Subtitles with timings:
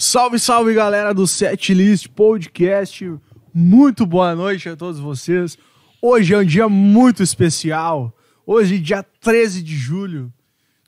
[0.00, 3.18] Salve, salve galera do Setlist Podcast.
[3.52, 5.58] Muito boa noite a todos vocês.
[6.00, 8.16] Hoje é um dia muito especial.
[8.46, 10.32] Hoje, dia 13 de julho,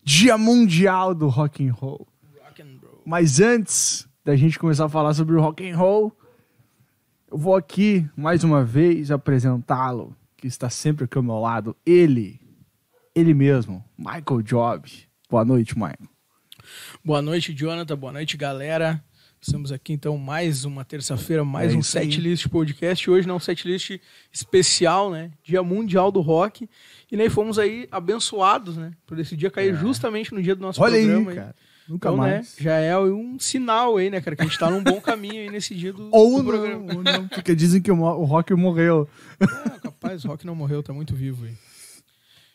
[0.05, 2.07] Dia Mundial do Rock and Roll.
[2.41, 3.03] Rock and roll.
[3.05, 6.17] Mas antes da gente começar a falar sobre o rock and roll,
[7.29, 12.41] eu vou aqui mais uma vez apresentá-lo, que está sempre aqui ao meu lado, ele,
[13.13, 14.89] ele mesmo, Michael Job.
[15.29, 16.20] Boa noite, Michael.
[17.05, 17.97] Boa noite, Jonathan.
[17.97, 19.03] Boa noite, galera.
[19.41, 21.83] Estamos aqui então mais uma terça-feira, mais É um aí.
[21.85, 23.09] setlist podcast.
[23.11, 23.99] Hoje não um setlist
[24.31, 25.31] especial, né?
[25.43, 26.69] Dia Mundial do Rock.
[27.11, 28.93] E nem fomos aí abençoados, né?
[29.07, 30.85] Por esse dia cair justamente no dia do nosso É.
[30.85, 31.35] Olha aí, programa.
[31.35, 31.57] cara.
[31.89, 32.55] Nunca Então, né, mais.
[32.61, 35.51] já é um sinal aí, né, cara, que a gente tá num bom caminho aí
[35.51, 36.95] nesse dia do, Ou do não, programa.
[36.95, 39.09] ou não, porque dizem que o o rock morreu.
[39.41, 41.55] Ah, capaz, o Rock não morreu, tá muito vivo aí.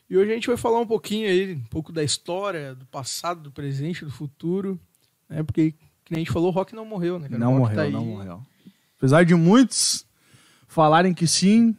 [0.09, 3.41] E hoje a gente vai falar um pouquinho aí, um pouco da história, do passado,
[3.41, 4.79] do presente, do futuro,
[5.27, 5.41] né?
[5.43, 5.71] Porque,
[6.03, 7.27] que nem a gente falou, o Rock não morreu, né?
[7.27, 7.39] cara?
[7.39, 7.91] Não morreu, tá aí.
[7.91, 8.41] não morreu.
[8.97, 10.05] Apesar de muitos
[10.67, 11.75] falarem que sim,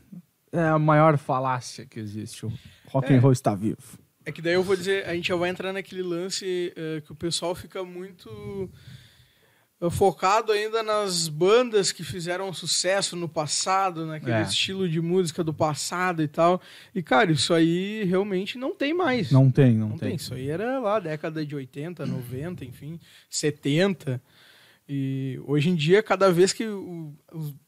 [0.52, 2.46] é a maior falácia que existe.
[2.46, 2.52] O
[2.88, 3.16] rock É.
[3.16, 3.98] and roll está vivo.
[4.24, 7.12] É que daí eu vou dizer, a gente já vai entrar naquele lance eh, que
[7.12, 8.68] o pessoal fica muito
[9.90, 14.42] focado ainda nas bandas que fizeram sucesso no passado, naquele É.
[14.42, 16.60] estilo de música do passado e tal.
[16.94, 19.30] E, cara, isso aí realmente não tem mais.
[19.30, 20.08] Não tem, não, Não tem.
[20.08, 20.16] tem.
[20.16, 24.20] Isso aí era lá, década de 80, 90, enfim, 70.
[24.88, 26.64] E hoje em dia, cada vez que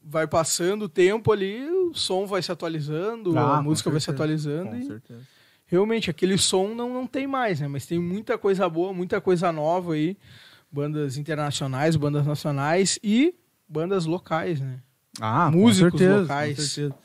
[0.03, 4.05] vai passando o tempo ali, o som vai se atualizando, Ah, a música vai se
[4.05, 4.69] certeza, atualizando.
[4.71, 5.21] Com E certeza.
[5.65, 7.67] realmente, aquele som não, não tem mais, né?
[7.67, 10.17] Mas tem muita coisa boa, muita coisa nova aí.
[10.71, 13.33] Bandas internacionais, bandas nacionais e
[13.67, 14.79] bandas locais, né?
[15.19, 16.55] Ah, Músicos com certeza, locais.
[16.55, 16.95] com certeza.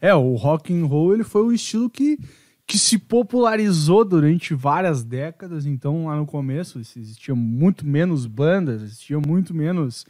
[0.00, 2.18] É, o rock and roll ele foi o estilo que,
[2.66, 5.64] que se popularizou durante várias décadas.
[5.66, 10.04] Então, lá no começo, existia muito menos bandas, existia muito menos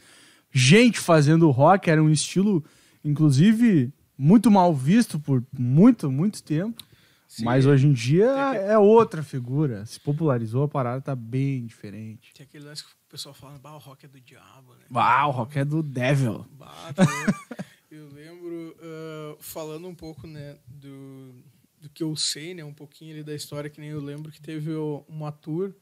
[0.51, 1.89] gente fazendo rock.
[1.89, 2.63] Era um estilo,
[3.03, 6.83] inclusive, muito mal visto por muito, muito tempo.
[7.27, 7.43] Sim.
[7.43, 9.85] Mas hoje em dia é outra figura.
[9.85, 12.33] Se popularizou, a parada tá bem diferente.
[12.33, 14.85] Tem aquele lance que pessoal fala, bah, o rock é do diabo, né?
[14.93, 16.45] Ah, o rock é do Devil.
[16.51, 17.03] Bah, tá
[17.89, 21.33] eu lembro, ah, falando um pouco, né, do,
[21.79, 24.41] do que eu sei, né, um pouquinho ali da história, que nem eu lembro que
[24.41, 24.71] teve
[25.07, 25.73] uma tour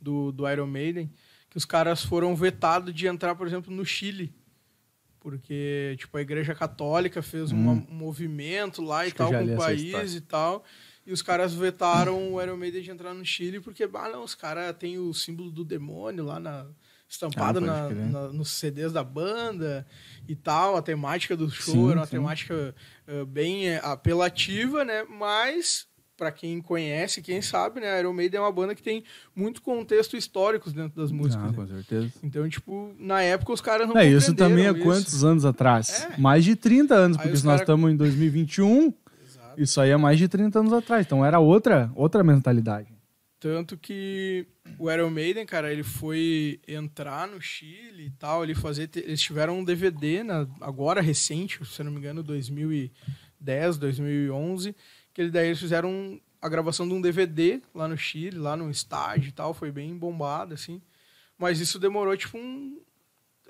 [0.00, 1.12] do, do Iron Maiden,
[1.48, 4.32] que os caras foram vetados de entrar, por exemplo, no Chile.
[5.18, 9.12] Porque, tipo, a igreja católica fez uma- um movimento lá e Hum.
[9.12, 10.64] Acho eu tal com o país e tal.
[11.06, 14.34] E os caras vetaram o Iron Maiden de entrar no Chile porque, ah, não, os
[14.34, 16.66] caras têm o símbolo do demônio lá na,
[17.08, 19.86] estampado Ah, na, na- nos CDs da banda
[20.28, 20.76] e tal.
[20.76, 22.12] A temática do show Sim, era uma sim.
[22.12, 22.74] temática
[23.08, 25.04] eh, bem eh, apelativa, né?
[25.08, 27.90] Mas, pra quem conhece, quem sabe, né?
[27.94, 29.02] A Iron Maiden é uma banda que tem
[29.34, 31.42] muito contexto histórico dentro das músicas.
[31.44, 31.54] Ah, né?
[31.56, 32.12] com certeza.
[32.22, 36.06] Então, tipo, na época os caras não É, isso também há compreenderam quantos anos atrás?
[36.12, 36.16] É.
[36.18, 38.92] Mais de 30 anos, Aí porque nós cara- estamos em 2021,
[39.50, 39.62] Exato.
[39.62, 41.04] isso aí é mais de 30 anos atrás.
[41.04, 43.00] Então era outra, outra mentalidade.
[43.38, 44.46] Tanto que
[44.78, 48.90] o Iron Maiden, cara, ele foi entrar no Chile e tal, ele fazer.
[48.96, 54.76] Eles tiveram um DVD na, agora recente, se não me engano, 2010, 2011,
[55.14, 58.70] que ele, daí eles fizeram a gravação de um DVD lá no Chile, lá no
[58.70, 60.80] estádio e tal, foi bem bombado, assim.
[61.38, 62.78] Mas isso demorou, tipo, um.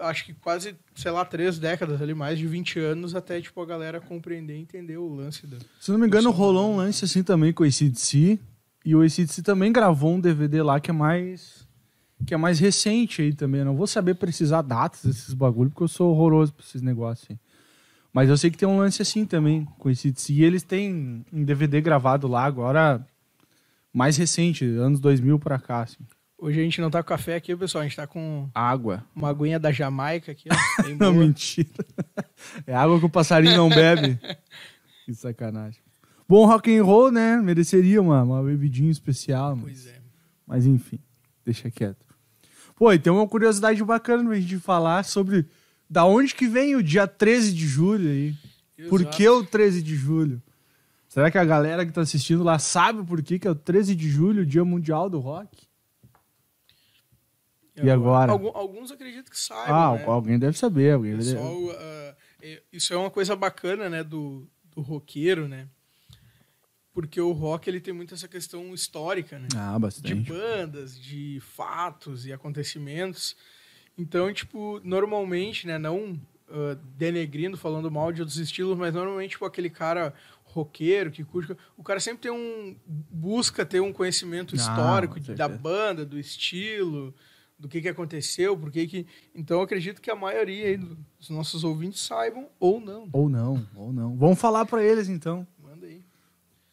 [0.01, 3.67] Acho que quase, sei lá, três décadas ali, mais de 20 anos, até, tipo, a
[3.67, 5.59] galera compreender e entender o lance da.
[5.81, 8.39] Se não me engano, rolou um lance assim também com o ACDC.
[8.85, 11.69] E o ACDC também gravou um DVD lá que é mais
[12.27, 13.61] que é mais recente aí também.
[13.61, 17.27] Eu não vou saber precisar datas desses bagulho, porque eu sou horroroso pra esses negócios.
[17.31, 17.39] assim.
[18.13, 20.33] Mas eu sei que tem um lance assim também com o ACDC.
[20.33, 23.07] E eles têm um DVD gravado lá agora
[23.93, 26.05] mais recente, anos 2000 pra cá, assim.
[26.41, 29.05] Hoje a gente não tá com café aqui, pessoal, a gente tá com Água.
[29.15, 30.89] uma aguinha da Jamaica aqui, ó.
[30.99, 31.69] Não, mentira.
[32.67, 34.19] É água que o passarinho não bebe.
[35.05, 35.81] Que sacanagem.
[36.29, 37.37] Bom rock and roll, né?
[37.39, 39.57] Mereceria uma, uma bebidinha especial.
[39.57, 39.99] Mas, Pois é.
[40.47, 41.01] mas enfim,
[41.45, 42.07] deixa quieto.
[42.77, 45.47] Pô, e tem uma curiosidade bacana pra gente falar sobre
[45.89, 48.35] da onde que vem o dia 13 de julho aí.
[48.89, 49.17] Por Exato.
[49.17, 50.41] que o 13 de julho?
[51.09, 53.97] Será que a galera que tá assistindo lá sabe por que, que é o 13
[53.97, 55.67] de julho, o Dia Mundial do Rock?
[57.77, 58.33] E agora?
[58.33, 60.05] Algum- alguns acreditam que saibam, Ah, né?
[60.07, 60.93] alguém deve saber.
[60.95, 61.33] Alguém deve...
[61.35, 61.57] pessoal,
[62.43, 65.69] é- isso é uma coisa bacana, né, do, do roqueiro, né?
[66.93, 69.47] Porque o rock, ele tem muito essa questão histórica, né?
[69.57, 70.29] Ah, de bastante.
[70.29, 73.37] bandas, de fatos e acontecimentos.
[73.97, 79.45] Então, tipo, normalmente, né, não ah, denegrindo, falando mal de outros estilos, mas normalmente, tipo,
[79.45, 80.13] aquele cara
[80.43, 85.47] roqueiro que curte, o cara sempre tem um busca ter um conhecimento Ah, histórico da
[85.49, 87.15] banda, do estilo,
[87.61, 89.07] do que, que aconteceu, por que que...
[89.35, 93.11] Então, eu acredito que a maioria aí dos nossos ouvintes saibam ou não.
[93.13, 94.17] Ou não, ou não.
[94.17, 95.47] Vamos falar pra eles então.
[95.63, 96.03] Manda aí.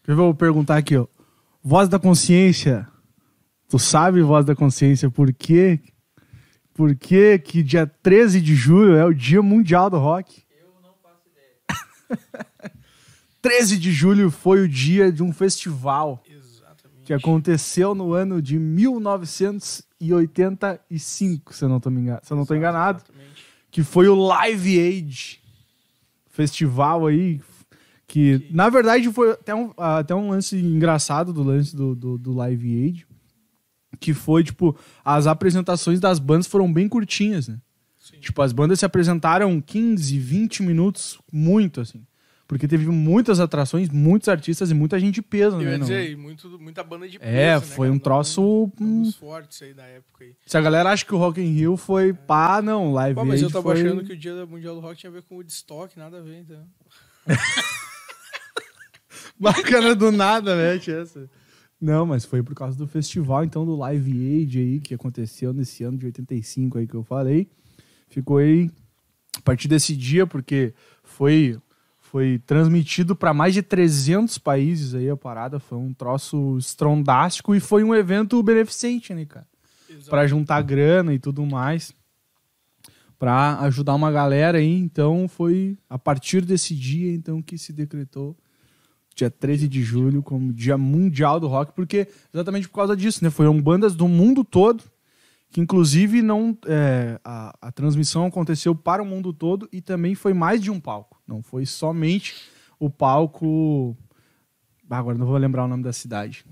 [0.07, 1.05] Eu vou perguntar aqui, ó.
[1.61, 2.87] Voz da consciência.
[3.67, 5.81] Tu sabe, voz da consciência, por quê?
[6.73, 10.41] Por quê que dia 13 de julho é o Dia Mundial do Rock?
[10.49, 12.45] Eu não faço ideia.
[13.41, 17.03] 13 de julho foi o dia de um festival Exatamente.
[17.03, 18.57] que aconteceu no ano de
[19.99, 23.43] 1985, se eu não me engan- se eu não tô enganado, Exatamente.
[23.71, 25.39] que foi o Live Aid
[26.29, 27.41] festival aí,
[28.07, 32.17] que Que- na verdade foi até um, até um lance engraçado do lance do, do,
[32.17, 33.07] do Live Aid,
[33.99, 37.57] que foi, tipo, as apresentações das bandas foram bem curtinhas, né?
[37.99, 38.19] Sim.
[38.19, 42.05] Tipo, as bandas se apresentaram 15, 20 minutos, muito, assim.
[42.47, 45.71] Porque teve muitas atrações, muitos artistas e muita gente de peso, Eu né?
[45.71, 47.95] ia não- dizer, e muito, muita banda de peso, É, né, foi cara?
[47.95, 48.41] um troço...
[48.41, 50.33] Um hum, dos fortes aí da época aí.
[50.45, 53.41] Se a galera acha que o Rock in Rio foi pá, não, Live Pô, mas
[53.41, 53.81] eu tava foi...
[53.81, 56.21] achando que o dia mundial do rock tinha a ver com o Woodstock, nada a
[56.21, 56.63] ver, então.
[59.39, 61.29] Bacana do nada, mete essa.
[61.79, 65.83] Não, mas foi por causa do festival, então, do Live Aid aí, que aconteceu nesse
[65.83, 67.47] ano de 85 aí que eu falei.
[68.07, 68.71] Ficou aí
[69.37, 70.73] a partir desse dia, porque
[71.03, 71.55] foi,
[72.11, 75.59] foi transmitido para mais de 300 países aí a parada.
[75.59, 79.47] Foi um troço estrondástico e foi um evento beneficente, né, cara?
[80.09, 81.93] Pra juntar grana e tudo mais.
[83.19, 84.77] Pra ajudar uma galera aí.
[84.77, 88.37] Então, foi a partir desse dia, então, que se decretou
[89.13, 93.29] dia 13 de julho como Dia Mundial do Rock, porque exatamente por causa disso, né?
[93.29, 94.83] Foram bandas do mundo todo,
[95.49, 100.33] que inclusive não é, a, a transmissão aconteceu para o mundo todo e também foi
[100.33, 101.16] mais de um palco.
[101.27, 102.35] Não foi somente
[102.79, 103.97] o palco.
[104.89, 106.45] Ah, agora não vou lembrar o nome da cidade.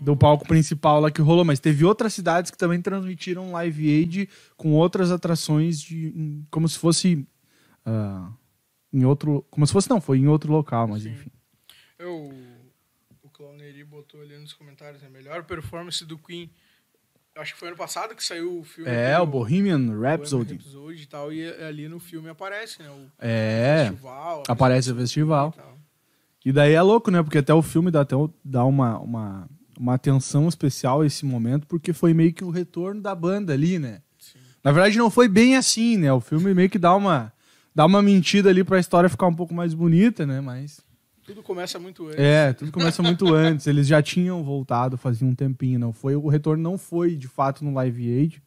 [0.00, 4.28] Do palco principal lá que rolou, mas teve outras cidades que também transmitiram Live Aid
[4.56, 7.26] com outras atrações de como se fosse
[7.86, 8.30] ah,
[8.92, 11.10] em outro, como se fosse não, foi em outro local, mas Sim.
[11.10, 11.30] enfim.
[11.98, 12.30] Eu,
[13.22, 16.50] o Clowneri botou ali nos comentários, a melhor performance do Queen.
[17.36, 18.88] Acho que foi ano passado que saiu o filme.
[18.90, 20.54] É, o Bohemian Rhapsody.
[20.54, 22.88] Rhapsody e tal, e ali no filme aparece, né?
[22.90, 24.42] O É, festival.
[24.48, 25.54] aparece o festival.
[25.58, 25.74] e.
[26.50, 27.22] E daí é louco, né?
[27.22, 28.14] Porque até o filme dá até
[28.44, 29.48] dá uma, uma,
[29.78, 33.78] uma atenção especial a esse momento, porque foi meio que o retorno da banda ali,
[33.78, 34.02] né?
[34.18, 34.38] Sim.
[34.62, 36.12] Na verdade, não foi bem assim, né?
[36.12, 37.32] O filme meio que dá uma,
[37.74, 40.40] dá uma mentira ali pra história ficar um pouco mais bonita, né?
[40.40, 40.80] Mas.
[41.24, 42.18] Tudo começa muito antes.
[42.18, 43.66] É, tudo começa muito antes.
[43.66, 46.14] Eles já tinham voltado fazia um tempinho, não foi?
[46.14, 48.42] O retorno não foi de fato no Live Aid,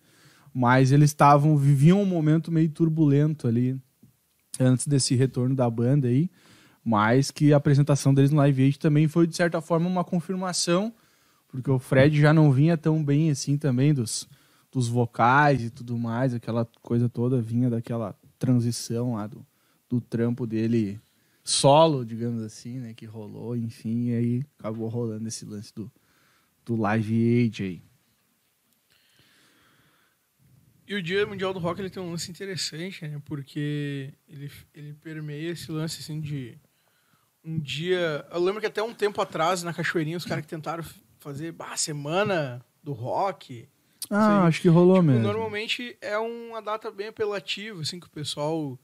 [0.54, 3.76] mas eles estavam viviam um momento meio turbulento ali
[4.60, 6.30] antes desse retorno da banda aí,
[6.84, 10.94] mas que a apresentação deles no Live Aid também foi de certa forma uma confirmação,
[11.48, 14.28] porque o Fred já não vinha tão bem assim também dos
[14.72, 19.46] dos vocais e tudo mais, aquela coisa toda vinha daquela transição lá do,
[19.90, 21.00] do trampo dele
[21.50, 25.92] solo, digamos assim, né, que rolou, enfim, e aí acabou rolando esse lance do,
[26.66, 27.82] do Live aí.
[30.88, 33.22] E o Dia Mundial do Rock ele tem um lance interessante, né?
[33.26, 36.58] Porque ele, ele permeia esse lance assim de
[37.44, 38.26] um dia.
[38.32, 40.84] Eu lembro que até um tempo atrás, na Cachoeirinha, os caras que tentaram
[41.20, 43.68] fazer bah, semana do rock.
[44.10, 44.48] Ah, Sim.
[44.48, 45.24] acho que rolou Tipo, mesmo.
[45.24, 48.80] normalmente é uma data bem apelativa, assim, que o pessoal,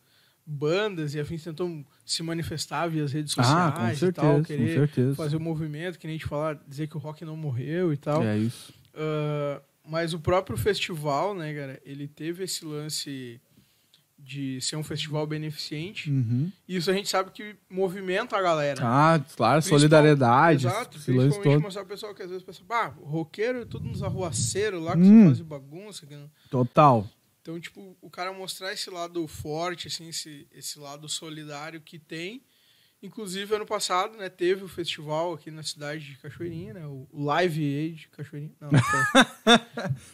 [0.45, 4.35] bandas e afins tentam se manifestar via as redes sociais Ah, com e certeza, tal,
[4.37, 5.15] com querer certeza.
[5.15, 7.97] fazer o movimento, que nem a gente falar, dizer que o rock não morreu e
[7.97, 8.21] tal.
[8.23, 8.73] É isso.
[8.93, 13.39] Ah, mas o próprio festival, né, cara, ele teve esse lance
[14.25, 16.09] de ser um festival beneficente.
[16.09, 16.49] Uhum.
[16.65, 18.79] E isso a gente sabe que movimenta a galera.
[18.81, 21.61] Ah, claro, Principal- solidariedade, Exato, principalmente todo.
[21.61, 24.93] mostrar o pessoal que às vezes pensa, bah, o roqueiro é tudo nos arruaceiros lá,
[24.93, 25.23] que Hum.
[25.23, 26.07] só fazem bagunça.
[26.09, 27.05] não- Total.
[27.43, 32.41] Então, tipo, o cara mostrar esse lado forte, assim, esse, esse lado solidário que tem.
[33.01, 37.61] Inclusive, ano passado, né, teve o festival aqui na cidade de Cachoeirinha, né, o Live
[37.61, 38.53] Aid Cachoeirinha.
[38.61, 39.59] Não, não foi.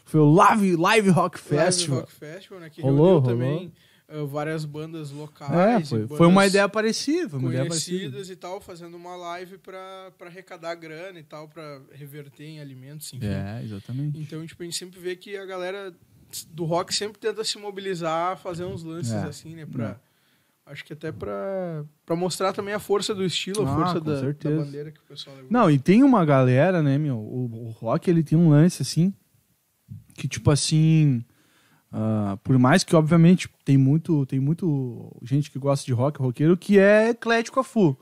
[0.06, 2.00] Foi o Live, Live Rock Live Festival.
[2.00, 3.72] Rock Festival, né, que Rolou, também
[4.08, 5.86] ah, várias bandas É, locais.
[5.86, 8.00] e foi, bandas foi uma ideia parecida, uma ideia parecida.
[8.00, 13.14] conhecidas e tal, fazendo uma live pra arrecadar grana e tal, pra reverter em alimentos,
[13.14, 13.28] enfim.
[13.28, 14.18] É, exatamente.
[14.18, 15.96] Então, tipo, a gente sempre vê que a galera
[16.52, 19.26] do rock sempre tenta se mobilizar, fazer uns lances É.
[19.28, 19.66] assim, né?
[19.66, 20.00] Pra,
[20.66, 24.06] Acho que até pra, pra mostrar também a força do estilo, a Ah, força com
[24.06, 25.52] da, da bandeira que o pessoal levou.
[25.52, 27.18] Não, e tem uma galera, né, meu?
[27.18, 29.12] O, o rock, ele tem um lance, assim,
[30.14, 31.26] que, tipo assim.
[31.92, 36.56] ah, por mais que, obviamente, tem muito, tem muito gente que gosta de rock, roqueiro,
[36.56, 38.00] que é eclético a full.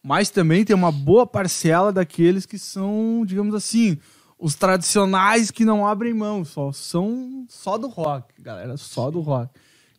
[0.00, 3.98] Mas também tem uma boa parcela daqueles que são, digamos assim,
[4.44, 9.50] os tradicionais que não abrem mão, só são só do rock, galera, só do rock.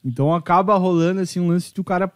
[0.03, 2.13] Então acaba rolando assim um lance que o cara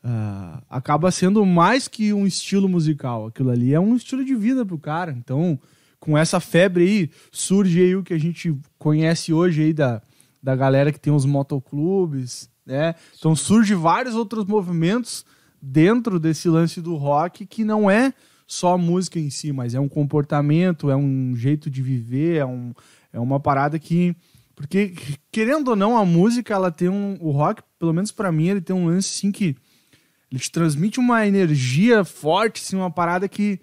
[0.00, 3.26] ah, acaba sendo mais que um estilo musical.
[3.26, 5.10] Aquilo ali é um estilo de vida pro cara.
[5.18, 5.58] Então,
[5.98, 10.00] com essa febre aí, surge aí o que a gente conhece hoje aí da,
[10.40, 12.94] da galera que tem os motoclubes, né?
[13.18, 15.26] Então surge vários outros movimentos
[15.60, 18.14] dentro desse lance do rock que não é
[18.46, 22.46] só a música em si, mas é um comportamento, é um jeito de viver, é,
[22.46, 22.72] um,
[23.12, 24.14] é uma parada que.
[24.54, 24.94] Porque,
[25.32, 27.16] querendo ou não, a música, ela tem um.
[27.20, 29.56] O rock, pelo menos para mim, ele tem um lance assim que.
[30.30, 33.60] Ele te transmite uma energia forte, assim, uma parada que.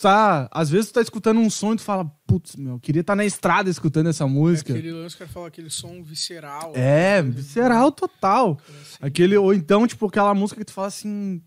[0.00, 3.00] Tá, às vezes tu tá escutando um som e tu fala, putz, meu, eu queria
[3.00, 4.74] estar tá na estrada escutando essa música.
[4.74, 6.72] É aquele lance que fala aquele som visceral.
[6.76, 7.30] É, né?
[7.30, 8.60] visceral total.
[8.68, 8.98] Assim.
[9.00, 11.42] Aquele, ou então, tipo, aquela música que tu fala assim,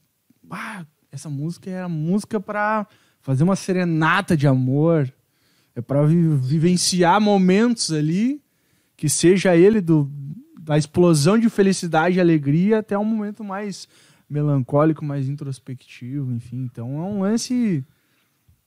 [0.50, 2.88] ah, essa música é a música para
[3.22, 5.14] fazer uma serenata de amor,
[5.76, 8.42] é para vi vivenciar momentos ali,
[8.98, 10.12] que seja ele do,
[10.60, 13.88] da explosão de felicidade e alegria até um momento mais
[14.28, 16.64] melancólico, mais introspectivo, enfim.
[16.64, 17.86] Então é um lance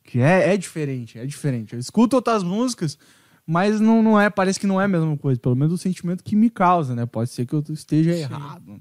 [0.05, 1.75] que é, é diferente, é diferente.
[1.75, 2.97] Eu escuto outras músicas,
[3.45, 5.41] mas não, não é, parece que não é a mesma coisa.
[5.41, 7.07] Pelo menos o sentimento que me causa, né?
[7.07, 8.21] Pode ser que eu esteja Sim.
[8.21, 8.81] errado.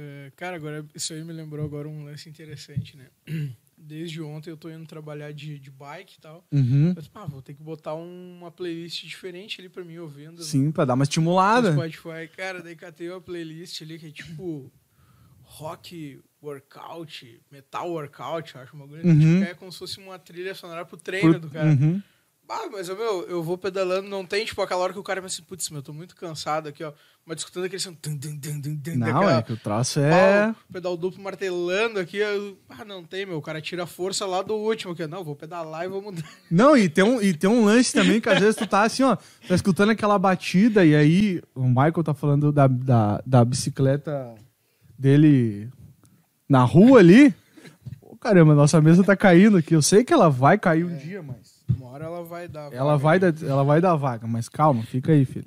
[0.00, 3.06] Uh, cara, agora isso aí me lembrou agora um lance interessante, né?
[3.76, 6.44] Desde ontem eu tô indo trabalhar de, de bike e tal.
[6.52, 6.92] Uhum.
[6.94, 10.42] Mas, pá, vou ter que botar uma playlist diferente ali pra mim ouvindo.
[10.42, 11.72] Sim, pra dar uma estimulada.
[11.72, 12.28] Spotify.
[12.36, 14.70] Cara, daí catei uma playlist ali que é tipo
[15.42, 19.18] rock workout, metal workout, acho uma coisa uhum.
[19.18, 21.68] tipo, é como se fosse uma trilha sonora pro treino Por, do cara.
[21.68, 22.02] Uhum.
[22.52, 25.40] Ah, mas meu, eu vou pedalando, não tem, tipo, aquela hora que o cara pensa,
[25.46, 26.92] putz, meu, eu tô muito cansado aqui, ó.
[27.24, 27.94] Mas escutando aquele som.
[28.96, 30.46] Não, daquela, é que o troço é.
[30.46, 32.16] Pau, pedal duplo martelando aqui.
[32.16, 33.38] Eu, ah, não tem, meu.
[33.38, 35.06] O cara tira a força lá do último aqui.
[35.06, 36.24] Não, vou pedalar e vou mudar.
[36.50, 39.04] Não, e tem um, e tem um lance também que às vezes tu tá assim,
[39.04, 39.16] ó,
[39.46, 44.34] tá escutando aquela batida e aí o Michael tá falando da, da, da bicicleta
[44.98, 45.70] dele
[46.48, 47.32] na rua ali.
[48.00, 49.72] Pô, caramba, nossa mesa tá caindo aqui.
[49.72, 50.96] Eu sei que ela vai cair um é.
[50.96, 51.59] dia, mas.
[51.78, 52.72] Uma hora ela vai dar.
[52.72, 55.46] Ela vai, dar, ela vai dar vaga, mas calma, fica aí, filho.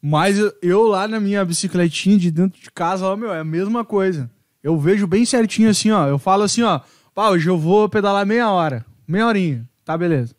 [0.00, 3.84] Mas eu, lá na minha bicicletinha de dentro de casa, ó, meu, é a mesma
[3.84, 4.30] coisa.
[4.62, 6.06] Eu vejo bem certinho assim, ó.
[6.06, 6.80] Eu falo assim, ó.
[7.14, 8.84] Pá, hoje eu vou pedalar meia hora.
[9.06, 9.68] Meia horinha.
[9.84, 10.34] Tá, beleza.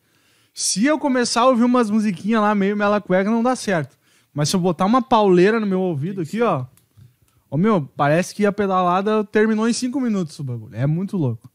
[0.54, 3.98] Se eu começar a ouvir umas musiquinhas lá meio mela cueca, não dá certo.
[4.34, 6.66] Mas se eu botar uma pauleira no meu ouvido aqui, ó.
[7.50, 10.76] Ó, meu, parece que a pedalada terminou em cinco minutos o bagulho.
[10.76, 11.50] É muito louco.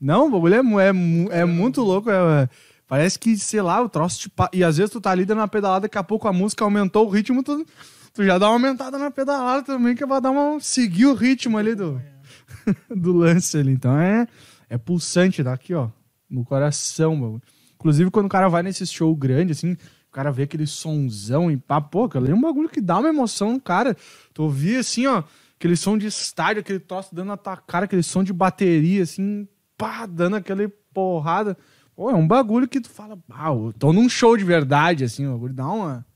[0.00, 2.10] Não, o bagulho é, é, é muito louco.
[2.10, 2.48] É,
[2.88, 4.32] Parece que, sei lá, o troço te.
[4.52, 7.06] E às vezes tu tá ali dando uma pedalada, daqui a pouco a música aumentou
[7.06, 7.66] o ritmo, tu,
[8.14, 10.60] tu já dá uma aumentada na pedalada também, que pra dar uma.
[10.60, 12.00] seguir o ritmo ali do,
[12.88, 13.72] do lance ali.
[13.72, 14.28] Então é,
[14.70, 15.88] é pulsante, daqui, ó,
[16.30, 17.42] no coração, mano.
[17.74, 21.56] Inclusive, quando o cara vai nesse show grande, assim, o cara vê aquele sonzão e
[21.56, 23.96] pá, pô, ali é um bagulho que dá uma emoção no cara.
[24.32, 25.24] Tu ouvir assim, ó,
[25.58, 29.48] aquele som de estádio, aquele troço dando na tua cara, aquele som de bateria, assim,
[29.76, 31.56] pá, dando aquele porrada.
[31.96, 35.26] Pô, é um bagulho que tu fala, ah, eu tô num show de verdade, assim,
[35.26, 36.06] o bagulho dá uma,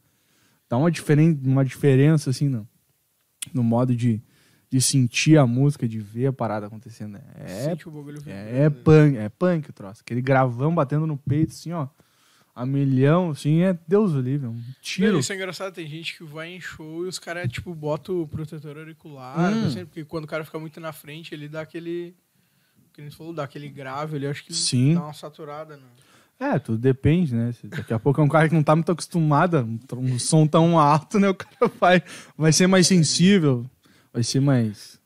[0.69, 2.69] dá uma, diferen, uma diferença, assim, no,
[3.55, 4.23] no modo de,
[4.69, 7.17] de sentir a música, de ver a parada acontecendo.
[7.35, 10.03] É, o bagulho é, é punk, é punk o troço.
[10.03, 11.89] Aquele gravão batendo no peito, assim, ó,
[12.55, 15.13] a milhão, assim, é Deus o livre, é um tiro.
[15.13, 18.21] Não, isso é engraçado, tem gente que vai em show e os caras, tipo, botam
[18.21, 19.67] o protetor auricular, hum.
[19.67, 22.15] assim, porque quando o cara fica muito na frente, ele dá aquele
[23.01, 24.95] que nem falou, daquele grave ali, acho que Sim.
[24.95, 25.77] dá uma saturada.
[25.77, 25.83] Né?
[26.39, 27.53] É, tudo depende, né?
[27.65, 29.67] Daqui a pouco é um cara que não tá muito acostumado,
[29.97, 31.29] um som tão alto, né?
[31.29, 32.03] O cara vai,
[32.37, 33.65] vai ser mais sensível,
[34.13, 35.01] vai ser mais,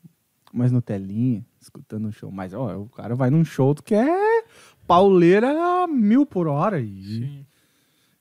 [0.53, 2.31] mais no telinha, escutando o show.
[2.31, 4.45] Mas, ó, o cara vai num show que é
[4.87, 6.81] pauleira a mil por hora.
[6.81, 7.47] E, Sim.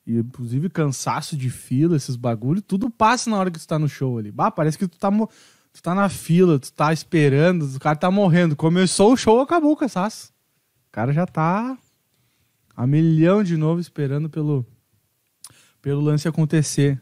[0.05, 3.89] e, inclusive, cansaço de fila, esses bagulhos, tudo passa na hora que tu tá no
[3.89, 4.31] show ali.
[4.31, 5.11] Bah, parece que tu tá
[5.73, 8.55] tu tá na fila, tu tá esperando, o cara tá morrendo.
[8.55, 10.31] Começou o show, acabou o cansaço.
[10.87, 11.77] O cara já tá
[12.75, 14.65] a milhão de novo esperando pelo,
[15.81, 17.01] pelo lance acontecer.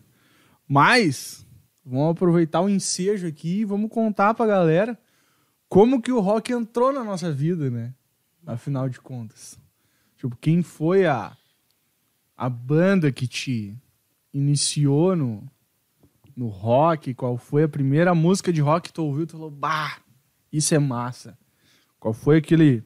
[0.67, 1.45] Mas,
[1.85, 4.97] vamos aproveitar o ensejo aqui e vamos contar pra galera
[5.67, 7.93] como que o rock entrou na nossa vida, né?
[8.45, 9.59] Afinal de contas.
[10.17, 11.35] Tipo, quem foi a,
[12.37, 13.77] a banda que te
[14.33, 15.43] iniciou no,
[16.41, 17.13] no rock?
[17.13, 19.99] Qual foi a primeira música de rock que tu ouviu e tu falou, bah,
[20.51, 21.37] isso é massa?
[21.99, 22.83] Qual foi aquele,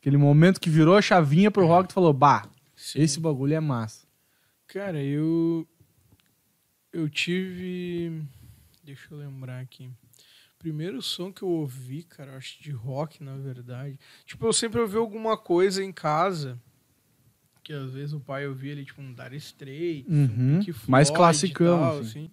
[0.00, 3.00] aquele momento que virou a chavinha pro rock e tu falou, bah, Sim.
[3.00, 4.06] esse bagulho é massa?
[4.68, 5.66] Cara, eu.
[6.92, 8.22] Eu tive.
[8.84, 9.90] Deixa eu lembrar aqui.
[10.58, 13.98] Primeiro som que eu ouvi, cara, acho de rock, na verdade.
[14.24, 16.58] Tipo, eu sempre ouvi alguma coisa em casa
[17.62, 20.58] que às vezes o pai ouvia ali, tipo, um Dire Straits, Uhum.
[20.58, 22.08] um Pink Mais Floyd classicão, tal, assim.
[22.08, 22.30] assim.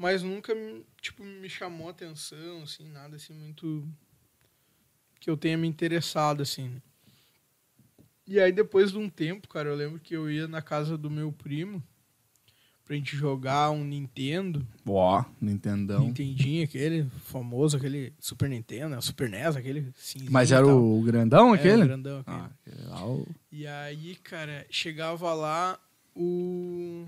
[0.00, 0.54] Mas nunca,
[1.02, 3.86] tipo, me chamou a atenção, assim, nada assim muito
[5.20, 6.80] que eu tenha me interessado, assim.
[8.26, 11.10] E aí, depois de um tempo, cara, eu lembro que eu ia na casa do
[11.10, 11.82] meu primo
[12.86, 14.66] pra gente jogar um Nintendo.
[14.86, 16.06] Ó, Nintendão.
[16.06, 19.00] Nintendinho, aquele famoso, aquele Super Nintendo, né?
[19.02, 21.82] Super NES, aquele cinzinho Mas era o grandão aquele?
[21.82, 22.36] o grandão aquele.
[22.38, 25.78] Ah, aquele lá, o- E aí, cara, chegava lá
[26.16, 27.06] o.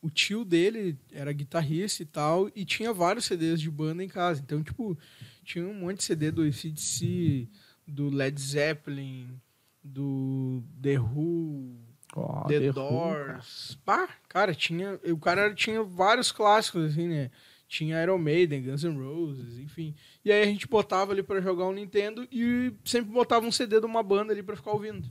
[0.00, 4.40] O tio dele era guitarrista e tal, e tinha vários CDs de banda em casa.
[4.40, 4.96] Então, tipo,
[5.44, 7.48] tinha um monte de CD do ACDC,
[7.86, 9.40] do Led Zeppelin,
[9.82, 11.78] do The Who,
[12.14, 13.78] Ó, The, The Who, Doors.
[13.84, 15.00] Pá, cara, tinha.
[15.04, 17.30] O cara tinha vários clássicos, assim, né?
[17.66, 19.94] Tinha Iron Maiden, Guns N' Roses, enfim.
[20.24, 23.78] E aí a gente botava ali pra jogar um Nintendo e sempre botava um CD
[23.78, 25.06] de uma banda ali pra ficar ouvindo.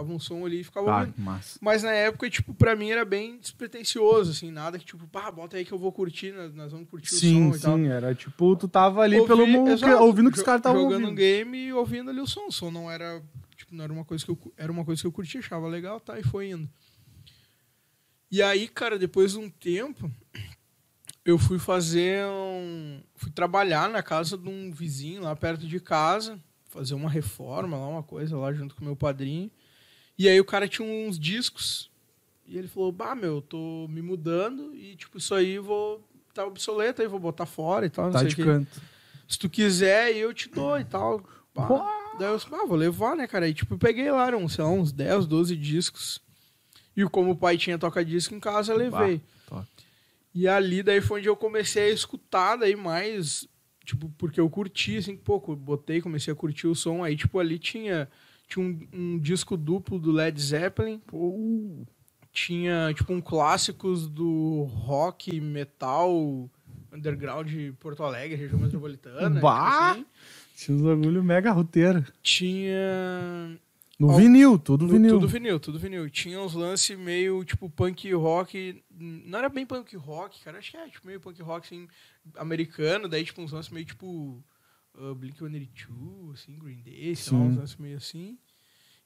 [0.00, 1.14] Botava um som ali e ficava Ah, ouvindo.
[1.18, 1.58] massa.
[1.60, 5.56] Mas na época, tipo, pra mim era bem despretensioso, assim, nada que, tipo, pá, bota
[5.56, 7.76] aí que eu vou curtir, nós, nós vamos curtir Sim, o som e tal.
[7.76, 10.60] sim, era tipo, tu tava ali Ouvi- pelo mu- exato, ouvindo o que os caras
[10.60, 11.18] estavam Jogando um ouvindo.
[11.18, 12.46] game e ouvindo ali o som.
[12.46, 13.22] O som não era,
[13.56, 16.00] tipo, não era uma coisa que eu, era uma coisa que eu curtia, achava legal,
[16.00, 16.68] tá, e foi indo.
[18.30, 20.10] E aí, cara, depois de um tempo,
[21.24, 23.00] eu fui fazer um...
[23.16, 27.88] Fui trabalhar na casa de um vizinho lá perto de casa, fazer uma reforma lá,
[27.88, 29.50] uma coisa lá junto com meu padrinho.
[30.20, 31.90] E aí o cara tinha uns discos.
[32.46, 36.06] E ele falou, bah, meu, eu tô me mudando e, tipo, isso aí eu vou...
[36.34, 38.82] Tá obsoleto aí, vou botar fora e tal, Tá de canto.
[39.26, 41.24] se tu quiser, eu te dou e tal.
[41.54, 41.66] Pá.
[42.18, 43.48] Daí eu disse, ah, vou levar, né, cara?
[43.48, 46.20] E tipo, eu peguei lá, eram, sei lá, uns 10, 12 discos.
[46.94, 49.22] E como o pai tinha toca-disco em casa, eu levei.
[49.48, 49.66] top.
[50.34, 53.48] E ali, daí foi onde eu comecei a escutar, daí mais,
[53.86, 57.02] tipo, porque eu curti, assim, pouco, botei, comecei a curtir o som.
[57.02, 58.06] Aí, tipo, ali tinha,
[58.50, 61.00] tinha um, um disco duplo do Led Zeppelin.
[62.32, 66.48] Tinha, tipo, um clássicos do rock, metal,
[66.92, 69.40] underground de Porto Alegre, região metropolitana.
[69.40, 69.94] Bah!
[69.94, 70.06] tipo assim.
[70.56, 72.04] Tinha uns bagulho mega roteiro.
[72.22, 73.58] Tinha.
[73.98, 75.10] No Ó, vinil, tudo no- vinil.
[75.14, 76.08] Tudo vinil, tudo vinil.
[76.10, 78.82] Tinha uns lances meio, tipo, punk rock.
[78.98, 80.58] Não era bem punk rock, cara.
[80.58, 81.88] Acho que é, tipo, meio punk rock, assim,
[82.36, 83.08] americano.
[83.08, 84.42] Daí, tipo, uns lances meio, tipo,
[85.00, 87.48] uh, Blink-182, assim, Green Day, sei lá, Sim.
[87.48, 88.38] uns lances meio assim.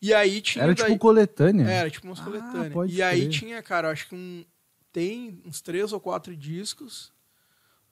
[0.02, 0.64] E aí tinha...
[0.64, 1.64] Era daí- tipo coletânea.
[1.66, 2.72] Era, tipo umas Ah, coletâneas.
[2.72, 4.44] pode E aí tinha, cara, acho que um...
[4.92, 7.12] Tem uns três ou quatro discos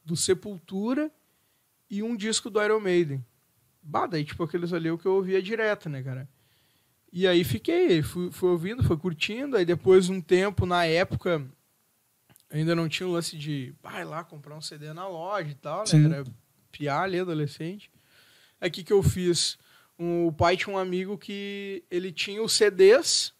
[0.05, 1.11] do Sepultura
[1.91, 3.25] e um disco do Iron Maiden.
[3.83, 6.29] Bah, daí, tipo, aqueles ali é o que eu ouvia direto, né, cara?
[7.13, 9.57] E aí fiquei, fui, fui ouvindo, fui curtindo.
[9.57, 11.45] Aí depois de um tempo, na época,
[12.51, 15.81] ainda não tinha o lance de vai lá comprar um CD na loja e tal,
[15.81, 15.87] né?
[15.87, 16.05] Sim.
[16.07, 16.25] Era
[16.73, 17.91] piar ali, adolescente.
[18.61, 19.59] O que, que eu fiz?
[19.99, 23.33] Um, o pai tinha um amigo que ele tinha os CDs,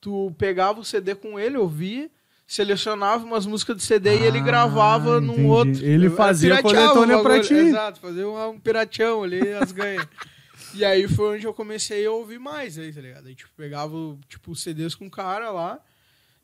[0.00, 2.10] tu pegava o CD com ele, ouvia,
[2.46, 5.48] selecionava umas músicas de CD e ele Ah, gravava num entendi.
[5.48, 5.84] outro.
[5.84, 7.54] Ele fazia coletânea pra ti.
[7.54, 10.06] Exato, fazer um, um pirateão ali, as ganhas.
[10.74, 13.26] e aí foi onde eu comecei a ouvir mais aí, tá ligado?
[13.26, 13.94] Aí, tipo, pegava,
[14.28, 15.78] tipo, os CDs com o cara lá,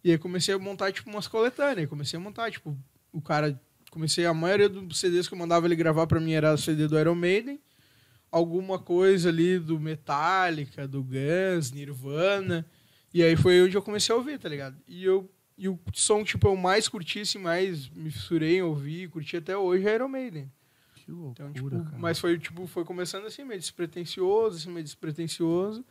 [0.02, 1.78] e aí comecei a montar, tipo, umas coletâneas.
[1.78, 2.76] Aí Comecei a montar, tipo,
[3.12, 3.58] o cara...
[3.94, 6.98] Comecei, a maioria dos CDs que eu mandava ele gravar pra mim era CD do
[6.98, 7.60] Iron Maiden,
[8.30, 12.66] alguma coisa ali do Metallica, do Guns, Nirvana.
[13.12, 14.76] E aí foi onde eu comecei a ouvir, tá ligado?
[14.88, 19.08] E eu e o som tipo eu mais curti, assim, mais me fissurei em ouvir,
[19.08, 20.50] curti até hoje é Iron Maiden.
[20.96, 21.96] Que loucura, Então, tipo, cara.
[21.98, 25.84] mas foi tipo foi começando assim meio despretensioso, assim meio despretensioso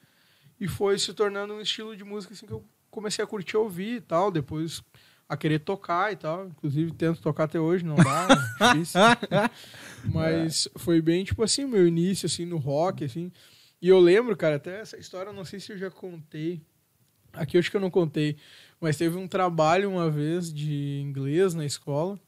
[0.59, 3.95] e foi se tornando um estilo de música assim que eu comecei a curtir ouvir
[3.97, 4.83] e tal, depois
[5.33, 8.27] a querer tocar e tal, inclusive tento tocar até hoje, não dá,
[8.59, 8.99] é difícil.
[10.05, 13.31] Mas foi bem, tipo assim, meu início, assim, no rock, assim.
[13.81, 16.61] E eu lembro, cara, até essa história, não sei se eu já contei.
[17.33, 18.37] Aqui eu acho que eu não contei.
[18.79, 22.19] Mas teve um trabalho uma vez de inglês na escola.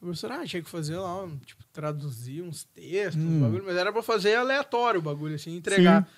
[0.00, 3.38] O professor, ah, tinha que fazer lá, um, tipo, traduzir uns textos, Hum.
[3.38, 6.08] um bagulho, mas era pra fazer aleatório o bagulho, assim, entregar.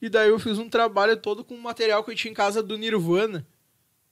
[0.00, 2.62] E daí eu fiz um trabalho todo com o material que eu tinha em casa
[2.62, 3.46] do Nirvana.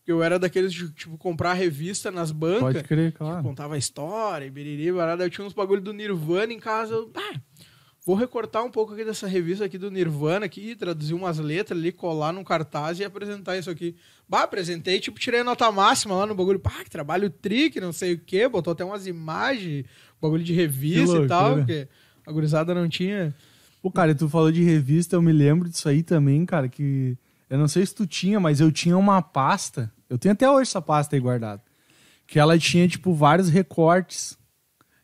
[0.09, 2.61] Eu era daqueles de, tipo, comprar revista nas bancas.
[2.61, 3.42] Pode crer, claro.
[3.42, 5.23] contava a história, e biriri, barada.
[5.23, 6.94] Eu tinha uns bagulho do Nirvana em casa.
[6.94, 7.38] Eu, ah,
[8.07, 11.92] vou recortar um pouco aqui dessa revista aqui do Nirvana aqui, traduzir umas letras ali,
[11.92, 13.94] colar num cartaz e apresentar isso aqui.
[14.27, 16.59] Bah, apresentei, tipo, tirei a nota máxima lá no bagulho.
[16.59, 18.49] Pá, que trabalho trick, não sei o quê.
[18.49, 19.85] Botou até umas imagens,
[20.18, 21.66] bagulho de revista Que e tal, loucura.
[21.66, 21.88] porque
[22.27, 23.35] a gurizada não tinha.
[23.83, 27.14] Pô, cara, tu falou de revista, eu me lembro disso aí também, cara, que
[27.51, 29.92] eu não sei se tu tinha, mas eu tinha uma pasta.
[30.09, 31.62] Eu tenho até hoje essa pasta aí guardada.
[32.27, 34.37] Que ela tinha, tipo, vários recortes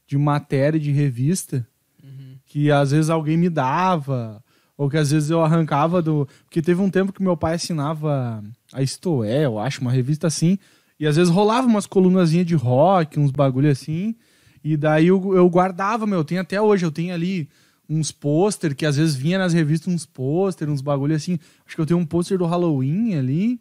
[0.06, 1.66] de matéria de revista
[2.02, 2.36] Uhum.
[2.44, 4.42] que às vezes alguém me dava,
[4.76, 6.28] Ou que às vezes eu arrancava do.
[6.44, 10.58] Porque teve um tempo que meu pai assinava a Istoé, eu acho, uma revista assim.
[10.98, 14.16] E às vezes rolava umas colunazinhas de rock, uns bagulho assim.
[14.64, 16.18] E daí eu, eu guardava, meu.
[16.18, 17.48] Eu tenho até hoje, eu tenho ali
[17.88, 21.38] uns pôster que às vezes vinha nas revistas uns pôster, uns bagulho assim.
[21.66, 23.60] Acho que eu tenho um pôster do Halloween ali.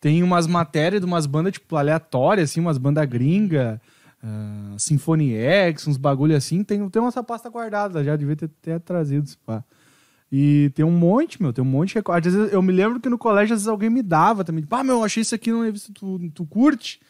[0.00, 3.80] Tem umas matérias de umas bandas, tipo, aleatórias, assim, umas bandas gringa,
[4.22, 6.62] uh, Symphony X, uns bagulho assim.
[6.62, 9.64] Tem, tem essa pasta guardada, já devia ter, ter trazido, pá.
[10.30, 12.02] E tem um monte, meu, tem um monte de.
[12.04, 14.64] Às vezes eu me lembro que no colégio, às vezes alguém me dava também.
[14.70, 17.00] Ah, meu, achei isso aqui numa revista, tu, tu curte?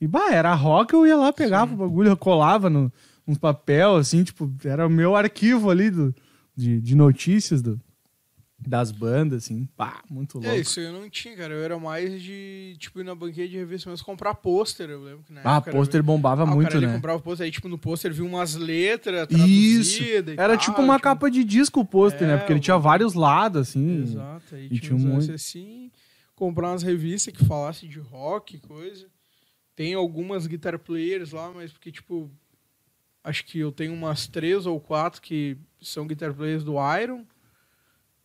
[0.00, 1.74] E, bah, era rock, eu ia lá, pegava Sim.
[1.74, 2.92] o bagulho, eu colava no,
[3.26, 6.14] uns papel, assim, tipo, era o meu arquivo ali do,
[6.56, 7.80] de, de notícias do,
[8.68, 10.48] das bandas, assim, pá, muito louco.
[10.48, 11.52] É, isso eu não tinha, cara.
[11.54, 15.24] Eu era mais de, tipo, ir na banquinha de revista, mas comprar pôster, eu lembro
[15.24, 16.94] que na Ah, pôster bombava ah, muito, cara, né?
[16.94, 20.02] comprava pôster, aí, tipo, no pôster vinha umas letras Isso,
[20.36, 21.04] era tal, tipo uma tipo...
[21.04, 22.36] capa de disco o pôster, é, né?
[22.38, 24.02] Porque ele tinha vários lados, assim.
[24.02, 25.32] Exato, aí e tinha, tinha um monte...
[25.32, 25.90] assim,
[26.34, 29.06] comprar umas revistas que falassem de rock, coisa.
[29.74, 32.30] Tem algumas guitar players lá, mas porque, tipo,
[33.24, 37.24] acho que eu tenho umas três ou quatro que são guitar players do Iron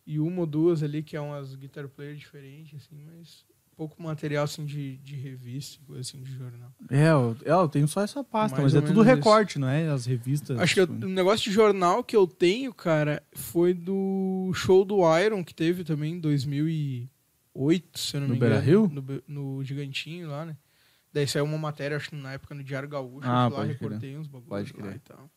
[0.08, 3.44] e uma ou duas ali que é umas guitar players diferentes, assim, mas
[3.76, 6.72] pouco material assim de, de revista, coisa assim de jornal.
[6.90, 9.60] É, eu, é, eu tenho só essa pasta, Mais mas é tudo recorte, isso.
[9.60, 9.86] não é?
[9.86, 10.58] As revistas.
[10.58, 15.00] Acho que o um negócio de jornal que eu tenho, cara, foi do show do
[15.18, 18.60] Iron que teve também em 2008, se eu não no me engano.
[18.60, 18.90] Rio?
[18.90, 20.56] No, no Gigantinho lá, né?
[21.12, 24.26] Daí saiu uma matéria, acho que na época no Diário Gaúcho, ah, lá recortei uns
[24.26, 25.30] bagulhos lá e tal.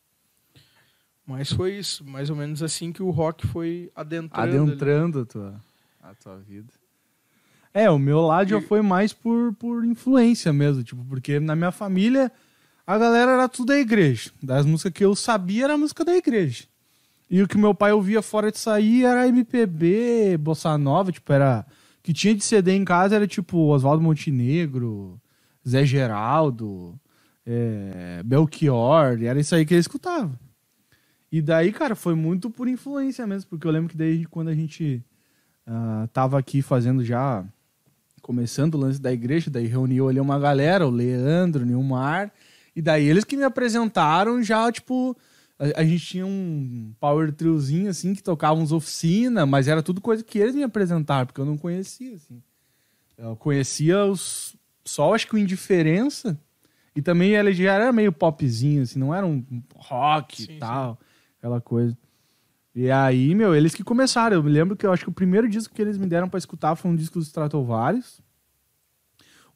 [1.26, 4.62] Mas foi isso, mais ou menos assim que o rock foi adentrando.
[4.62, 5.60] Adentrando a tua,
[6.02, 6.72] a tua vida.
[7.72, 11.72] É, o meu lado já foi mais por, por influência mesmo, tipo, porque na minha
[11.72, 12.30] família
[12.86, 14.30] a galera era tudo da igreja.
[14.42, 16.64] Das músicas que eu sabia era a música da igreja.
[17.30, 21.64] E o que meu pai ouvia fora de sair era MPB, bossa nova, tipo, era
[22.02, 25.20] que tinha de CD em casa era tipo Oswaldo Montenegro,
[25.66, 26.98] Zé Geraldo,
[27.46, 30.38] é, Belchior, era isso aí que ele escutava.
[31.32, 34.54] E daí, cara, foi muito por influência mesmo, porque eu lembro que daí quando a
[34.54, 35.02] gente
[35.66, 37.42] uh, tava aqui fazendo já,
[38.20, 42.30] começando o lance da igreja, daí reuniu ali uma galera, o Leandro, o Nilmar,
[42.76, 45.16] e daí eles que me apresentaram já, tipo,
[45.58, 50.02] a, a gente tinha um power triozinho, assim, que tocava uns oficina, mas era tudo
[50.02, 52.42] coisa que eles me apresentaram, porque eu não conhecia, assim.
[53.16, 56.38] Eu conhecia os, só acho que o Indiferença,
[56.94, 59.42] e também ele já era meio popzinho, assim, não era um
[59.76, 60.98] rock sim, e tal.
[61.00, 61.11] Sim
[61.42, 61.98] aquela coisa.
[62.72, 64.36] E aí, meu, eles que começaram.
[64.36, 66.38] Eu me lembro que eu acho que o primeiro disco que eles me deram para
[66.38, 68.20] escutar foi um disco dos Stratovarius,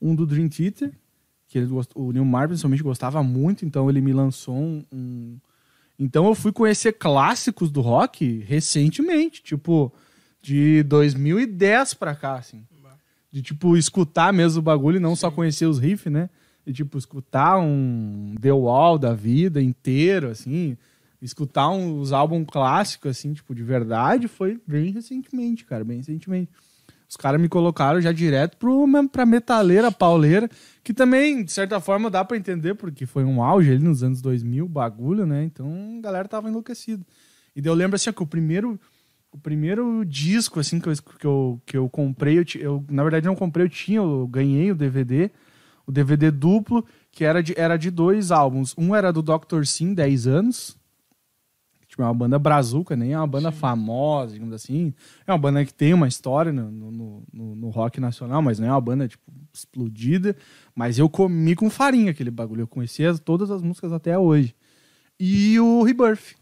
[0.03, 0.93] um do Dream Theater,
[1.47, 1.93] que eles gost...
[1.95, 5.39] o Neil Mar principalmente gostava muito, então ele me lançou um, um,
[5.99, 9.93] Então eu fui conhecer clássicos do rock recentemente, tipo
[10.43, 12.67] de 2010 pra cá, assim.
[13.31, 15.21] De tipo escutar mesmo o bagulho e não Sim.
[15.21, 16.29] só conhecer os riffs, né?
[16.67, 20.77] De tipo escutar um The Wall da vida inteiro, assim
[21.21, 26.51] escutar uns álbuns clássicos, assim, tipo, de verdade, foi bem recentemente, cara, bem recentemente.
[27.09, 30.51] Os caras me colocaram já direto pro, pra metaleira, pauleira,
[30.83, 34.21] que também, de certa forma, dá para entender, porque foi um auge ali nos anos
[34.21, 35.45] 2000, bagulho, né?
[35.45, 37.05] Então, a galera tava enlouquecida.
[37.55, 38.79] E daí eu lembro, assim, que o primeiro,
[39.31, 43.27] o primeiro disco, assim, que eu, que eu, que eu comprei, eu, eu, na verdade
[43.27, 45.31] não comprei, eu tinha, eu ganhei o DVD,
[45.87, 48.75] o DVD duplo, que era de, era de dois álbuns.
[48.77, 49.65] Um era do Dr.
[49.65, 50.77] Sim, 10 anos,
[51.97, 53.57] Tipo, é uma banda brazuca, nem é uma banda Sim.
[53.57, 54.93] famosa, digamos assim.
[55.27, 58.69] É uma banda que tem uma história no, no, no, no, rock nacional, mas não
[58.69, 60.37] é uma banda, tipo, explodida.
[60.75, 62.61] Mas eu comi com farinha aquele bagulho.
[62.61, 64.55] Eu conhecia todas as músicas até hoje.
[65.19, 66.37] E o Rebirth.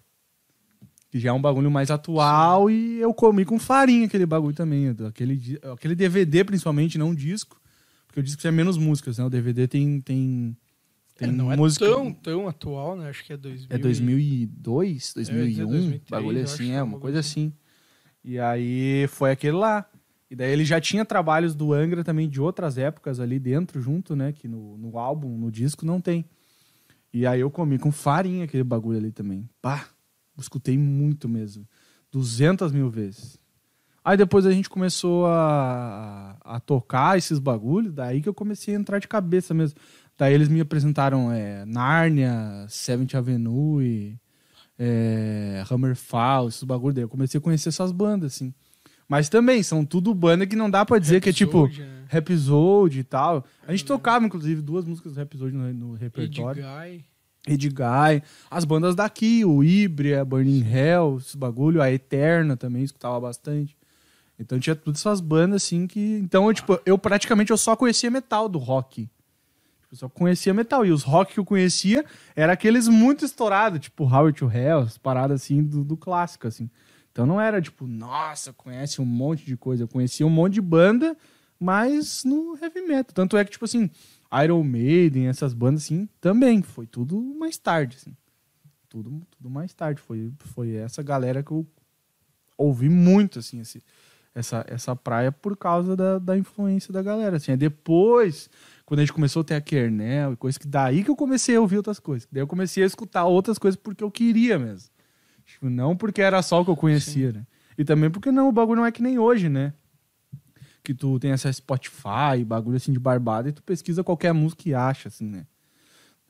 [1.09, 2.75] Que já é um bagulho mais atual Sim.
[2.75, 4.93] e eu comi com farinha aquele bagulho também.
[5.07, 7.61] Aquele, aquele DVD, principalmente, não um disco.
[8.09, 9.25] Porque o disco tinha menos músicas, né?
[9.25, 10.57] O DVD tem, tem
[11.17, 11.87] tem é, não é música...
[11.87, 13.09] tão, tão atual, né?
[13.09, 17.53] Acho que é 2000 É 2002, 2001, é, 2003, bagulho assim, é, uma coisa assim.
[18.23, 19.89] E aí foi aquele lá.
[20.31, 24.17] E daí ele já tinha trabalhos do Angra também de outras épocas ali dentro, junto,
[24.17, 24.33] né?
[24.33, 26.25] Que no, no álbum, no disco, não tem.
[27.13, 29.49] E aí eu comi com farinha aquele bagulho ali também.
[29.63, 29.87] Pá,
[30.37, 31.69] escutei muito mesmo.
[32.11, 33.39] 200 mil vezes.
[34.05, 38.79] Aí depois a gente começou a, a tocar esses bagulhos, daí que eu comecei a
[38.79, 39.79] entrar de cabeça mesmo.
[40.17, 44.17] Daí eles me apresentaram é, Narnia, Seventh Avenue,
[44.79, 46.95] é, Hammerfall, esses bagulho.
[46.95, 48.55] Daí eu comecei a conhecer essas bandas, assim.
[49.09, 52.05] Mas também, são tudo banda que não dá pra dizer que é tipo né?
[52.09, 53.45] Rhapsody e tal.
[53.67, 56.63] A gente tocava, inclusive, duas músicas do Rhapsody no, no repertório.
[56.63, 57.05] Guy.
[57.47, 63.77] Edguy, as bandas daqui, o Ibria, Burning Hell, esse bagulho, a Eterna também escutava bastante.
[64.39, 66.01] Então tinha todas essas bandas assim que.
[66.23, 69.09] Então, eu, tipo, eu praticamente eu só conhecia metal do rock.
[69.95, 70.85] Eu só conhecia metal.
[70.85, 72.05] E os rock que eu conhecia
[72.35, 76.69] eram aqueles muito estourados, tipo Howard to Hell, as paradas assim do, do clássico, assim.
[77.13, 79.85] Então não era tipo, nossa, conhece um monte de coisa.
[79.85, 81.17] Eu conhecia um monte de banda,
[81.61, 83.15] mas no heavy metal.
[83.15, 83.89] Tanto é que, tipo assim,
[84.43, 86.61] Iron Maiden, essas bandas assim, também.
[86.61, 88.17] Foi tudo mais tarde, assim.
[88.89, 90.01] Tudo, tudo mais tarde.
[90.01, 91.65] Foi, foi essa galera que eu
[92.59, 93.81] ouvi muito, assim, esse,
[94.35, 97.37] essa, essa praia por causa da, da influência da galera.
[97.37, 98.51] Assim, é depois,
[98.85, 101.57] quando a gente começou a ter a Kernel e coisa que daí que eu comecei
[101.57, 102.29] a ouvir outras coisas.
[102.31, 104.91] Daí eu comecei a escutar outras coisas porque eu queria mesmo.
[105.45, 107.39] Tipo, não porque era só o que eu conhecia, Sim.
[107.39, 107.47] né?
[107.77, 109.73] E também porque não, o bagulho não é que nem hoje, né?
[110.83, 114.69] Que tu tem acesso a Spotify, bagulho assim de barbada, e tu pesquisa qualquer música
[114.69, 115.47] e acha, assim, né?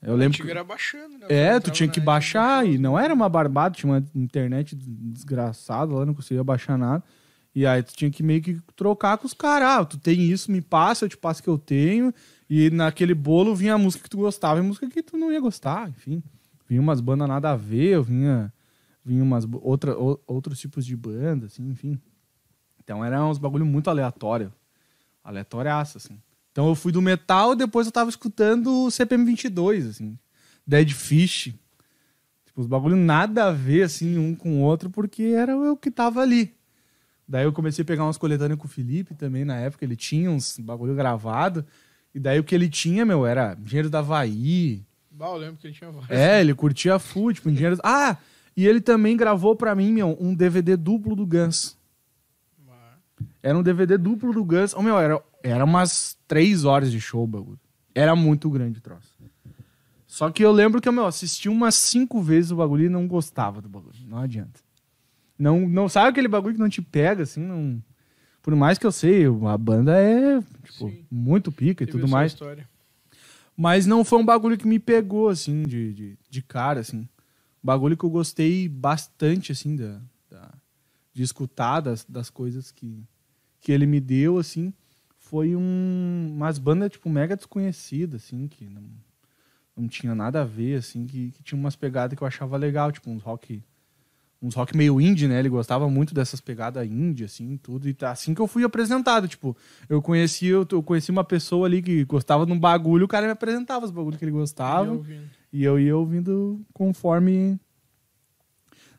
[0.00, 0.42] Eu lembro.
[0.42, 0.50] Que...
[0.50, 1.26] Era baixando, né?
[1.28, 6.04] É, tu tinha que baixar e não era uma barbada, tinha uma internet desgraçada lá,
[6.04, 7.02] não conseguia baixar nada.
[7.54, 9.68] E aí tu tinha que meio que trocar com os caras.
[9.68, 12.12] Ah, tu tem isso, me passa, eu te passo o que eu tenho.
[12.48, 15.40] E naquele bolo vinha a música que tu gostava e música que tu não ia
[15.40, 16.22] gostar, enfim.
[16.68, 18.52] Vinha umas bandas nada a ver, vinha,
[19.04, 21.98] vinha umas outra, outros tipos de banda, assim, enfim.
[22.82, 24.52] Então era uns bagulho muito aleatório.
[25.22, 26.20] Aleatóriaço, assim.
[26.52, 30.18] Então eu fui do metal, depois eu tava escutando o CPM 22, assim.
[30.66, 31.54] Dead Fish.
[32.44, 35.90] Tipo, os bagulho nada a ver, assim, um com o outro, porque era o que
[35.90, 36.54] tava ali.
[37.26, 40.30] Daí eu comecei a pegar umas coletâneas com o Felipe também, na época, ele tinha
[40.30, 41.64] uns bagulho gravado.
[42.14, 44.82] E daí o que ele tinha, meu, era Engenheiro da Havaí.
[45.10, 46.10] Bah, eu lembro que ele tinha vários.
[46.10, 47.78] É, ele curtia full, tipo, Engenheiro...
[47.82, 48.16] Ah,
[48.56, 51.76] e ele também gravou pra mim, meu, um DVD duplo do Guns.
[53.42, 54.72] Era um DVD duplo do Guns.
[54.74, 57.60] Oh, meu, era, era umas três horas de show, bagulho.
[57.94, 59.14] Era muito grande o troço.
[60.06, 63.60] Só que eu lembro que eu, assisti umas cinco vezes o bagulho e não gostava
[63.60, 63.98] do bagulho.
[64.06, 64.60] Não adianta.
[65.38, 67.82] Não, não sabe aquele bagulho que não te pega, assim, não.
[68.44, 72.32] Por mais que eu sei, a banda é tipo, muito pica e tudo mais.
[72.32, 72.68] História.
[73.56, 77.08] Mas não foi um bagulho que me pegou, assim, de, de, de cara, assim.
[77.62, 79.98] Bagulho que eu gostei bastante, assim, da,
[80.30, 80.52] da
[81.14, 83.02] de escutar das, das coisas que,
[83.62, 84.74] que ele me deu, assim,
[85.16, 88.82] foi um, umas bandas, tipo, mega desconhecidas, assim, que não,
[89.74, 92.92] não tinha nada a ver, assim, que, que tinha umas pegadas que eu achava legal,
[92.92, 93.62] tipo, uns rock
[94.44, 95.38] uns rock meio indie, né?
[95.38, 97.88] Ele gostava muito dessas pegadas indie, assim, tudo.
[97.88, 99.56] E tá assim que eu fui apresentado, tipo,
[99.88, 103.26] eu conheci, eu, eu conheci uma pessoa ali que gostava de um bagulho, o cara
[103.26, 105.00] me apresentava os bagulhos que ele gostava.
[105.52, 107.58] E eu ia ouvindo conforme.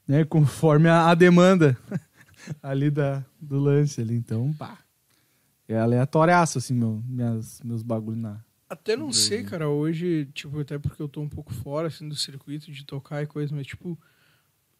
[0.07, 1.77] Né, conforme a, a demanda
[2.61, 4.15] ali da, do lance ali.
[4.15, 4.79] Então, pá.
[5.67, 8.39] É aleatóriaço, assim, meu, minhas, meus bagulhos na.
[8.69, 12.15] Até não sei, cara, hoje, tipo, até porque eu tô um pouco fora, assim, do
[12.15, 13.97] circuito de tocar e coisa, mas, tipo,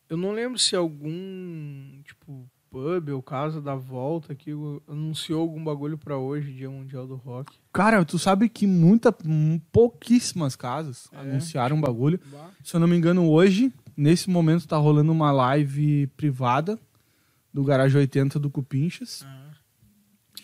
[0.10, 4.52] eu não lembro se algum, tipo, pub ou casa da volta aqui
[4.88, 7.56] anunciou algum bagulho para hoje, Dia Mundial do Rock.
[7.72, 9.15] Cara, tu sabe que muita,
[9.72, 12.20] pouquíssimas casas é, anunciaram um bagulho.
[12.32, 12.50] Bah.
[12.63, 16.78] Se eu não me engano, hoje, nesse momento, tá rolando uma live privada
[17.54, 19.26] do Garage 80 do Cupinchas.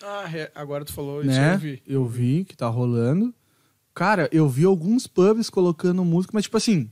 [0.01, 1.55] Ah, ah agora tu falou isso, né?
[1.55, 1.83] eu vi.
[1.85, 3.35] Eu vi que tá rolando.
[3.93, 6.89] Cara, eu vi alguns pubs colocando música, mas tipo assim,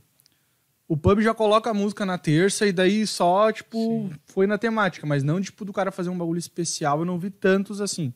[0.90, 4.10] o pub já coloca a música na terça e daí só, tipo, Sim.
[4.26, 6.98] foi na temática, mas não, tipo, do cara fazer um bagulho especial.
[6.98, 8.12] Eu não vi tantos assim.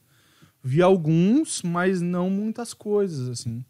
[0.61, 3.65] Vi alguns, mas não muitas coisas, assim.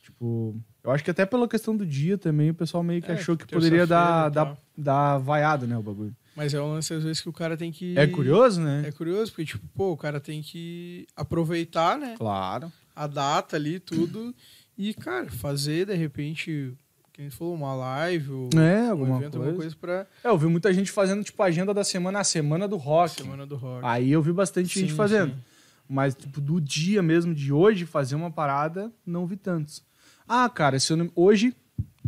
[0.00, 3.14] Tipo, eu acho que até pela questão do dia também, o pessoal meio que é,
[3.14, 6.14] achou que poderia dar, dar, dar vaiada, né, o bagulho.
[6.36, 7.98] Mas é um lance, às vezes, que o cara tem que.
[7.98, 8.84] É curioso, né?
[8.86, 12.14] É curioso, porque, tipo, pô, o cara tem que aproveitar, né?
[12.16, 12.72] Claro.
[12.94, 14.32] A data ali, tudo.
[14.78, 16.72] e, cara, fazer, de repente,
[17.18, 19.38] que a gente falou, uma live, ou é, alguma um evento, coisa.
[19.38, 20.06] alguma coisa pra.
[20.22, 23.22] É, eu vi muita gente fazendo, tipo, a agenda da semana, a semana do rock.
[23.22, 23.84] Semana do rock.
[23.84, 25.34] Aí eu vi bastante sim, gente fazendo.
[25.34, 25.40] Sim.
[25.88, 29.82] Mas, tipo, do dia mesmo de hoje, fazer uma parada, não vi tantos.
[30.28, 31.10] Ah, cara, se não...
[31.16, 31.56] hoje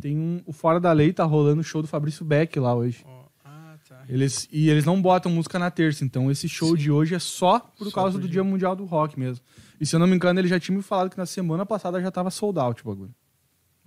[0.01, 0.43] tem um.
[0.47, 3.05] O Fora da Lei tá rolando o show do Fabrício Beck lá hoje.
[3.05, 3.25] Oh.
[3.45, 4.05] Ah, tá.
[4.09, 6.83] Eles, e eles não botam música na terça, então esse show Sim.
[6.83, 8.43] de hoje é só por só causa por do dia.
[8.43, 9.45] dia Mundial do Rock mesmo.
[9.81, 12.01] E se eu não me engano, ele já tinha me falado que na semana passada
[12.01, 13.15] já tava sold out o bagulho.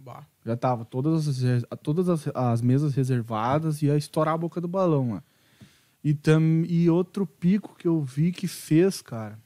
[0.04, 0.26] Bah.
[0.46, 4.68] Já tava todas as, todas as, as, mesas reservadas e ia estourar a boca do
[4.68, 5.24] balão, mano.
[6.04, 9.40] E, tam, e outro pico que eu vi que fez, cara.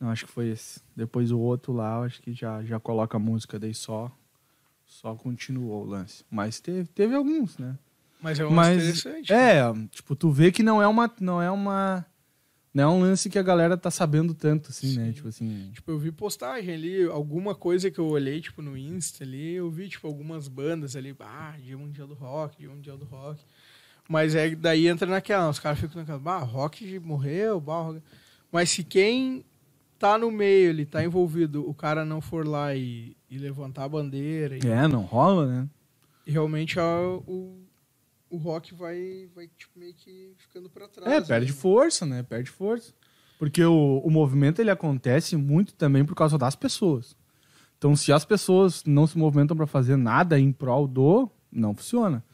[0.00, 0.80] Não, acho que foi esse.
[0.96, 4.10] Depois o outro lá, acho que já, já coloca a música, daí só
[4.84, 6.24] só continuou o lance.
[6.28, 7.78] Mas teve, teve alguns, né?
[8.20, 9.32] Mas é um Mas, interessante.
[9.32, 9.88] É, né?
[9.92, 12.04] tipo, tu vê que não é uma não é uma
[12.72, 15.06] Não é um lance que a galera tá sabendo tanto, assim, né?
[15.06, 15.12] Sim.
[15.12, 15.70] Tipo assim.
[15.72, 19.68] Tipo, eu vi postagem ali, alguma coisa que eu olhei, tipo, no Insta ali, eu
[19.70, 23.40] vi, tipo, algumas bandas ali, ah, Dia Mundial do Rock, Dia Mundial do Rock.
[24.08, 28.00] Mas é daí entra naquela, os caras ficam naquela, bah, rock morreu, bah, rock...
[28.52, 29.44] Mas se quem
[29.98, 33.88] tá no meio, ele tá envolvido, o cara não for lá e, e levantar a
[33.88, 35.68] bandeira, e, É, não rola, né?
[36.26, 37.58] realmente a- o,
[38.30, 41.12] o rock vai, vai, tipo, meio que ficando pra trás.
[41.12, 41.58] É, perde né?
[41.58, 42.22] força, né?
[42.22, 42.94] Perde força.
[43.38, 47.16] Porque o, o movimento ele acontece muito também por causa das pessoas.
[47.76, 52.24] Então, se as pessoas não se movimentam pra fazer nada em prol do, não funciona.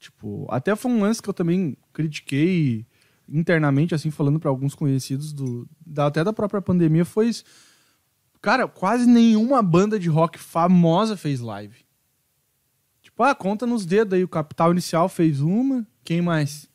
[0.00, 2.86] Tipo, até foi um lance que eu também critiquei
[3.28, 7.44] internamente, assim, falando pra alguns conhecidos do, da, até da própria pandemia, foi isso.
[8.40, 11.87] Cara, quase nenhuma banda de rock famosa fez live.
[13.18, 14.24] Ah, conta nos dedos aí.
[14.24, 15.86] O Capital Inicial fez uma.
[16.04, 16.68] Quem mais?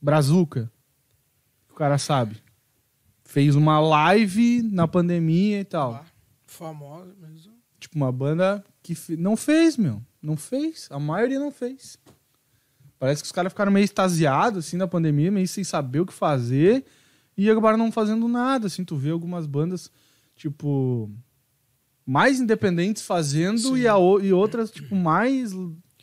[0.00, 0.70] Brazuca.
[1.70, 2.36] O cara sabe.
[3.24, 5.92] Fez uma live na pandemia e tal.
[5.92, 6.04] Bah,
[6.46, 7.48] famosa, mas...
[7.78, 10.02] Tipo, uma banda que fe- não fez, meu.
[10.22, 10.86] Não fez.
[10.90, 11.96] A maioria não fez.
[12.98, 16.12] Parece que os caras ficaram meio extasiados, assim, na pandemia, meio sem saber o que
[16.12, 16.84] fazer.
[17.36, 18.84] E acabaram não fazendo nada, assim.
[18.84, 19.90] Tu vê algumas bandas,
[20.36, 21.10] tipo...
[22.06, 25.52] Mais independentes fazendo e, a, e outras, tipo, mais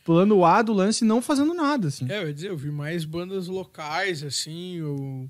[0.05, 2.05] plano A do lance não fazendo nada, assim.
[2.09, 5.29] É, eu ia dizer, eu vi mais bandas locais, assim, ou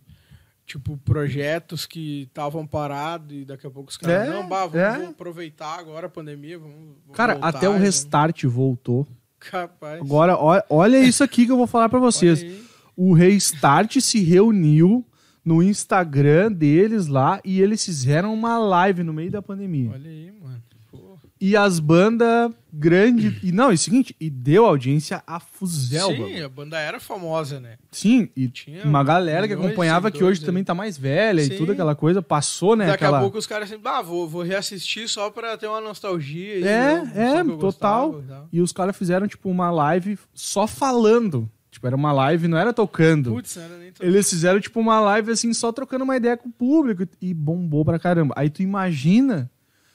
[0.65, 4.75] tipo, projetos que estavam parados e daqui a pouco os caras, É, não, bah, vamos,
[4.75, 4.91] é.
[4.91, 9.07] vamos aproveitar agora a pandemia, vamos, vamos Cara, voltar, até o vamos- Restart voltou.
[9.39, 10.01] Capaz.
[10.01, 12.43] Agora, ó- olha isso aqui que eu vou falar pra vocês.
[12.43, 12.67] Olha
[12.99, 15.05] o Restart se reuniu
[15.47, 19.91] no Instagram deles lá e eles fizeram uma live no meio da pandemia.
[19.93, 20.61] Olha aí, mano.
[20.91, 21.17] Pô.
[21.39, 23.41] E as bandas grandes.
[23.41, 26.09] E não, é o seguinte, e deu audiência a fuzel.
[26.09, 26.45] Sim, mano.
[26.45, 27.77] a banda era famosa, né?
[27.89, 30.65] Sim, e Tinha uma galera que acompanhava que hoje também aí.
[30.65, 31.53] tá mais velha Sim.
[31.53, 32.87] e tudo aquela coisa, passou, né?
[32.87, 33.19] Daqui aquela...
[33.19, 36.55] a pouco os caras assim, ah, vou, vou reassistir só pra ter uma nostalgia.
[36.55, 37.11] aí, É, né?
[37.15, 38.11] é, total.
[38.11, 38.49] gostava.
[38.51, 41.49] E os caras fizeram, tipo, uma live só falando.
[41.77, 43.29] Tipo, era uma live, não era tocando.
[43.29, 44.07] Putz, era nem tão...
[44.07, 47.85] Eles fizeram, tipo, uma live, assim, só trocando uma ideia com o público e bombou
[47.85, 48.33] pra caramba.
[48.35, 49.47] Aí tu imagina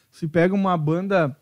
[0.09, 1.37] se pega uma banda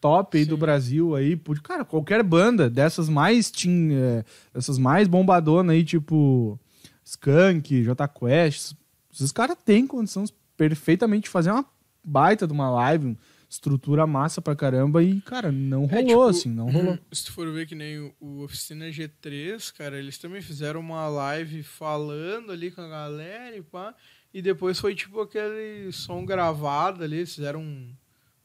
[0.00, 0.50] top aí Sim.
[0.50, 6.58] do Brasil aí, cara, qualquer banda dessas mais teen, é, dessas mais bombadonas aí, tipo
[7.04, 8.72] Skank, J Quest,
[9.14, 10.24] esses caras têm condição
[10.56, 11.64] perfeitamente de fazer uma
[12.02, 13.16] baita de uma live,
[13.48, 16.98] estrutura massa pra caramba e, cara, não É, rolou, tipo, assim, não rolou.
[17.12, 21.08] Se tu for ver que nem o, o Oficina G3, cara, eles também fizeram uma
[21.08, 23.94] live falando ali com a galera e pá.
[24.34, 27.94] E depois foi tipo aquele som gravado ali, eles fizeram um,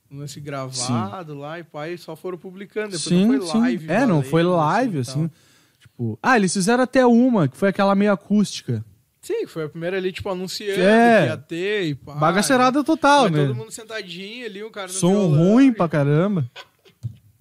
[0.10, 2.92] um lance gravado lá e pá, e só foram publicando.
[2.92, 3.60] Depois Sim, não foi sim.
[3.60, 3.92] live.
[3.92, 5.28] É, não foi valendo, live, assim.
[5.28, 5.38] tal.
[5.80, 8.86] Tipo, ah, eles fizeram até uma, que foi aquela meio acústica.
[9.22, 11.22] Sim, foi a primeira ali, tipo, anunciando É.
[11.22, 12.16] que ia ter e pá.
[12.16, 13.46] Bagacerada total, Foi né?
[13.46, 16.50] todo mundo sentadinho ali, o cara no Som violão, ruim e- pra caramba.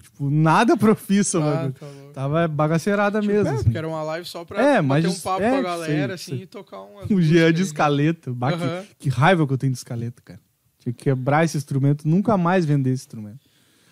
[0.03, 1.73] tipo, nada profissa, Ah, mano.
[1.73, 1.87] tá.
[2.12, 3.49] Tava bagacerada Tipo, mesmo.
[3.49, 3.64] é, assim.
[3.64, 6.19] porque era uma live só pra É, bater mas um papo é, com a galera,
[6.19, 6.43] sei, assim, sei.
[6.43, 8.31] e tocar umas O Jean de escaleta.
[8.33, 8.85] Bah, que- Aham.
[8.99, 10.40] que, raiva que eu tenho de escaleta, cara.
[10.81, 13.40] Tinha que quebrar esse instrumento, nunca mais vender esse instrumento.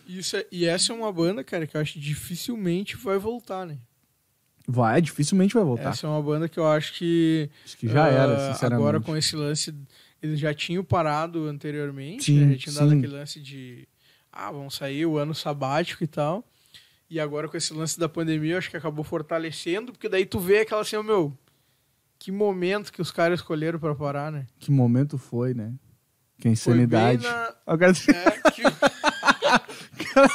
[0.06, 3.64] Isso é- e essa é uma banda, cara, que eu acho que dificilmente vai voltar,
[3.66, 3.78] né?
[4.70, 5.88] Vai, dificilmente vai voltar.
[5.88, 7.48] Essa é uma banda que eu acho que.
[7.64, 8.82] Acho que já ah, era, sinceramente.
[8.82, 9.74] Agora com esse lance.
[10.22, 12.52] Eles já tinham parado anteriormente, Sim, né?
[12.52, 13.88] Já tinham dado aquele lance de.
[14.30, 16.44] Ah, vão sair o ano sabático e tal.
[17.08, 20.38] E agora com esse lance da pandemia, eu acho que acabou fortalecendo, porque daí tu
[20.38, 21.32] vê aquela assim, meu.
[22.18, 24.46] Que momento que os caras escolheram pra parar, né?
[24.58, 25.72] Que momento foi, né?
[26.36, 27.22] Que Foi insanidade.
[27.22, 27.54] bem na.
[27.88, 28.62] É, que...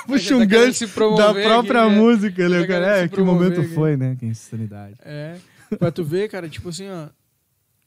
[0.05, 1.99] puxa tá um querendo gancho da própria aqui, né?
[2.01, 2.61] música, né?
[2.61, 2.97] Tá cara?
[2.99, 3.69] É, que momento aqui.
[3.73, 4.15] foi, né?
[4.19, 4.95] Que insanidade.
[5.03, 5.37] É.
[5.79, 7.07] Pra tu ver, cara, tipo assim, ó.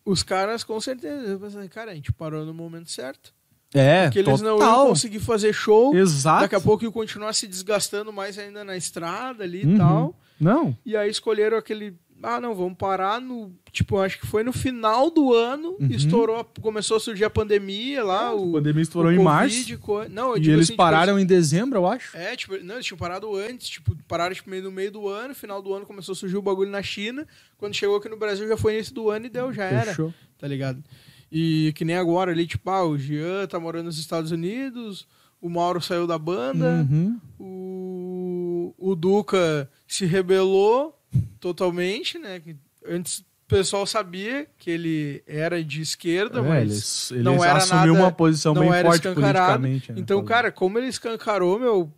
[0.04, 3.35] Os caras, com certeza, cara, a gente parou no momento certo.
[3.74, 4.87] É, Porque eles não iam total.
[4.88, 5.94] conseguir fazer show.
[5.96, 6.42] Exato.
[6.42, 9.76] Daqui a pouco iam continuar se desgastando mais ainda na estrada ali e Uhum.
[9.78, 10.14] tal.
[10.40, 11.96] Não, E aí escolheram aquele.
[12.22, 13.52] Ah, não, vamos parar no.
[13.70, 15.76] Tipo, acho que foi no final do ano.
[15.79, 15.88] Uhum.
[15.90, 18.29] Estourou, começou a surgir a pandemia lá.
[18.29, 19.79] a o, pandemia estourou em março.
[19.79, 22.16] co- Não, E digo eles assim, tipo, pararam em dezembro, eu acho.
[22.16, 25.35] É, tipo, não, eles tinham parado antes, tipo, pararam tipo, meio no meio do ano,
[25.35, 27.26] final do ano começou a surgir o bagulho na China.
[27.59, 30.12] Quando chegou aqui no Brasil já foi início do ano e deu, já era, Fechou.
[30.38, 30.83] tá ligado?
[31.31, 35.07] E que nem agora ali, tipo, ah, o Jean tá morando nos Estados Unidos,
[35.40, 37.20] o Mauro saiu da banda, Uhum.
[37.38, 40.95] o, o Duca se rebelou
[41.40, 42.40] totalmente, né?
[42.88, 47.58] Antes o pessoal sabia que ele era de esquerda, É, mas eles, não eles era
[47.58, 49.92] assumiu nada- uma posição não bem era forte politicamente.
[49.92, 50.28] né, então, falando.
[50.28, 51.92] cara, como ele escancarou, meu.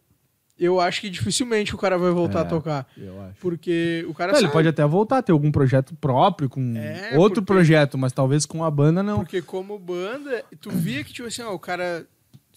[0.60, 2.42] eu acho que dificilmente o cara vai voltar É.
[2.42, 2.86] a tocar.
[2.96, 3.34] Eu acho.
[3.40, 7.16] Porque o cara Não, ele pode até voltar a ter algum projeto próprio, com É,
[7.16, 9.18] outro porque- projeto, mas talvez com a banda não.
[9.20, 12.04] Porque como banda, tu via que, tipo assim, ó, o cara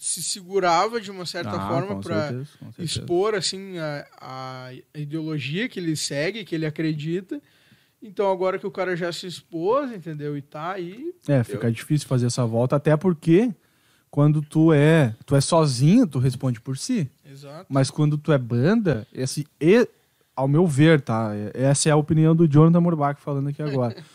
[0.04, 2.48] se segurava de uma certa Ah, forma certeza.
[2.76, 7.40] expor, assim, a, a ideologia que ele segue, que ele acredita.
[8.02, 10.36] Então agora que o cara já se expôs, entendeu?
[10.36, 11.14] E tá aí...
[11.28, 13.54] É, fica difícil fazer essa volta, até porque
[14.10, 17.08] quando tu é, tu é sozinho, tu responde por si.
[17.24, 17.66] Exato.
[17.68, 19.88] Mas quando tu é banda, esse e
[20.34, 21.30] ao meu ver, tá?
[21.54, 23.94] Essa é a opinião do Jonathan Morbach falando aqui agora.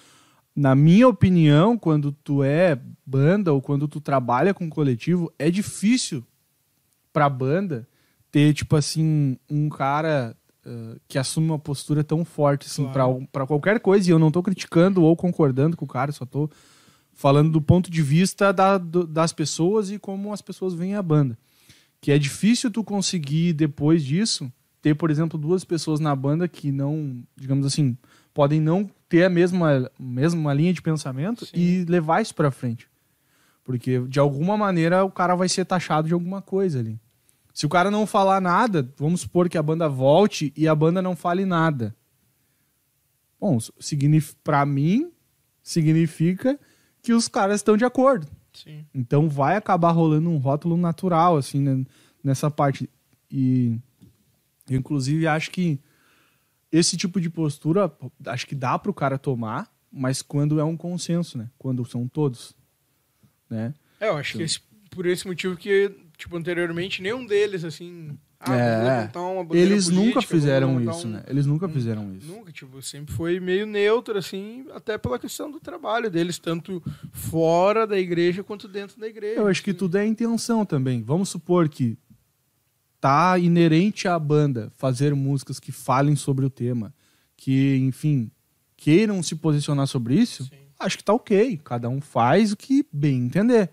[0.60, 6.24] Na minha opinião, quando tu é banda ou quando tu trabalha com coletivo, é difícil
[7.14, 7.88] pra banda
[8.32, 10.36] ter tipo assim um cara
[10.66, 13.20] eh, que assume uma postura tão forte assim Claro.
[13.20, 16.26] pra para qualquer coisa e eu não tô criticando ou concordando com o cara, só
[16.26, 16.50] tô
[17.14, 21.02] falando do ponto de vista da- do- das pessoas e como as pessoas veem a
[21.04, 21.38] banda.
[22.02, 24.52] Que é difícil tu conseguir, depois disso,
[24.82, 27.96] ter, por exemplo, duas pessoas na banda que não, digamos assim,
[28.34, 31.52] podem não ter a mesma, mesma linha de pensamento Sim.
[31.56, 32.88] e levar isso pra frente.
[33.64, 37.00] Porque, de alguma maneira, o cara vai ser taxado de alguma coisa ali.
[37.54, 41.02] Se o cara não falar nada, vamos supor que a banda volte e a banda
[41.02, 41.96] não fale nada.
[43.40, 43.58] Bom,
[44.44, 45.12] para mim,
[45.62, 46.60] significa
[47.02, 48.28] que os caras estão de acordo.
[48.54, 48.86] Sim.
[48.94, 51.86] Então vai acabar rolando um rótulo natural, assim, né,
[52.24, 52.90] nessa parte.
[53.30, 53.80] E
[54.70, 55.80] eu, inclusive, acho que
[56.72, 57.92] esse tipo de postura,
[58.26, 61.50] acho que dá pro cara tomar, mas quando é um consenso, né?
[61.58, 62.56] Quando são todos,
[63.50, 63.74] né?
[64.00, 64.60] É, eu acho que esse-
[64.92, 68.18] por esse motivo que, tipo, anteriormente, nenhum deles, assim...
[68.40, 69.10] Ah, É,
[69.54, 71.24] Eles nunca política, fizeram vamos levantar isso, um- né?
[71.28, 72.28] Eles nunca fizeram isso.
[72.28, 76.80] Nunca, tipo, sempre foi meio neutro, assim, até pela questão do trabalho deles, tanto
[77.12, 79.40] fora da igreja quanto dentro da igreja.
[79.40, 81.02] Eu acho que tudo é intenção também.
[81.02, 81.98] Vamos supor que
[83.00, 86.94] tá inerente à banda fazer músicas que falem sobre o tema,
[87.36, 88.32] que, enfim,
[88.76, 90.46] queiram se posicionar sobre isso.
[90.46, 90.56] Sim.
[90.80, 91.60] Acho que tá ok.
[91.64, 93.72] Cada um faz o que bem entender.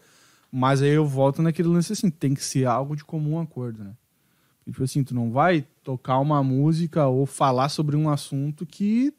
[0.50, 3.92] Mas aí eu volto naquele lance assim, tem que ser algo de comum acordo, né?
[4.64, 9.12] Tipo assim, tu não vai tocar uma música ou falar sobre um assunto que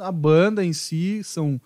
[0.00, 1.60] a banda em si são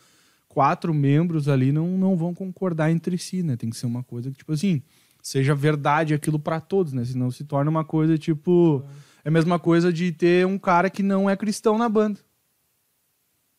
[0.48, 3.56] quatro membros ali não, não vão concordar entre si, né?
[3.56, 4.82] Tem que ser uma coisa que, tipo assim,
[5.24, 7.02] seja verdade aquilo pra todos, né?
[7.04, 8.84] Senão se torna uma coisa, tipo...
[9.24, 12.20] É a mesma coisa de ter um cara que não é cristão na banda.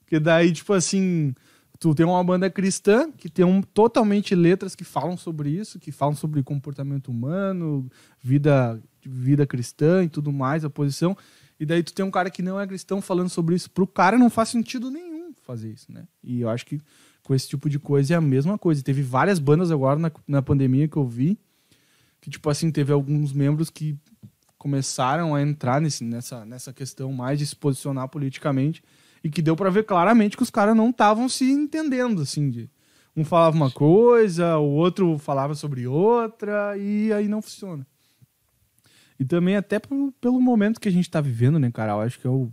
[0.02, 1.34] Porque daí, tipo assim,
[1.80, 5.92] tu tem uma banda cristã que tem um, totalmente letras que falam sobre isso, que
[5.92, 7.90] falam sobre comportamento humano,
[8.22, 11.18] vida, vida cristã e tudo mais, a posição.
[11.60, 13.72] E daí tu tem um cara que não é cristão falando sobre isso.
[13.72, 16.08] Pro cara não faz sentido nenhum fazer isso, né?
[16.24, 16.80] E eu acho que
[17.24, 18.84] com esse tipo de coisa é a mesma coisa.
[18.84, 21.40] Teve várias bandas agora na, na pandemia que eu vi,
[22.26, 23.96] que tipo assim, teve alguns membros que
[24.58, 28.82] começaram a entrar nesse, nessa, nessa questão mais de se posicionar politicamente
[29.24, 32.68] e que deu pra ver claramente que os caras não estavam se entendendo, assim, de
[33.16, 37.86] um falava uma coisa, o outro falava sobre outra e aí não funciona.
[39.20, 41.92] E também até pro- pelo momento que a gente tá vivendo, né, cara?
[41.92, 42.46] Eu acho que é o,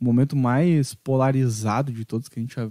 [0.00, 2.68] o momento mais polarizado de todos que a gente já,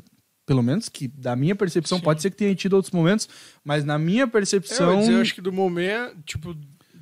[0.52, 2.04] pelo menos que da minha percepção, Sim.
[2.04, 3.30] pode ser que tenha tido outros momentos,
[3.64, 6.54] mas na minha É, eu, percepção dizer, eu acho que do momento, tipo,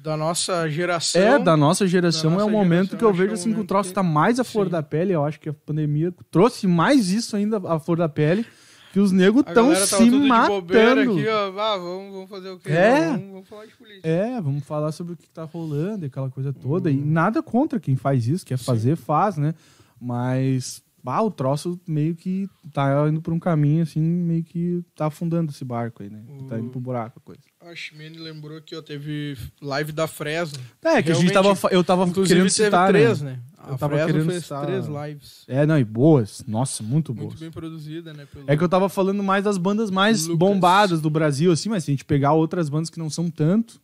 [0.03, 1.19] da nossa geração...
[1.19, 3.59] é, da nossa geração da é o nossa momento que eu vejo é assim que
[3.59, 4.71] o troço que- tá mais à flor Sim.
[4.71, 5.13] da pele.
[5.13, 8.45] Eu acho que a pandemia trouxe mais isso ainda à flor da pele,
[8.93, 11.01] que os negros estão se matando.
[11.11, 11.27] aqui.
[11.27, 12.69] Ah, vamos, vamos fazer o quê?
[12.71, 13.09] É.
[13.09, 14.07] Vamos, vamos falar de política.
[14.07, 16.89] É, vamos falar sobre o que tá rolando e aquela coisa toda.
[16.91, 19.53] E nada contra quem faz isso, quer fazer, faz, né?
[19.99, 25.07] Mas, bah, o troço meio que tá indo pra um caminho assim, meio que tá
[25.07, 26.23] afundando esse barco aí, né?
[26.47, 27.41] Tá indo pro buraco a coisa.
[27.61, 30.59] A Ximene lembrou que ó, teve live da Fresno.
[30.83, 31.73] É, que a gente Realmente, tava.
[31.73, 32.87] Eu tava querendo teve citar.
[32.89, 33.31] três, né?
[33.31, 33.39] né?
[33.57, 35.43] A Eu tava Fresno querendo fez citar- três lives.
[35.47, 36.43] É, não, e boas.
[36.47, 37.27] Nossa, muito boas.
[37.27, 38.25] Muito bem produzida, né?
[38.31, 38.45] Pelo...
[38.47, 40.37] É que eu tava falando mais das bandas mais Lucas.
[40.39, 43.81] bombadas do Brasil, assim, mas se a gente pegar outras bandas que não são tanto,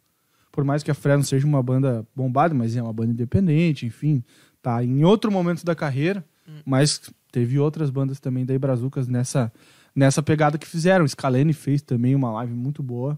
[0.52, 4.24] por mais que a Fresno seja uma banda bombada, mas é uma banda independente, enfim,
[4.62, 6.62] tá em outro momento da carreira, Hum.
[6.66, 9.52] mas teve outras bandas também daí Brazucas nessa,
[9.96, 11.08] nessa pegada que fizeram.
[11.08, 13.18] Scalene fez também uma live muito boa.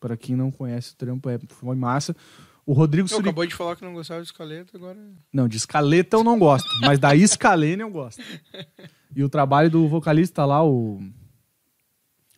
[0.00, 2.14] Pra quem não conhece o trampo, é, foi massa.
[2.66, 3.28] O Rodrigo Eu Suri...
[3.28, 4.98] acabou de falar que não gostava de escaleta, agora.
[5.32, 8.20] Não, de escaleta eu não gosto, mas da Scalene eu gosto.
[9.14, 11.00] E o trabalho do vocalista lá, o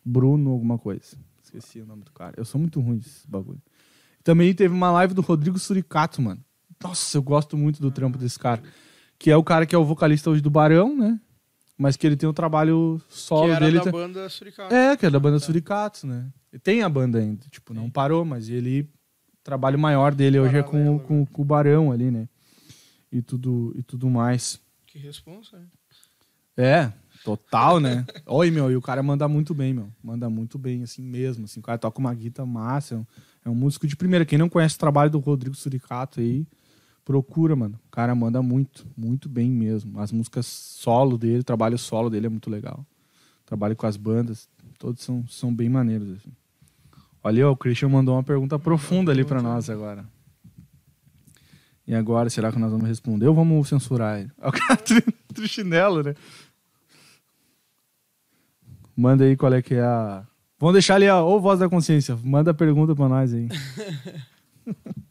[0.05, 1.17] Bruno alguma coisa.
[1.43, 2.35] Esqueci o nome do cara.
[2.37, 3.61] Eu sou muito ruim desse bagulho.
[4.23, 6.39] Também teve uma live do Rodrigo Suricato, mano.
[6.81, 8.61] Nossa, eu gosto muito do trampo desse cara.
[9.19, 11.19] Que é o cara que é o vocalista hoje do Barão, né?
[11.77, 13.79] Mas que ele tem o trabalho solo que era dele.
[13.79, 14.73] da banda Suricato.
[14.73, 16.29] É, que é da banda Suricatos, né?
[16.51, 18.89] E tem a banda ainda, tipo, não parou, mas ele
[19.43, 22.27] trabalho maior dele hoje é com, com, com o Barão ali, né?
[23.11, 24.59] E tudo, e tudo mais.
[24.85, 25.65] Que responsa, né?
[26.55, 26.93] É,
[27.23, 28.05] total, né?
[28.27, 29.91] Oi, meu, e o cara manda muito bem, meu.
[30.03, 31.45] Manda muito bem, assim mesmo.
[31.45, 32.95] Assim, o cara toca uma guitarra massa.
[32.95, 33.05] É um,
[33.45, 34.25] é um músico de primeira.
[34.25, 36.45] Quem não conhece o trabalho do Rodrigo Suricato aí,
[37.09, 37.79] procura, mano.
[37.87, 39.99] O cara manda muito, muito bem mesmo.
[39.99, 42.85] As músicas solo dele, o trabalho solo dele é muito legal.
[43.47, 44.47] Trabalho com as bandas,
[44.77, 46.31] todos são, são bem maneiros, assim.
[47.23, 50.05] Olha, o Christian mandou uma pergunta profunda ali pra nós agora.
[51.87, 54.31] E agora, será que nós vamos responder ou vamos censurar ele?
[54.37, 55.01] O cara tri,
[55.33, 56.13] tri chinelo, né?
[58.95, 60.27] Manda aí qual é que é a.
[60.59, 62.15] Vamos deixar ali a ou voz da consciência.
[62.23, 63.49] Manda a pergunta pra nós aí.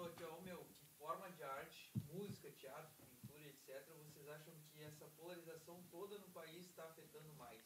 [0.00, 3.84] Mandou aqui, ó, meu, que forma de arte, música, teatro, pintura, etc.
[4.06, 7.58] Vocês acham que essa polarização toda no país está afetando mais?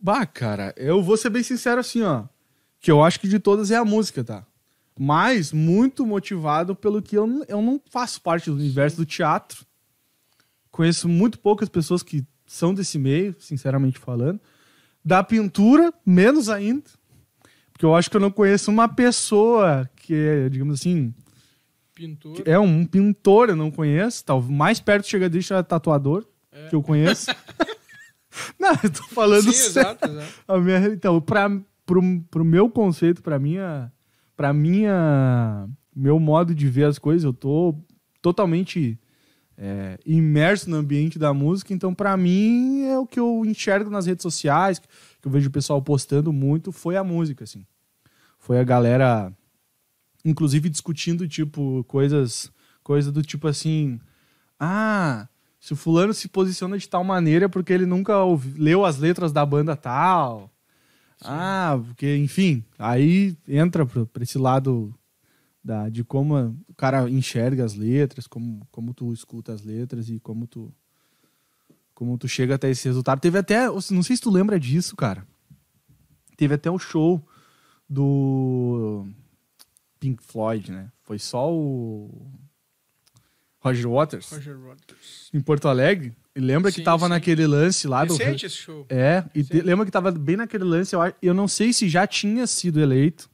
[0.00, 2.24] Bah, cara, eu vou ser bem sincero assim, ó.
[2.80, 4.44] Que eu acho que de todas é a música, tá?
[4.98, 9.64] Mas muito motivado pelo que eu, eu não faço parte do universo do teatro.
[10.72, 14.40] Conheço muito poucas pessoas que são desse meio, sinceramente falando.
[15.04, 16.90] Da pintura, menos ainda.
[17.84, 21.12] Porque eu acho que eu não conheço uma pessoa que é, digamos assim,
[21.94, 22.40] Pintor.
[22.46, 24.24] é um pintor, eu não conheço.
[24.24, 26.68] Tal, mais perto chega disso é tatuador, É.
[26.68, 27.30] que eu conheço.
[28.58, 29.68] não, eu tô falando Sim, sério.
[29.90, 30.32] exato, exato.
[30.48, 31.50] A minha, então, pra,
[31.84, 33.92] pro, pro meu conceito, pra minha,
[34.34, 37.74] pra minha, meu modo de ver as coisas, eu tô
[38.22, 38.98] totalmente
[39.58, 41.74] é, imerso no ambiente da música.
[41.74, 45.52] Então, pra mim, é o que eu enxergo nas redes sociais, que eu vejo o
[45.52, 47.66] pessoal postando muito, foi a música, assim.
[48.44, 49.32] Foi a galera,
[50.22, 53.98] inclusive, discutindo, tipo, coisas, coisa do tipo assim,
[54.60, 55.26] ah,
[55.58, 58.98] se o fulano se posiciona de tal maneira é porque ele nunca ouvi- leu as
[58.98, 60.50] letras da banda tal.
[61.22, 64.94] Ah, porque, enfim, aí entra pra esse lado
[65.64, 70.20] da, de como o cara enxerga as letras, como, como tu escuta as letras e
[70.20, 70.70] como tu
[71.94, 73.20] como tu chega até esse resultado.
[73.20, 75.26] Teve até, não sei se tu lembra disso, cara.
[76.36, 77.26] Teve até o show
[77.94, 79.06] do
[80.00, 80.88] Pink Floyd, né?
[81.02, 82.10] Foi só o
[83.60, 85.30] Roger Waters Roger Waters.
[85.32, 86.12] em Porto Alegre.
[86.36, 87.10] E lembra que Sim, tava sim.
[87.10, 88.84] naquele lance lá do Recente esse show.
[88.88, 92.06] é, e te- lembra que tava bem naquele lance, eu, eu não sei se já
[92.08, 93.30] tinha sido eleito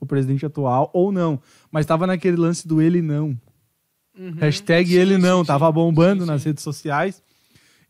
[0.00, 1.40] o presidente atual ou não,
[1.70, 3.38] mas tava naquele lance do ele não.
[4.18, 4.32] Uhum.
[4.32, 7.22] Hashtag Sim, ele não, tava bombando nas redes sociais.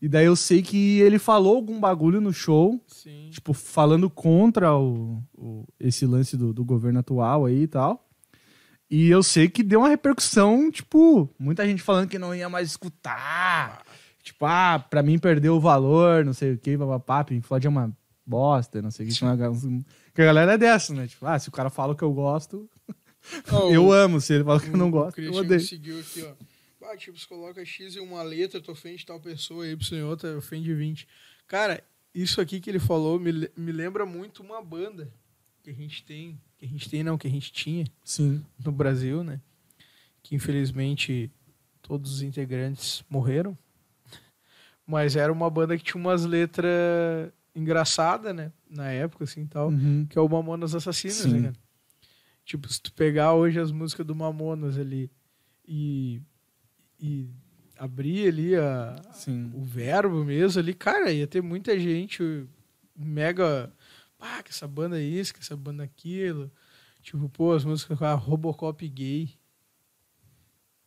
[0.02, 3.28] E daí eu sei que ele falou algum bagulho no show, Sim.
[3.30, 8.04] tipo, falando contra o, o- esse lance do, do governo atual aí e tal.
[8.90, 12.68] E eu sei que deu uma repercussão, tipo, muita gente falando que não ia mais
[12.68, 13.84] escutar.
[14.24, 17.70] Tipo, ah, pra mim perdeu o valor, não sei o que, papapá, Pink Floyd é
[17.70, 17.96] uma
[18.26, 19.14] bosta, não sei o que.
[19.16, 19.36] Que uma-
[20.14, 21.06] que a galera é dessa, né?
[21.06, 22.68] Tipo, ah, se o cara fala o que eu gosto,
[23.52, 24.20] Ó, eu amo.
[24.20, 25.60] Se ele fala que eu não gosto, eu odeio.
[25.60, 26.32] seguiu aqui, ó.
[26.92, 30.74] Ah, tipo, coloca X em uma letra, tu ofende tal pessoa, Y em outra, ofende
[30.74, 31.08] 20.
[31.46, 31.82] Cara,
[32.14, 35.10] isso aqui que ele falou me, me lembra muito uma banda
[35.62, 36.38] que a gente tem.
[36.58, 38.44] Que a gente tem, não, que a gente tinha Sim.
[38.62, 39.40] no Brasil, né?
[40.22, 41.30] Que infelizmente
[41.80, 43.56] todos os integrantes morreram.
[44.86, 48.52] Mas era uma banda que tinha umas letras engraçadas, né?
[48.68, 49.70] Na época, assim tal.
[49.70, 50.06] Uhum.
[50.10, 51.32] Que é o Mamonas Assassinas, Sim.
[51.32, 51.56] né, cara?
[52.44, 55.10] Tipo, se tu pegar hoje as músicas do Mamonas ali
[55.66, 56.20] e,
[57.02, 57.28] e
[57.76, 59.50] abrir ali a, Sim.
[59.54, 62.46] o verbo mesmo ali, cara, ia ter muita gente
[62.96, 63.72] mega.
[64.20, 66.48] Ah, que essa banda é isso, que essa banda é aquilo.
[67.02, 69.30] Tipo, pô, as músicas com a Robocop gay.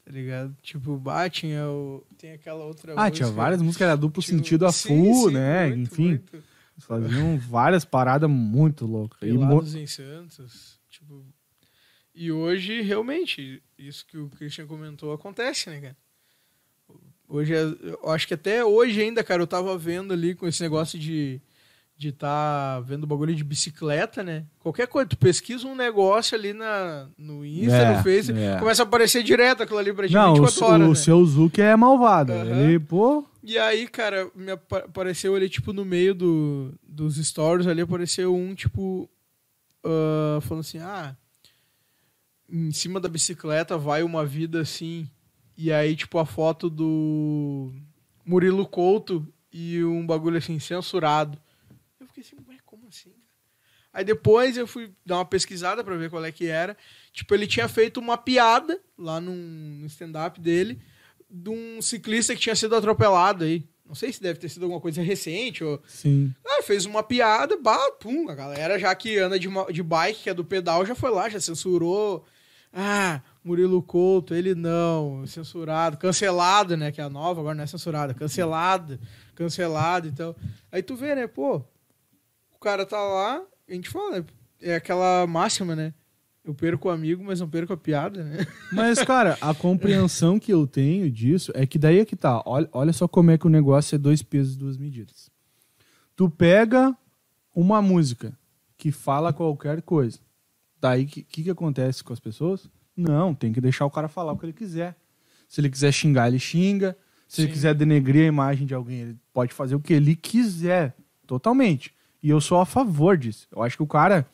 [0.05, 0.55] Tá ligado?
[0.61, 4.37] Tipo, bah, tinha o, tem aquela outra Ah, tinha música, várias músicas, era duplo tipo,
[4.37, 5.67] sentido a sim, full, sim, né?
[5.67, 6.43] muito, Enfim, muito.
[6.77, 9.19] faziam várias paradas muito loucas.
[9.27, 10.79] E mo- Pelados em Santos.
[10.89, 11.25] Tipo,
[12.13, 15.97] e hoje, realmente, isso que o Christian comentou acontece, né, cara?
[17.27, 20.61] Hoje, é- eu acho que até hoje ainda, cara, eu tava vendo ali com esse
[20.61, 21.41] negócio de
[21.97, 24.43] de tá vendo bagulho de bicicleta, né?
[24.59, 28.59] Qualquer coisa, tu pesquisa um negócio ali na, no Insta, É, no Face, é.
[28.59, 30.95] começa a aparecer direto aquilo ali pra ti Não, o, 24 horas, o né?
[30.95, 32.33] seu Zuki é malvado.
[32.33, 32.47] Aham.
[32.63, 33.25] Ele, pô.
[33.41, 38.35] E aí, cara, me apa- apareceu ali, tipo, no meio do, dos stories ali, apareceu
[38.35, 39.09] um, tipo,
[39.81, 41.15] ah, falando assim, ah,
[42.49, 45.09] em cima da bicicleta vai uma vida assim,
[45.57, 47.71] e aí, tipo, a foto do
[48.25, 51.37] Murilo Couto e um bagulho assim, censurado.
[51.99, 53.13] Eu fiquei assim, ué, como assim?
[53.93, 56.75] Aí depois eu fui dar uma pesquisada pra ver qual é que era.
[57.13, 60.81] Tipo, ele tinha feito uma piada lá num, no stand-up dele
[61.29, 63.65] de um ciclista que tinha sido atropelado aí.
[63.85, 65.81] Não sei se deve ter sido alguma coisa recente ou.
[65.87, 66.33] Sim.
[66.45, 70.29] Ah, fez uma piada, bah, pum, a galera já que anda de, de bike, que
[70.29, 72.25] é do pedal, já foi lá, já censurou.
[72.73, 76.91] Ah, Murilo Couto, ele não, censurado, cancelado, né?
[76.91, 78.99] Que é a nova, agora não é censurada, cancelado,
[79.35, 80.35] cancelado, então.
[80.71, 81.57] Aí tu vê, né, pô,
[82.51, 84.25] o cara tá lá, a gente fala,
[84.59, 85.93] é aquela máxima, né?
[86.43, 88.47] Eu perco o amigo, mas não perco a piada, né?
[88.73, 92.41] Mas, cara, a compreensão que eu tenho disso é que daí é que tá.
[92.47, 95.29] Olha, olha só como é que o negócio é dois pesos, duas medidas.
[96.15, 96.95] Tu pega
[97.53, 98.37] uma música
[98.75, 100.19] que fala qualquer coisa.
[100.79, 102.69] Daí, o que, que, que acontece com as pessoas?
[102.95, 104.95] Não, tem que deixar o cara falar o que ele quiser.
[105.47, 106.97] Se ele quiser xingar, ele xinga.
[107.27, 107.53] Se ele Sim.
[107.53, 110.95] quiser denegrir a imagem de alguém, ele pode fazer o que ele quiser.
[111.25, 111.93] Totalmente.
[112.21, 113.47] E eu sou a favor disso.
[113.51, 114.27] Eu acho que o cara,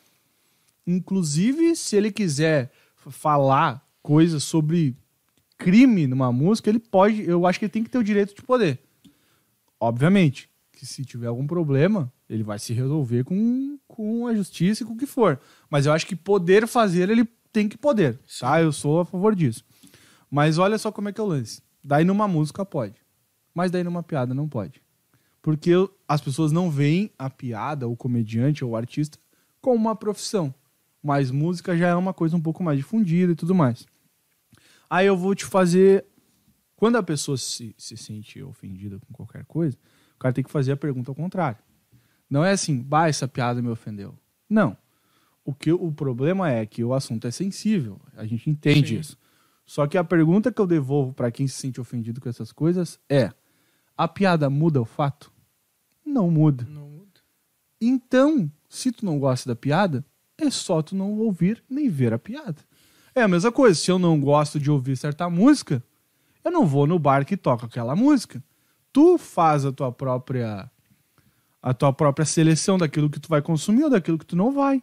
[0.86, 4.96] inclusive, se ele quiser falar coisas sobre
[5.58, 7.22] crime numa música, ele pode.
[7.28, 8.78] Eu acho que ele tem que ter o direito de poder.
[9.80, 14.86] Obviamente, que se tiver algum problema, ele vai se resolver com, com a justiça e
[14.86, 15.40] com o que for.
[15.68, 18.18] Mas eu acho que poder fazer, ele tem que poder.
[18.40, 18.60] Tá?
[18.62, 19.64] Eu sou a favor disso.
[20.30, 21.62] Mas olha só como é que é o lance.
[21.84, 22.94] Daí numa música pode.
[23.54, 24.80] Mas daí numa piada não pode.
[25.42, 29.18] Porque eu- as pessoas não veem a piada, o comediante ou o artista
[29.60, 30.54] como uma profissão.
[31.02, 33.84] Mas música já é uma coisa um pouco mais difundida e tudo mais.
[34.88, 36.04] Aí eu vou te fazer.
[36.76, 39.76] Quando a pessoa se, se sente ofendida com qualquer coisa,
[40.16, 41.58] o cara tem que fazer a pergunta ao contrário.
[42.30, 44.16] Não é assim, bah, essa piada me ofendeu.
[44.48, 44.76] Não.
[45.44, 48.00] O, que, o problema é que o assunto é sensível.
[48.16, 49.00] A gente entende Sim.
[49.00, 49.18] isso.
[49.66, 53.00] Só que a pergunta que eu devolvo para quem se sente ofendido com essas coisas
[53.08, 53.32] é:
[53.96, 55.32] a piada muda o fato?
[56.04, 56.66] Não muda.
[56.68, 57.20] Não muda.
[57.80, 60.04] Então, se tu não gosta da piada,
[60.38, 62.56] é só tu não ouvir nem ver a piada.
[63.14, 65.82] É a mesma coisa, se eu não gosto de ouvir certa música,
[66.44, 68.42] eu não vou no bar que toca aquela música.
[68.92, 70.70] Tu faz a tua própria
[71.62, 74.82] a tua própria seleção daquilo que tu vai consumir ou daquilo que tu não vai.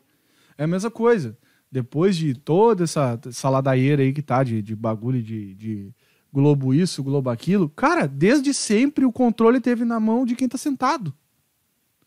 [0.60, 1.38] É a mesma coisa.
[1.72, 5.94] Depois de toda essa, essa ladaieira aí que tá de, de bagulho de, de
[6.34, 10.58] Globo isso, Globo aquilo, cara, desde sempre o controle teve na mão de quem tá
[10.58, 11.14] sentado.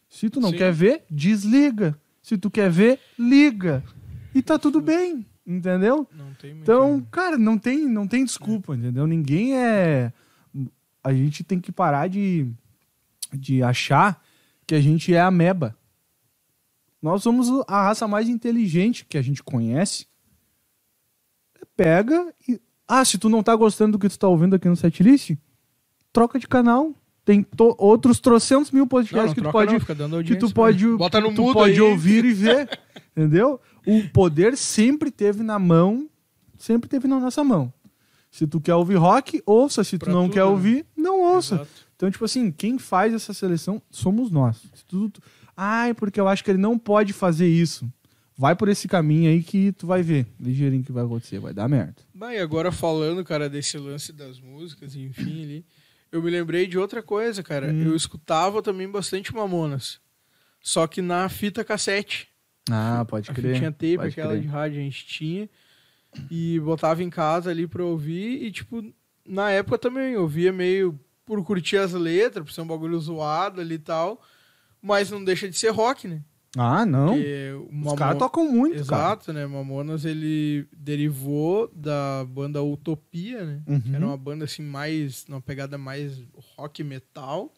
[0.07, 0.59] Se tu não Sim.
[0.59, 1.99] quer ver, desliga.
[2.21, 3.83] Se tu quer ver, liga.
[4.35, 6.07] E tá tudo bem, entendeu?
[6.13, 6.63] Não tem muito.
[6.63, 9.07] Então, cara, não tem, não tem desculpa, entendeu?
[9.07, 10.13] Ninguém é.
[11.03, 12.47] A gente tem que parar de,
[13.33, 14.23] de achar
[14.67, 15.75] que a gente é ameba.
[17.03, 20.07] Nós somos a raça mais inteligente que a gente conhece.
[21.77, 22.61] Pega e.
[22.87, 25.33] Ah, se tu não tá gostando do que tu tá ouvindo aqui no setlist,
[26.13, 26.93] troca de canal.
[27.25, 30.35] Tem to- outros trocentos mil não, podcasts não que tu pode não, fica dando que
[30.37, 30.87] tu pode.
[30.99, 31.81] Bota que no tu mudo pode aí.
[31.81, 32.69] ouvir e ver,
[33.17, 33.61] entendeu?
[33.87, 36.09] O poder sempre teve na mão,
[36.59, 37.73] sempre teve na nossa mão.
[38.31, 39.85] Se tu quer ouvir rock, ouça.
[39.85, 40.45] Se tu Pra não tudo, quer né?
[40.47, 41.55] ouvir, não ouça.
[41.57, 41.71] Exato.
[41.95, 44.57] Então, tipo assim, quem faz essa seleção somos nós.
[44.75, 45.23] Se tu- tu-
[45.57, 47.91] Ai, porque eu acho que ele não pode fazer isso.
[48.37, 51.69] Vai por esse caminho aí que tu vai ver ligeirinho que vai acontecer, vai dar
[51.69, 51.97] merda.
[52.15, 55.67] Bah, e agora falando, cara, desse lance das músicas, enfim, ali,
[56.11, 57.71] eu me lembrei de outra coisa, cara.
[57.71, 57.83] Hum.
[57.83, 60.01] Eu escutava também bastante Mamonas.
[60.61, 62.29] Só que na fita cassete.
[62.71, 63.55] Ah, pode A crer.
[63.55, 64.43] fitinha tape, pode aquela crer.
[64.43, 65.49] de rádio a gente tinha.
[66.31, 68.43] E botava em casa ali pra ouvir.
[68.45, 68.83] E, tipo,
[69.27, 73.61] na época também eu ouvia meio por curtir as letras, por ser um bagulho zoado
[73.61, 74.21] ali e tal.
[74.83, 76.23] Mas não deixa de ser rock, né?
[76.57, 77.15] Ah, não.
[77.17, 79.03] O Os Mamon- caras tocam muito, cara.
[79.05, 79.47] Exato, né?
[79.47, 83.63] Mamonas ele derivou da banda Utopia, né?
[83.67, 83.81] Uhum.
[83.81, 86.23] Que era uma banda assim mais, uma pegada mais
[86.57, 87.51] rock metal.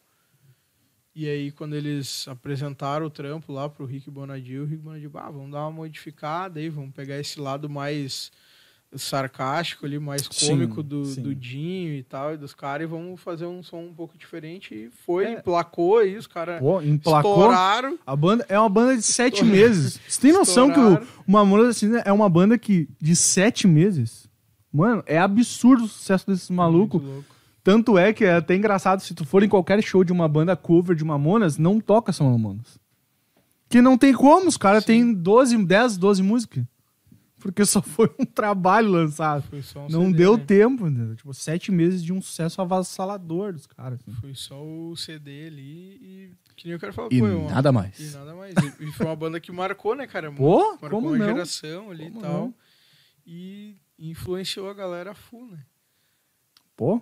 [1.13, 5.31] E aí quando eles apresentaram o trampo lá pro Rick Bonadio, o Rick Bonadio, ah,
[5.31, 8.31] vamos dar uma modificada aí, vamos pegar esse lado mais
[8.97, 11.23] sarcástico ali, mais Sim, cômico do, sim.
[11.23, 14.75] do Dinho e tal, e dos caras, e vamos fazer um som um pouco diferente.
[14.75, 15.33] E foi, É.
[15.35, 16.61] emplacou aí, os caras
[16.93, 17.99] estouraram.
[18.07, 19.99] A banda é uma banda de sete meses.
[20.09, 21.07] Você tem noção que o, Estouraram.
[21.27, 24.29] o Mamonas é uma banda que de sete meses?
[24.73, 27.01] Mano, é absurdo o sucesso desses malucos.
[27.03, 27.25] Louco.
[27.63, 30.55] Tanto é que é até engraçado, se tu for em qualquer show de uma banda
[30.57, 32.79] cover de Mamonas, não toca São Mamonas.
[33.71, 36.65] Que não tem como, os caras têm 12, 10, 12 músicas.
[37.45, 39.43] Porque só foi um trabalho lançado.
[39.51, 40.45] Foi só um Não CD, deu né?
[40.47, 41.15] tempo, entendeu?
[41.15, 44.01] Tipo, sete meses de um sucesso avassalador dos caras.
[44.01, 44.13] assim.
[44.19, 46.31] Foi só o CD ali e.
[46.57, 48.01] Que nem eu quero falar, E foi uma- nada mais.
[48.01, 48.55] E nada mais.
[48.55, 50.33] E, e foi uma banda que marcou, né, cara?
[50.33, 51.27] Pô, marcou como uma não?
[51.27, 52.33] geração ali Como e tal.
[52.33, 52.55] não?
[53.27, 55.59] E influenciou a galera full, né?
[56.75, 57.01] Pô,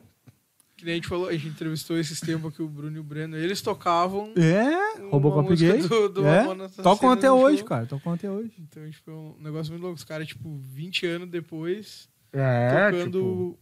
[0.83, 3.05] Que nem a gente falou, a gente entrevistou esses tempos aqui o Bruno e o
[3.05, 3.37] Breno.
[3.37, 4.33] Eles tocavam.
[4.37, 5.80] é, Robocop Gay.
[5.80, 6.45] do- do é.
[6.83, 7.68] Tocam até hoje, show.
[7.68, 7.87] cara.
[7.87, 8.51] Tocam até hoje.
[8.59, 9.97] Então, tipo, é um negócio muito louco.
[9.97, 13.57] Os caras, tipo, 20 anos depois, É, tocando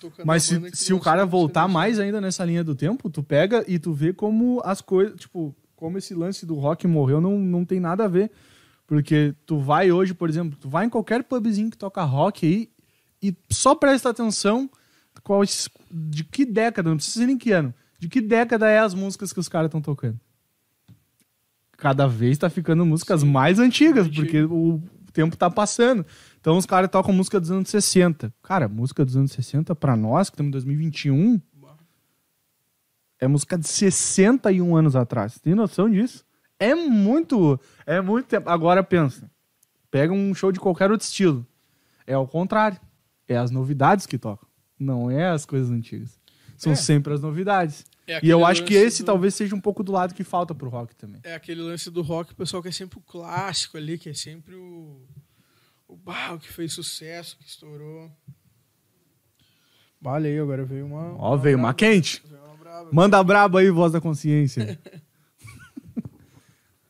[0.00, 3.22] tocando Mas se, que se o cara voltar mais ainda nessa linha do tempo, tu
[3.22, 7.38] pega e tu vê como as coisas, tipo, como esse lance do rock morreu não,
[7.38, 8.30] não tem nada a ver.
[8.86, 12.70] Porque tu vai hoje, por exemplo, tu vai em qualquer pubzinho que toca rock aí
[13.22, 14.70] e só presta atenção
[15.90, 19.40] de que década, não precisa nem que ano, de que década é as músicas que
[19.40, 20.18] os caras estão tocando.
[21.76, 23.30] Cada vez tá ficando músicas Sim.
[23.30, 24.22] mais antigas, Antigo.
[24.22, 26.06] porque o tempo tá passando.
[26.40, 28.32] Então os caras tocam música dos anos 60.
[28.42, 31.76] Cara, música dos anos 60 pra nós, que estamos em 2021, Bah.
[33.20, 35.38] é música de 61 anos atrás.
[35.38, 36.24] Tem noção disso?
[36.58, 38.48] É muito, é muito tempo.
[38.48, 39.30] Agora pensa,
[39.90, 41.46] pega um show de qualquer outro estilo.
[42.06, 42.78] É ao contrário.
[43.28, 44.45] É as novidades que tocam.
[44.78, 46.18] Não é as coisas antigas.
[46.56, 46.76] São É.
[46.76, 47.84] sempre as novidades.
[48.06, 50.54] É E eu acho que esse do- talvez seja um pouco do lado que falta
[50.54, 51.20] pro rock também.
[51.24, 54.54] É aquele lance do rock, o pessoal quer sempre o clássico ali, que é sempre
[54.54, 55.02] o.
[55.88, 58.10] O barro que fez sucesso, que estourou.
[60.00, 61.14] Vale aí, agora veio uma.
[61.16, 61.78] Ó, veio uma braba.
[61.78, 62.22] quente.
[62.26, 62.90] Veio uma braba.
[62.92, 64.78] Manda brabo aí, voz da consciência.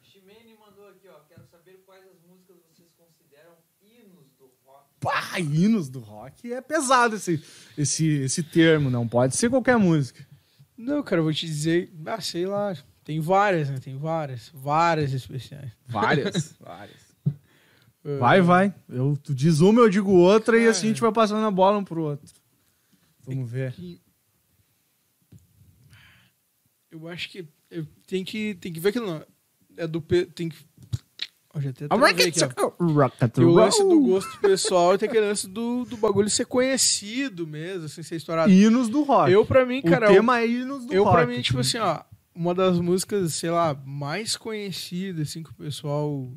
[0.02, 1.18] Ximene mandou aqui, ó.
[1.28, 4.88] Quero saber quais as músicas vocês consideram hinos do rock.
[5.06, 7.40] Pá, hinos do rock é pesado esse,
[7.78, 10.26] esse, esse termo, não pode ser qualquer música.
[10.76, 11.92] Não, cara, eu vou te dizer.
[12.04, 12.76] Ah, sei lá.
[13.04, 13.78] Tem várias, né?
[13.78, 14.50] Tem várias.
[14.52, 15.70] Várias especiais.
[15.86, 17.06] Várias, várias.
[17.24, 18.74] Ah, Vai, vai.
[18.88, 20.70] Eu, tu diz uma, eu digo outra e Cara.
[20.72, 22.26] assim a gente vai passando a bola um pro outro.
[23.24, 23.72] Vamos ver.
[23.72, 24.00] que-
[26.90, 27.46] Eu acho que.
[27.70, 29.06] Eu tem que, tem que ver aquilo.
[29.06, 29.26] Não.
[29.76, 30.00] É do.
[30.00, 30.56] Tem que.
[31.60, 31.92] Já até aqui,
[32.60, 32.72] ó.
[33.44, 37.86] O lance do gosto pessoal e tem aquele lance do, do bagulho ser conhecido mesmo,
[37.86, 38.50] assim, ser estourado.
[38.52, 39.30] Hinos do rock.
[39.32, 41.16] Eu, pra mim, cara, o tema é hinos do eu, rock.
[41.16, 42.00] pra mim, tipo assim, ó,
[42.34, 46.28] uma das músicas, sei lá, mais conhecidas, assim, que o pessoal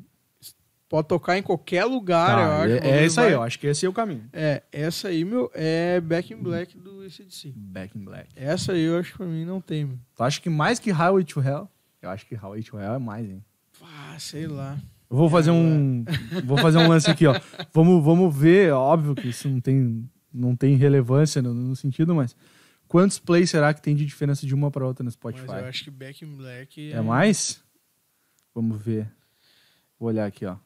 [0.88, 2.84] pode tocar em qualquer lugar, Tá, eu acho.
[2.84, 4.28] é, é isso aí, eu acho que esse é o caminho.
[4.32, 7.52] É, essa aí, meu, é Back in Black do ACDC.
[7.54, 8.28] Back in Black.
[8.34, 9.98] Essa aí eu acho que pra mim não tem, meu.
[10.16, 11.68] Tu acha que mais que Highway to Hell?
[12.02, 13.44] Eu acho que Highway to Hell é mais, hein?
[13.82, 14.78] Ah, sei lá.
[15.10, 16.04] Eu vou fazer um.
[16.44, 17.38] Vou fazer um lance aqui, ó.
[17.72, 22.36] Vamos, vamos ver, óbvio que isso não tem, não tem relevância no, no sentido, mas
[22.86, 25.46] quantos plays será que tem de diferença de uma para outra no Spotify?
[25.48, 27.60] Mas eu acho que Back in Black É mais?
[28.54, 29.10] Vamos ver.
[29.98, 30.56] Vou olhar aqui, ó.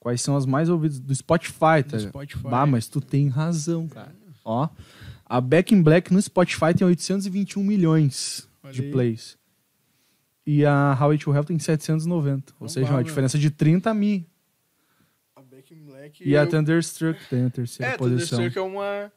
[0.00, 1.96] Quais são as mais ouvidas do Spotify, tá?
[1.96, 2.48] do Spotify.
[2.48, 4.14] Bah, mas tu tem razão, cara.
[4.44, 4.68] Ó,
[5.26, 8.90] a Back in Black no Spotify tem 821 milhões Olha de aí.
[8.90, 9.37] plays.
[10.50, 12.52] E a How It to Hell tem 790.
[12.52, 14.24] Ou Então seja, bah, uma diferença de 30 mil.
[15.36, 18.38] A Back in Black E a eu- Thunderstruck tem a terceira É, posição.
[18.38, 19.12] Thunderstruck é uma...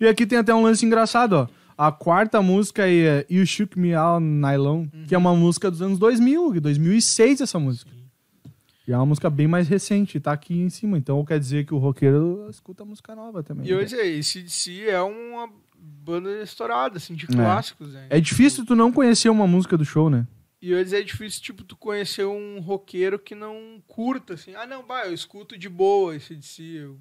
[0.00, 1.48] E aqui tem até um lance engraçado, ó.
[1.78, 5.80] A quarta música aí é You Shook Me Out Nylon, que é uma música dos
[5.82, 7.90] anos 2000, 2006 essa música.
[8.88, 10.96] E é uma música bem mais recente, tá aqui em cima.
[10.98, 13.66] Então quer dizer que o roqueiro escuta música nova também.
[13.68, 15.48] E hoje é, esse DC é uma
[15.78, 18.06] banda estourada, assim, de clássicos, né?
[18.10, 20.26] É difícil tu não conhecer uma música do show, né?
[20.60, 24.54] E hoje é difícil, tipo, tu conhecer um roqueiro que não curta, assim.
[24.54, 26.62] Ah, não, bah, eu escuto de boa esse DC.
[26.62, 27.00] Eu...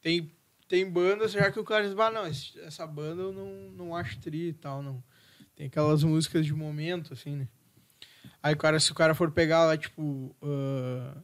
[0.00, 0.32] Tem,
[0.66, 3.96] tem bandas já que o cara diz, bah, não, esse- essa banda eu não, não
[3.96, 5.02] acho tri e tal, não.
[5.54, 7.48] Tem aquelas músicas de momento, assim, né?
[8.42, 10.34] Aí, cara, se o cara for pegar lá, tipo...
[10.42, 11.20] ah,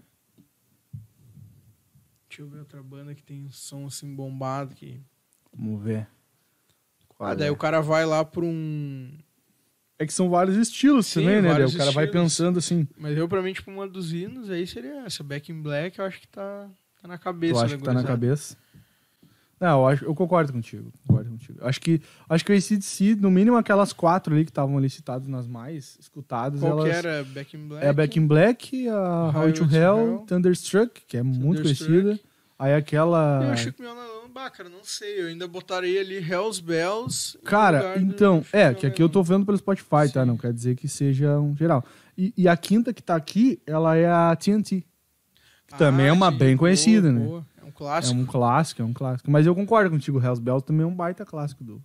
[2.29, 5.01] Deixa eu ver outra banda que tem um som, assim, bombado, que...
[5.53, 6.09] Vamos ver.
[7.09, 7.51] Qual Ah, daí é?
[7.51, 9.17] o cara vai lá pra um...
[9.99, 11.51] É que são vários estilos Sim, também, né?
[11.53, 12.11] O cara vai estilos.
[12.11, 12.87] pensando assim.
[12.99, 15.23] Mas eu, pra mim, tipo, uma dos hinos aí seria essa.
[15.23, 16.69] Back in Black, eu acho que tá,
[17.01, 17.65] tá na cabeça.
[17.65, 18.57] acha da que tá na cabeça?
[19.61, 20.93] Não, eu, acho, eu concordo contigo.
[21.07, 21.59] Concordo contigo.
[21.63, 25.29] Acho que, acho que o ACDC, no mínimo aquelas quatro ali que estavam ali citadas
[25.29, 27.05] nas mais escutadas, Qual que elas.
[27.05, 27.25] era?
[27.25, 27.87] Back in Black?
[27.87, 31.89] É a Back in Black, a How It to Hell, Thunderstruck, que é muito Thunderstruck.
[31.93, 32.21] conhecida.
[32.59, 33.57] Aí aquela.
[33.59, 35.21] Eu que meu não, bah, cara, não sei.
[35.23, 37.39] Eu ainda botaria ali Hells Bells.
[37.45, 40.23] Cara, então, Chico é, que aqui eu tô vendo pelo Spotify, tá?
[40.23, 40.27] Sim.
[40.27, 41.85] Não quer dizer que seja um geral.
[42.17, 44.85] E, e a quinta que tá aqui, ela é a TNT.
[45.67, 47.25] Que também é uma sim, bem boa, conhecida, né?
[47.27, 47.45] boa.
[47.61, 48.21] É um É clássico.
[48.21, 49.31] um clássico, é um clássico.
[49.31, 51.83] Mas eu concordo contigo, Hells Bells também é um baita clássico do,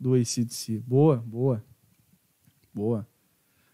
[0.00, 0.82] do ACDC.
[0.86, 1.62] Boa, boa.
[2.72, 3.06] Boa.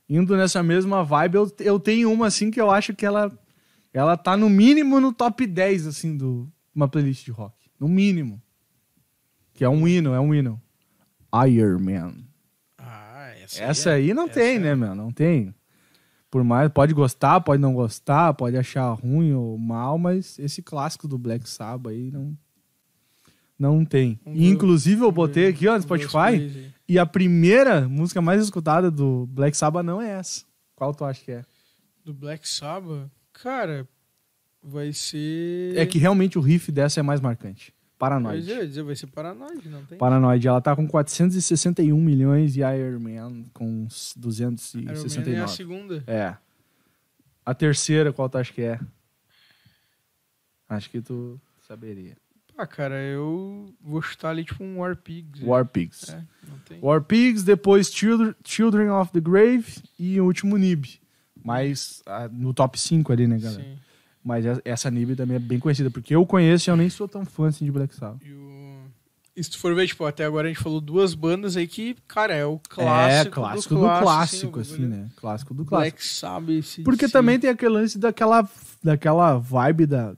[0.08, 3.32] Indo nessa mesma vibe, eu, eu tenho uma assim que eu acho que ela,
[3.92, 7.54] ela tá no mínimo no top 10, assim, do uma playlist de rock.
[7.78, 8.40] No mínimo.
[9.54, 10.60] Que é um hino, é um hino.
[11.48, 12.14] Iron Man.
[12.78, 14.94] Ah, essa, Essa é- aí não essa tem, é- né, meu?
[14.94, 15.54] Não tem.
[16.30, 21.08] Por mais, pode gostar, pode não gostar, pode achar ruim ou mal, mas esse clássico
[21.08, 22.36] do Black Sabbath aí não
[23.58, 24.18] não tem.
[24.24, 26.72] Vamos E, inclusive eu botei aqui, ó, no Spotify, aí.
[26.88, 30.44] e a primeira música mais escutada do Black Sabbath não é essa.
[30.74, 31.44] Qual tu acha que é?
[32.02, 33.10] Do Black Sabbath,
[33.42, 33.88] cara,
[34.62, 35.76] vai ser...
[35.76, 37.74] É que realmente o riff dessa é mais marcante.
[37.98, 38.38] Paranoid.
[38.38, 39.98] Mas eu ia dizer, vai ser paranoide, não tem?
[39.98, 44.94] Paranoid, ela tá com 461 milhões e Iron Man com uns Iron Man é a
[44.94, 45.48] 269.
[45.48, 46.04] segunda.
[46.06, 46.34] É.
[47.44, 48.80] A terceira, qual tu acha que é?
[50.66, 52.16] Acho que tu saberia.
[52.56, 55.42] Ah, cara, eu vou chutar ali tipo um War Pigs.
[55.42, 56.10] War Pigs.
[56.10, 56.24] É.
[56.80, 59.66] War Pigs, depois Children, Children of the Grave
[59.98, 60.99] e o último Nib.
[61.44, 63.62] Mas ah, no top 5 ali, né, galera?
[63.62, 63.76] Sim.
[64.22, 67.08] Mas essa- essa Nib também é bem conhecida, porque eu conheço e eu nem sou
[67.08, 68.22] tão fã assim de Black Sabbath.
[68.22, 68.80] E, o...
[69.34, 71.96] e se tu for ver, tipo, até agora a gente falou duas bandas aí que,
[72.06, 73.28] cara, é o clássico.
[73.28, 75.02] é, clássico do do clássico, clássico, assim, assim, bagulho.
[75.04, 75.10] né?
[75.16, 75.90] Clássico do clássico.
[75.96, 76.84] Black Sabbath.
[76.84, 77.12] Porque AC/DC.
[77.12, 78.46] também tem aquele lance daquela,
[78.84, 80.14] daquela vibe da,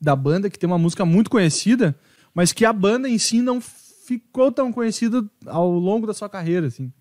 [0.00, 1.94] da banda que tem uma música muito conhecida,
[2.34, 6.66] mas que a banda em si não ficou tão conhecida ao longo da sua carreira,
[6.66, 6.92] assim.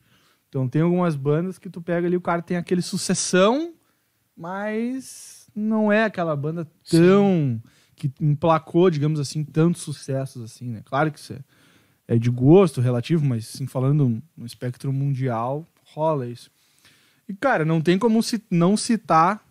[0.54, 3.74] Então tem algumas bandas que tu pega ali, o cara tem aquele sucessão,
[4.38, 7.60] mas não é aquela banda tão...
[7.96, 10.84] que emplacou, digamos assim, tantos sucessos assim, né?
[10.86, 11.40] Claro que isso é,
[12.08, 16.52] é de gosto relativo, mas assim, falando no espectro mundial, rola isso.
[17.28, 18.20] E, cara, não tem como
[18.52, 19.44] não citar,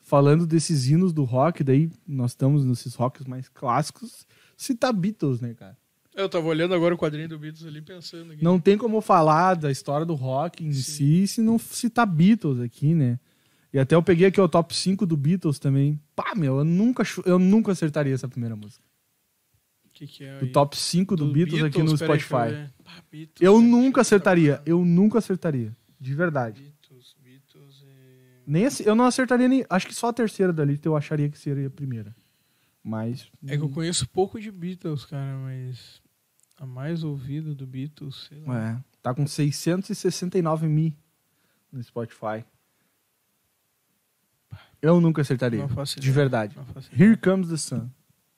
[0.00, 5.54] falando desses hinos do rock, daí nós estamos nesses rocks mais clássicos, citar Beatles, né,
[5.54, 5.78] cara?
[6.14, 8.42] Eu tava olhando agora o quadrinho do Beatles ali pensando aqui.
[8.42, 12.94] Não tem como falar da história do rock em si se não citar Beatles aqui,
[12.94, 13.18] né?
[13.72, 16.00] E até eu peguei aqui o top 5 do Beatles também.
[16.16, 18.84] Pá, meu, eu nunca, eu nunca acertaria essa primeira música.
[19.86, 20.48] O que, que é aí?
[20.50, 22.48] top 5 do, Do Beatles, aqui no Spotify.
[22.50, 22.72] ver.
[22.82, 24.56] Pá, Beatles, Eu cara, nunca acertaria.
[24.56, 24.62] pensar.
[24.66, 25.76] Eu nunca acertaria.
[26.00, 26.60] De verdade.
[26.62, 28.50] Beatles, Beatles e...
[28.50, 29.64] Nem assim, eu não acertaria nem.
[29.70, 32.16] Acho que só a terceira da lista eu acharia que seria a primeira.
[32.82, 33.28] Mas.
[33.46, 35.99] É que eu conheço pouco de Beatles, cara, mas
[36.60, 38.70] a mais ouvida do Beatles, sei lá.
[38.72, 40.92] É, tá com 669 mil
[41.72, 42.44] no Spotify.
[44.82, 45.60] Eu nunca acertaria.
[45.60, 46.54] Não faço De verdade.
[46.56, 47.10] Não faço ideia.
[47.10, 47.88] Here Comes the Sun.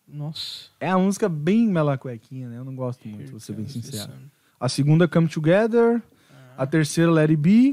[0.06, 0.68] Nossa.
[0.78, 2.58] É uma música bem melacuequinha, né?
[2.58, 4.12] Eu não gosto muito, Here vou ser bem sincero.
[4.60, 6.00] A segunda, Come Together.
[6.56, 7.72] Ah, A terceira, Let It Be.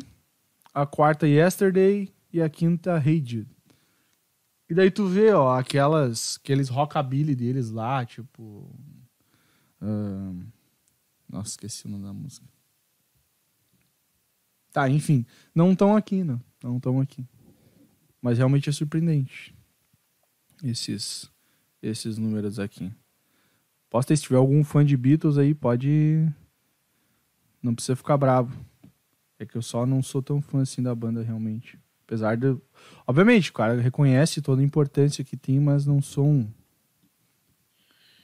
[0.73, 2.11] A quarta, Yesterday.
[2.33, 3.47] E a quinta, Hey Jude.
[4.67, 8.69] E daí tu vê, ó, aquelas, aqueles rockabilly deles lá, tipo...
[9.81, 10.43] ahn,
[11.27, 12.45] nossa, esqueci o nome da música.
[14.71, 15.25] Tá, enfim.
[15.53, 16.41] Não estão aqui, não.
[16.63, 17.25] Não estão aqui.
[18.21, 19.55] Mas realmente é surpreendente.
[20.63, 21.29] Esses,
[21.81, 22.91] esses números aqui.
[23.89, 26.27] Posso ter, se tiver algum fã de Beatles aí, pode...
[27.61, 28.57] Não precisa ficar bravo.
[29.37, 31.79] É que eu só não sou tão fã assim da banda, realmente.
[32.05, 32.57] Apesar de.
[33.05, 36.51] Obviamente, o cara reconhece toda a importância que tem, mas não sou um.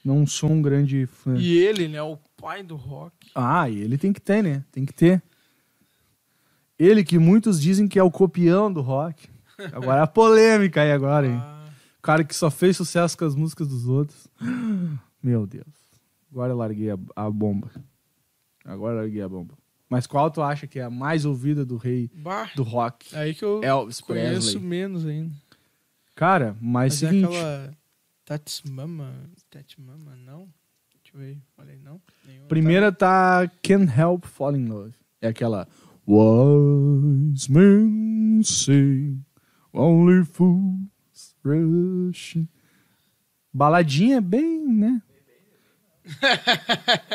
[0.06, 1.36] Não sou um grande fã.
[1.36, 3.28] E ele, né, o pai do rock.
[3.34, 4.64] Ah, e ele tem que ter, né?
[4.70, 5.20] Tem que ter.
[6.78, 9.28] Ele que muitos dizem que é o copião do rock.
[9.72, 11.38] Agora a polêmica aí agora, hein?
[11.42, 11.64] Ah,
[11.98, 14.28] O cara que só fez sucesso com as músicas dos outros.
[15.20, 15.66] Meu Deus.
[16.30, 17.68] Agora eu larguei a, a bomba.
[18.64, 19.54] Agora eu larguei a bomba.
[19.88, 23.14] Mas qual tu acha que é a mais ouvida do rei bah, do rock?
[23.16, 24.62] aí que eu Elvis conheço Presley.
[24.62, 25.34] menos ainda.
[26.14, 27.26] Cara, mas, Mas é seguinte.
[27.26, 27.70] aquela
[28.24, 28.62] Tats
[29.78, 30.48] Mama, não?
[31.02, 32.00] Deixa eu ver, falei não.
[32.26, 32.48] Nenhuma.
[32.48, 34.94] Primeira tá Can't Help Falling in Love.
[35.20, 35.66] É aquela
[36.06, 39.16] Wise men say
[39.72, 42.38] Only fools rush.
[43.52, 45.02] Baladinha bem, né?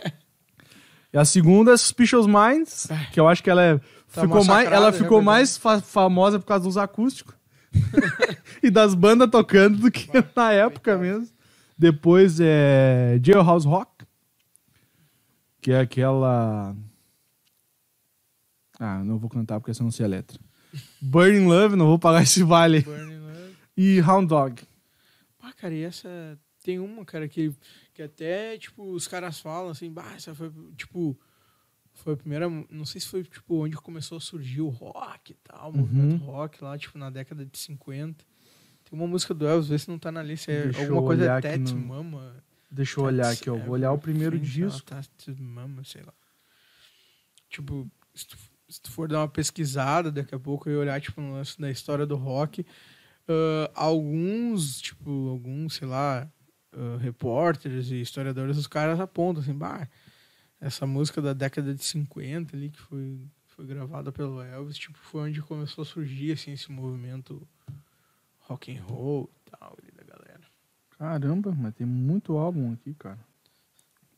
[1.14, 3.78] e a segunda é Suspicious Minds, que eu acho que ela é,
[4.14, 5.26] Tá ficou mais, massacrada, ela né, ficou verdade.
[5.26, 7.34] mais fa- famosa por causa dos acústicos
[8.62, 11.28] e das bandas tocando do que na época mesmo.
[11.82, 14.06] Depois é Jailhouse Rock,
[15.60, 16.76] que é aquela.
[18.80, 20.40] Ah, não vou cantar porque essa não sei a letra.
[21.02, 22.82] Burning Love, não vou pagar esse vale.
[22.82, 23.56] Burning Love.
[23.76, 24.62] E Hound Dog.
[25.42, 26.08] Ah, cara, e essa.
[26.64, 27.52] Tem uma, cara, que,
[27.96, 31.20] que até, tipo, os caras falam assim, bah, essa foi, tipo.
[31.96, 32.48] Foi a primeira.
[32.70, 35.80] Não sei se foi, tipo, onde começou a surgir o rock e tal, o Uhum.
[35.80, 38.24] movimento rock lá, tipo, na década de 50.
[38.92, 40.52] Tem uma música do Elvis, vê se não tá na lista.
[40.52, 42.44] É Deixa alguma coisa é Tat no- Mama.
[42.70, 43.56] Deixa eu olhar aqui, ó.
[43.56, 44.82] Vou olhar o primeiro disco.
[44.84, 45.08] Tat
[45.40, 46.14] Mama, sei lá.
[47.50, 48.38] Tipo, se tu,
[48.68, 51.72] se tu for dar uma pesquisada daqui a pouco e olhar, tipo, no lance da
[51.72, 52.66] história do rock,
[53.30, 56.30] ah, alguns, tipo, alguns, sei lá,
[56.74, 59.88] ah, repórteres e historiadores, os caras apontam assim, bah,
[60.60, 65.30] essa música da década de 50 ali, que foi, foi gravada pelo Elvis, tipo, foi
[65.30, 67.48] onde começou a surgir, assim, esse movimento
[68.52, 70.42] rock and roll e tal, ali da galera.
[70.98, 73.20] Caramba, mas tem muito álbum aqui, cara.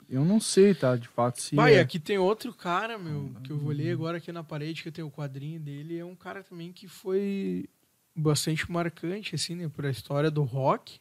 [0.10, 0.96] Eu não sei, tá?
[0.96, 1.56] De fato, se.
[1.56, 1.80] E é...
[1.80, 5.04] aqui tem outro cara, meu, que eu vou ler agora aqui na parede, que tem
[5.04, 7.68] o quadrinho dele, é um cara também que foi
[8.16, 11.00] bastante marcante, assim, né, por a história do rock.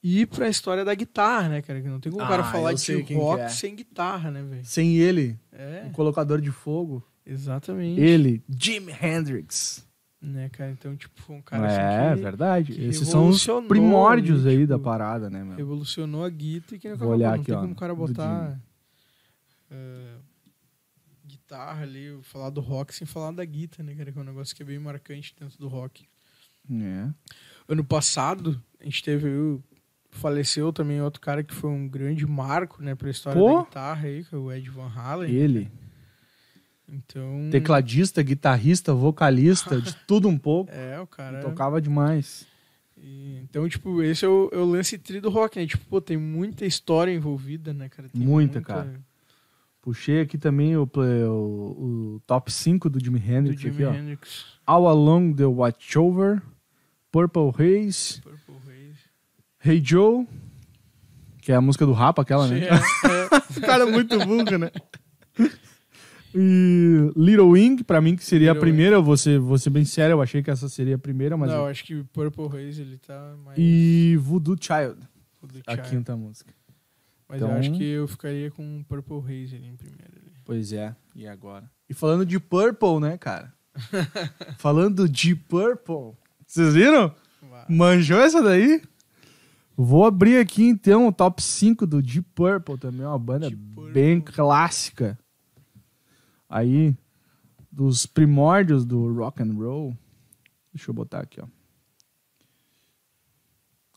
[0.00, 1.80] E pra história da guitarra, né, cara?
[1.80, 3.48] Que não tem como o cara Ah, falar eu de rock é.
[3.48, 4.64] sem guitarra, né, velho?
[4.64, 7.02] Sem ele, É, o colocador de fogo.
[7.26, 8.00] exatamente.
[8.00, 9.84] Ele, Jimi Hendrix.
[10.20, 10.72] Né, cara?
[10.72, 12.82] Então, tipo, foi um cara é, assim que verdade.
[12.82, 15.56] Esses são os primórdios aí tipo, da parada, né, meu?
[15.56, 18.60] revolucionou a guitarra e que Vou olhar não aqui, tem ó, como o cara botar
[19.70, 20.16] eh,
[21.24, 24.10] guitarra ali, falar do rock sem falar da guitarra, né, cara?
[24.10, 26.04] Que é um negócio que é bem marcante dentro do rock.
[26.70, 27.08] É.
[27.68, 29.60] Ano passado, a gente teve
[30.10, 33.58] faleceu também outro cara que foi um grande marco, né, pra história Pô.
[33.58, 35.30] da guitarra aí, que é o Ed Van Halen.
[35.32, 35.70] Ele,
[36.90, 40.70] Então, tecladista, guitarrista, vocalista, de tudo um pouco.
[40.72, 42.46] é, o cara Tocava demais.
[42.96, 45.66] E, então, tipo, esse é o, é o lance tri do rock, né?
[45.66, 48.08] Tipo, pô, tem muita história envolvida, né, cara?
[48.08, 49.00] Tem Muita, cara.
[49.80, 53.84] Puxei aqui também o, play- o, o top 5 do Jimi Do Hendrix Jimi aqui,
[53.84, 53.92] ó.
[53.94, 56.42] Hendrix, All Along the Watchover,
[57.12, 58.98] Purple Haze, Purple Haze.
[59.64, 60.26] Hey Joe,
[61.40, 62.64] que é a música do Rapa, aquela, né?
[62.64, 63.60] É, é.
[63.64, 64.70] Cara é muito burro, né?
[66.34, 69.70] E Little Wing, pra mim, que seria Little a primeira, eu vou ser, vou ser
[69.70, 71.50] bem sério, eu achei que essa seria a primeira, mas.
[71.50, 73.56] Não, acho que Purple Haze ele tá mais.
[73.58, 75.00] E Voodoo Child,
[75.42, 75.88] do a Child.
[75.90, 76.52] quinta música.
[77.28, 80.12] Mas Então- eu acho que eu ficaria com Purple Haze ali em primeiro.
[80.16, 80.32] Ali.
[80.44, 81.70] Pois é, e agora?
[81.88, 83.52] E falando de Purple, né, cara?
[84.58, 86.12] falando de Purple,
[86.46, 87.12] vocês viram?
[87.42, 87.64] Vá.
[87.68, 88.82] Manjou essa daí?
[89.76, 93.92] Vou abrir aqui então o top 5 do Deep Purple também, uma banda Deep Purple.
[93.92, 95.16] bem clássica.
[96.48, 96.96] Aí,
[97.70, 99.96] dos primórdios do rock and roll.
[100.72, 101.46] Deixa eu botar aqui, ó.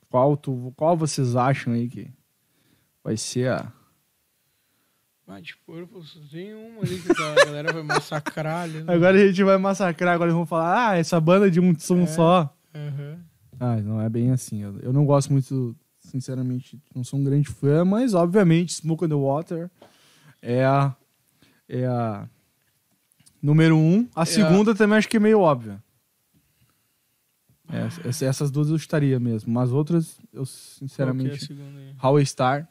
[0.09, 2.11] Qual, tu, qual vocês acham aí que
[3.03, 3.71] vai ser a.
[5.65, 8.83] Purple só tem uma ali que tá- a galera vai massacrar ali.
[8.83, 8.93] Né?
[8.93, 12.01] Agora a gente vai massacrar, agora eles vão falar, ah, essa banda de um som
[12.01, 12.05] É.
[12.07, 12.53] só.
[12.75, 13.23] Aham.
[13.57, 14.61] Ah, não é bem assim.
[14.61, 19.07] Eu, eu não gosto muito, sinceramente, não sou um grande fã, mas obviamente Smoke on
[19.07, 19.71] the Water
[20.41, 20.93] é a,
[21.69, 22.27] é a
[23.41, 24.07] número um.
[24.15, 25.81] A É segunda também acho que é meio óbvia.
[27.69, 31.47] É, essa- essas duas eu estaria mesmo, mas outras eu Qual que é a sinceramente.
[32.03, 32.67] How Star.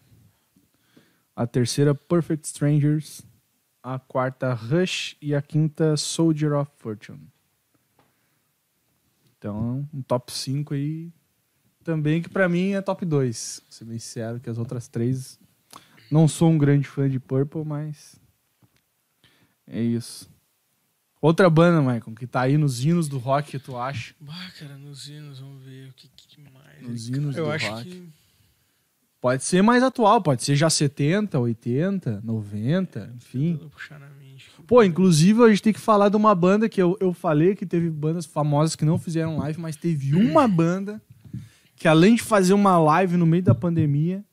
[1.35, 3.23] A terceira, Perfect Strangers.
[3.83, 5.17] A quarta, Rush.
[5.23, 7.29] E a quinta, Soldier of Fortune.
[9.39, 11.11] Então, um top 5 aí.
[11.83, 13.63] Também que pra mim é top 2.
[13.65, 15.41] Vou ser bem sincero que as outras três.
[16.11, 18.17] Não sou um grande fã de Purple, mas.
[19.67, 20.29] É isso.
[21.21, 24.15] Outra banda, Michael, que tá aí nos hinos do rock que tu acha.
[24.19, 26.83] Bah, cara, nos hinos, vamos ver o que, que mais.
[26.89, 27.85] Nos Cara, hinos eu do acho rock.
[27.85, 28.09] que.
[29.21, 33.53] Pode ser mais atual, pode ser já 70, 80, 90, enfim.
[33.53, 34.51] Tentando puxar na mente.
[34.67, 37.67] Pô, inclusive a gente tem que falar de uma banda que eu, eu falei que
[37.67, 41.03] teve bandas famosas que não fizeram live, mas teve uma banda
[41.77, 44.25] que além de fazer uma live no meio da pandemia,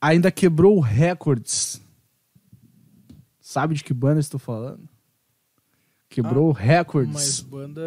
[0.00, 1.80] ainda quebrou recordes.
[3.40, 4.88] Sabe de que banda eu estou falando?
[6.14, 7.40] Quebrou Mas records.
[7.40, 7.80] banda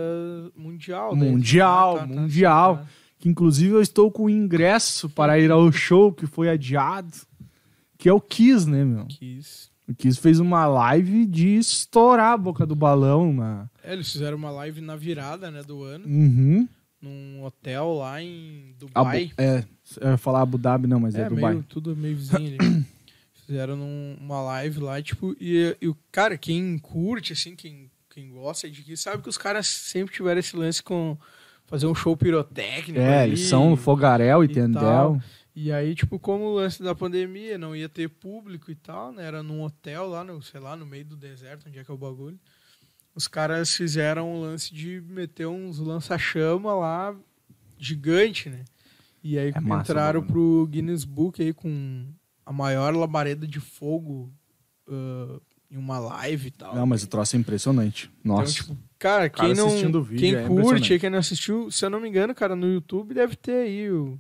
[0.56, 1.16] mundial.
[1.16, 1.32] daí.
[1.32, 2.78] Mundial, Ah, tá, tá, mundial.
[2.78, 2.86] tá.
[3.20, 7.12] Que inclusive eu estou com o ingresso para ir ao show que foi adiado.
[7.98, 9.06] Que é o Kiss, né, meu?
[9.06, 9.70] Kiss.
[9.88, 13.70] O Kiss fez uma live de estourar a boca do balão na.
[13.84, 16.68] É, eles fizeram uma live na virada, né, do ano, Uhum.
[17.02, 19.32] num hotel lá em Abu, Dubai.
[19.38, 19.64] é,
[20.02, 21.54] eu ia falar Abu Dhabi, não, mas é, é, Dubai.
[21.54, 22.86] meio, tudo meio vizinho ali.
[23.48, 28.32] Fizeram num- uma live lá, tipo, e, e o cara, quem curte, assim, quem, quem
[28.32, 31.16] gosta de Kiss, sabe que os caras sempre tiveram esse lance com
[31.68, 33.00] fazer um show pirotécnico.
[33.00, 34.82] É, ali, eles são Fogarel e e Tendel.
[34.82, 35.22] tal.
[35.56, 39.24] E aí, tipo, como o lance da pandemia não ia ter público e tal, né?
[39.24, 41.94] Era num hotel lá, no, sei lá, no meio do deserto, onde é que é
[41.94, 42.40] o bagulho.
[43.14, 47.16] Os caras fizeram o lance de meter uns lança-chama lá
[47.78, 48.66] gigante, né?
[49.24, 50.28] E aí É massa entraram o bagulho.
[50.64, 52.08] pro Guinness Book aí com
[52.44, 54.34] a maior labareda de fogo
[54.90, 55.40] ah,
[55.70, 56.76] em uma live e tal.
[56.76, 58.10] Não, mas o troço é impressionante.
[58.24, 58.52] Nossa.
[58.52, 59.68] Então, tipo, cara, cara quem não.
[59.68, 62.56] assistindo o vídeo quem é curte, quem não assistiu, se eu não me engano, cara,
[62.56, 64.18] no YouTube deve ter aí o.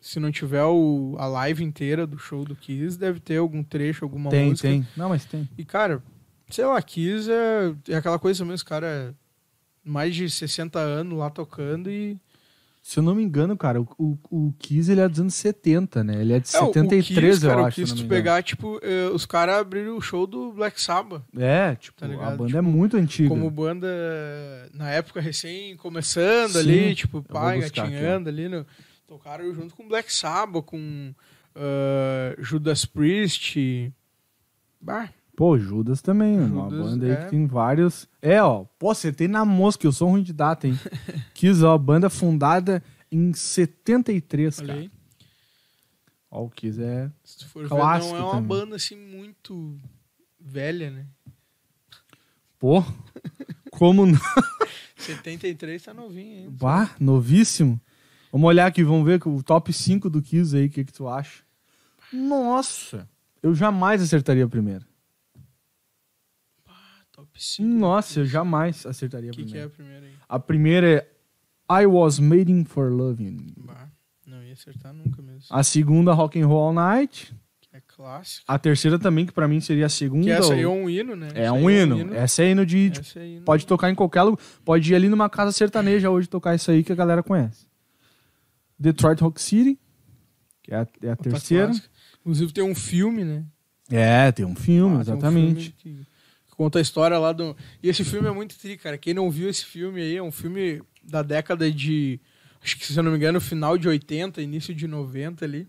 [0.00, 4.02] Se não tiver o, a live inteira do show do Kiss, deve ter algum trecho,
[4.02, 4.66] alguma tem, música.
[4.66, 4.86] tem.
[4.96, 5.46] Não, mas tem.
[5.58, 6.02] E, cara,
[6.48, 9.14] sei lá, Kiss é, é aquela coisa mesmo, cara,
[9.84, 12.18] mais de 60 anos lá tocando e.
[12.82, 16.02] Se eu não me engano, cara, o, o, o Kiss ele é dos anos 70,
[16.02, 16.20] né?
[16.22, 17.74] Ele é de É, o- 73, o Kiss, cara, eu o acho.
[17.80, 21.22] Kiss, se tu pegar, tipo, eh, os caras abriram o show do Black Sabbath.
[21.36, 23.28] É, tipo, Tá a banda Tipo, é muito antiga.
[23.28, 23.86] como banda
[24.72, 28.66] na época recém começando Sim, ali, tipo, pai, buscar aqui, gatinhando ali, no,
[29.06, 31.14] tocaram junto com Black Sabbath, com
[31.54, 33.92] ah, Judas Priest.
[34.80, 35.10] Bah,
[35.40, 37.16] Pô, Judas também, uma Judas, banda aí é.
[37.16, 38.06] que tem vários.
[38.20, 40.78] É, ó, pô, você tem na mosca, eu sou ruim de data, hein?
[41.32, 44.80] Kiss, ó, banda fundada em 73, Olha cara.
[44.80, 44.90] aí.
[46.30, 47.10] Ó, o Kiss é...
[47.24, 48.48] Se tu for Clássico ver, não é uma também.
[48.48, 49.78] banda assim muito
[50.38, 51.06] velha, né?
[52.58, 52.84] Pô,
[53.72, 54.20] como não?
[54.98, 56.50] 73 tá novinho ainda.
[56.50, 57.80] Bah, novíssimo.
[58.30, 61.08] Vamos olhar aqui, vamos ver o top 5 do Kiss aí, o que, que tu
[61.08, 61.42] acha?
[62.12, 63.08] Nossa,
[63.42, 64.89] eu jamais acertaria a primeira.
[67.40, 67.68] Top 5.
[67.68, 69.66] Nossa, eu jamais acertaria O a que, que é primeira.
[69.66, 70.12] a primeira aí?
[70.28, 70.88] A primeira
[71.68, 73.54] é I Was Made for Loving.
[73.56, 73.88] Bah,
[74.26, 75.44] não ia acertar nunca mesmo.
[75.48, 77.34] A segunda, Rock and Roll All Night.
[77.60, 78.44] Que é clássico.
[78.48, 80.24] A terceira também, que pra mim seria a segunda.
[80.24, 81.28] Que essa aí é um hino, né?
[81.34, 82.14] É Essa um aí hino.
[82.14, 82.90] Essa é hino de.
[82.90, 84.44] tipo, Essa aí não- pode tocar em qualquer lugar.
[84.64, 87.66] Pode ir ali numa casa sertaneja hoje tocar isso aí que a galera conhece.
[88.78, 89.78] Detroit Rock City,
[90.62, 91.70] que é a, é a terceira.
[92.20, 93.44] Inclusive tem um filme, né?
[93.90, 95.74] É, tem um filme, Ah, tem um exatamente.
[95.82, 96.09] filme que
[96.60, 97.56] conta a história lá do.
[97.82, 98.98] E esse filme é muito tri, cara.
[98.98, 102.20] Quem não viu esse filme aí, é um filme da década de.
[102.62, 105.66] Acho que, se eu não me engano, final de 80, início de 90 ali.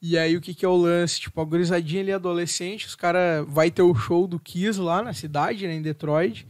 [0.00, 1.20] E aí, o que, que é o lance?
[1.20, 3.44] Tipo, a gurizadinha ali, adolescente, os caras.
[3.48, 6.46] Vai ter o show do Kiss lá na cidade, né, em Detroit.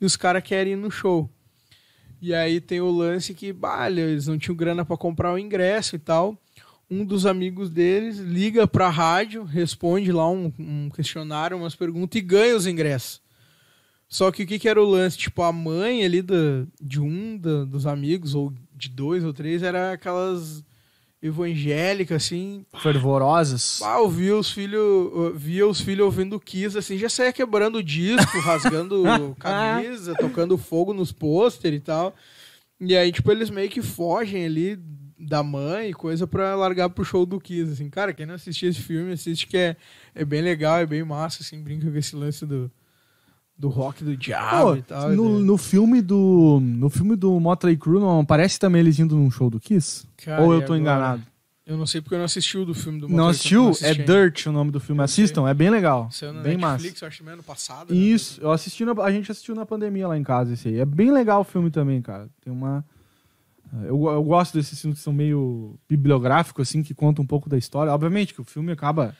[0.00, 1.28] E os caras querem ir no show.
[2.22, 5.96] E aí tem o lance que, bah, eles não tinham grana pra comprar o ingresso
[5.96, 6.38] e tal.
[6.88, 12.22] Um dos amigos deles liga pra rádio, responde lá um, um questionário, umas perguntas e
[12.22, 13.23] ganha os ingressos.
[14.08, 15.18] Só que o que, que era o lance?
[15.18, 19.62] Tipo, a mãe ali da, de um da- dos amigos, ou de dois ou três,
[19.62, 20.62] era aquelas
[21.22, 22.64] evangélicas, assim.
[22.82, 23.78] Fervorosas.
[23.80, 27.82] Pá, eu via os filhos via os filhos ouvindo Kiss, assim, já saía quebrando o
[27.82, 32.14] disco, rasgando camisa, tocando fogo nos pôster e tal.
[32.80, 34.78] E aí, tipo, eles meio que fogem ali
[35.18, 37.88] da mãe e coisa pra largar pro show do Kiss, assim.
[37.88, 39.76] Cara, quem não assistiu esse filme, assiste que é,
[40.14, 42.70] é bem legal, é bem massa, assim, brinca com esse lance do,
[43.58, 45.10] do rock do diabo Pô, e tal.
[45.10, 45.44] no, né?
[45.44, 46.58] no filme do.
[46.62, 50.06] No filme do Motley Crue não aparece também eles indo num show do Kiss?
[50.16, 50.80] Cara, Ou eu tô agora?
[50.80, 51.22] enganado?
[51.66, 53.60] Eu não sei porque eu não assisti o do filme do Não Motley assistiu?
[53.60, 54.12] Crue, não É assisti ainda.
[54.22, 55.02] Dirt o nome do filme.
[55.02, 56.08] Assistam, é bem legal.
[56.10, 57.04] Saiu na Bem Netflix, massa.
[57.04, 57.94] eu acho, ano passado.
[57.94, 57.98] né?
[57.98, 60.78] Isso, eu assisti na- a gente assistiu na pandemia lá em casa esse aí.
[60.78, 62.28] É bem legal o filme também, cara.
[62.42, 62.84] Tem uma.
[63.84, 67.56] Eu, eu gosto desses filmes que são meio bibliográficos, assim, que contam um pouco da
[67.56, 67.90] história.
[67.92, 69.16] Obviamente que o filme acaba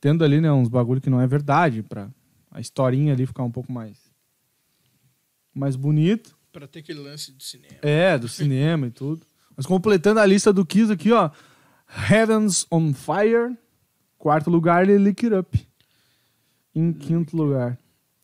[0.00, 2.08] tendo ali, né, uns bagulho que não é verdade, pra
[2.56, 3.98] a historinha ali ficar um pouco mais.
[5.54, 6.34] mais bonito.
[6.50, 7.76] Pra ter aquele lance do cinema.
[7.82, 9.26] É, do cinema e tudo.
[9.54, 11.30] Mas completando a lista do Kiss aqui, ó.
[12.10, 13.54] Heavens on Fire.
[14.16, 15.68] Quarto lugar, ele Lick It Up.
[16.74, 17.78] Em quinto lugar.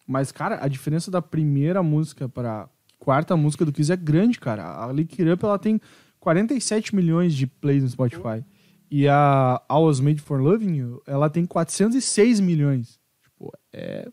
[0.06, 4.82] Mas, cara, a diferença da primeira música para quarta música do Kiss é grande, cara.
[4.82, 5.78] A Lick It Up, ela tem
[6.20, 8.42] 47 milhões de plays no Spotify.
[8.90, 13.01] E a I Was Made For Loving You, ela tem 406 milhões.
[13.42, 14.08] Tipo, é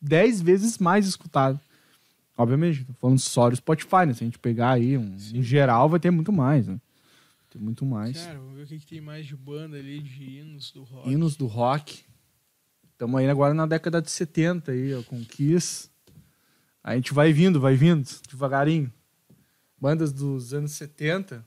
[0.00, 1.58] 10 vezes mais escutado.
[2.36, 4.12] Obviamente, tô falando só do Spotify, né?
[4.12, 6.78] Se a gente pegar aí, um, em geral, vai ter muito mais, né?
[7.50, 8.18] Tem muito mais.
[8.18, 11.10] Cara, vamos ver o que, que tem mais de banda ali, de hinos do rock.
[11.10, 12.04] Hinos do rock.
[12.92, 15.90] Estamos aí agora na década de 70 aí, ó, com Kiss.
[16.82, 18.92] A gente vai vindo, vai vindo, devagarinho.
[19.80, 21.44] Bandas dos anos 70.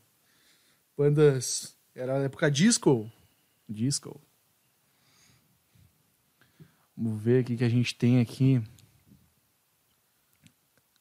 [0.98, 1.76] Bandas.
[1.94, 3.10] Era a época disco.
[3.68, 4.20] Disco.
[7.02, 8.62] Vamos ver o que a gente tem aqui.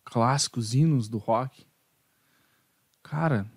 [0.05, 1.67] Clássicos hinos do rock.
[3.03, 3.51] Cara.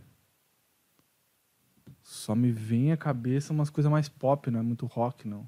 [2.01, 5.47] Só me vem à cabeça umas coisas mais pop, não é muito rock, não.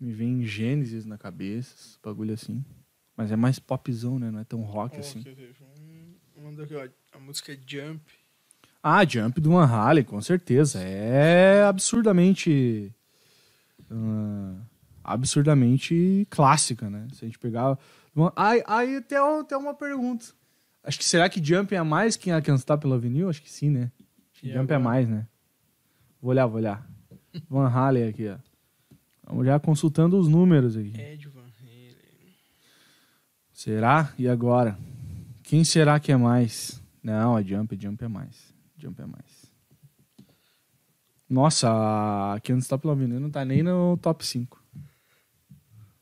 [0.00, 2.64] Me vem Gênesis na cabeça, esse bagulho assim.
[3.16, 4.32] Mas é mais popzão, né?
[4.32, 5.24] Não é tão rock Ó, assim.
[7.12, 8.12] A música é Jump.
[8.82, 10.80] Ah, Jump do Van Halen, com certeza.
[10.80, 12.92] É absurdamente.
[13.88, 14.71] ah,
[15.02, 17.08] absurdamente clássica, né?
[17.12, 17.78] Se a gente pegar.
[18.36, 20.26] Aí, aí até, até uma pergunta.
[20.84, 22.40] Acho que será que Jump é mais que a
[22.78, 23.28] Pela Avenue?
[23.28, 23.90] Acho que sim, né?
[24.32, 24.80] Acho que E Jump é agora?
[24.80, 25.26] mais, né?
[26.20, 26.88] Vou olhar, vou olhar.
[27.48, 28.36] Van Halen aqui, ó.
[29.26, 30.92] Vamos já consultando os números aqui.
[31.00, 31.96] Ed Van Halen.
[33.52, 34.12] Será?
[34.18, 34.78] E agora?
[35.42, 36.82] Quem será que é mais?
[37.02, 38.52] Não, a Jump, Jump é mais.
[38.76, 39.42] Jump é mais.
[41.28, 41.68] Nossa,
[42.34, 44.61] a Can't Stop Loving não tá nem no top 5.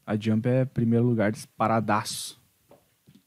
[0.07, 2.41] A Jump é primeiro lugar disparadaço.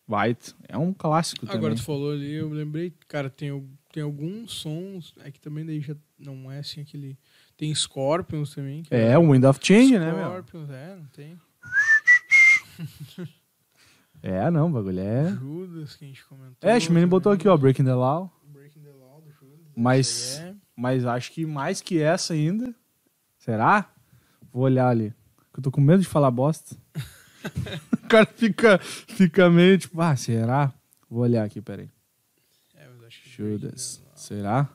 [0.07, 1.75] White é um clássico Agora também.
[1.77, 5.95] tu falou ali, eu lembrei, cara, tem, tem alguns sons, é que também daí já
[6.19, 7.17] não é assim aquele...
[7.55, 8.83] Tem Scorpions também.
[8.83, 10.25] que É, o Wind of Change, né, meu?
[10.25, 11.39] Scorpions, é, não tem.
[14.25, 15.31] É, não, o bagulho é...
[15.31, 16.69] Judas, que a gente comentou.
[16.69, 18.31] É, menino botou aqui, ó, Breaking the Law.
[18.47, 19.73] Breaking the Law do Judas.
[19.75, 22.73] Mas, é- mas acho que mais que essa ainda.
[23.37, 23.91] Será?
[24.49, 25.13] Vou olhar ali.
[25.53, 26.75] Que Eu tô com medo de falar bosta.
[28.03, 30.73] o cara fica, fica meio tipo, ah, será?
[31.09, 31.89] Vou olhar aqui, peraí.
[32.75, 34.01] é, mas acho que Judas.
[34.15, 34.69] Será?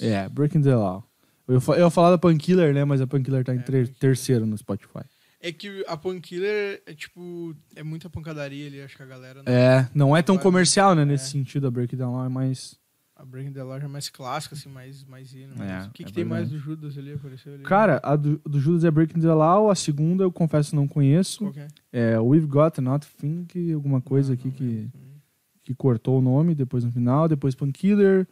[0.00, 1.04] É, Breaking the Law.
[1.46, 2.84] Eu eu ia falar da Painkiller, né?
[2.84, 3.94] Mas a Painkiller tá em É, Painkiller.
[3.98, 5.02] terceiro no Spotify.
[5.40, 7.54] É que a Painkiller é tipo.
[7.74, 9.42] É muita pancadaria ali, acho que a galera.
[9.42, 11.02] não- É, não é tão comercial, né?
[11.02, 11.04] é.
[11.04, 12.78] Nesse sentido, a Breaking the Law é mais...
[13.20, 15.52] A Breaking the Law já é mais clássica, assim, mais, mais hino.
[15.52, 17.12] É, mas o que, é que tem mais do Judas ali?
[17.12, 17.62] Apareceu ali?
[17.64, 21.52] Cara, a do, do Judas é Breaking the Law, a segunda eu confesso não conheço.
[21.92, 22.12] É?
[22.12, 24.90] É We've Got Nothing, alguma coisa Não, aqui não que,
[25.64, 27.28] que cortou o nome depois no final.
[27.28, 28.26] Depois Painkiller,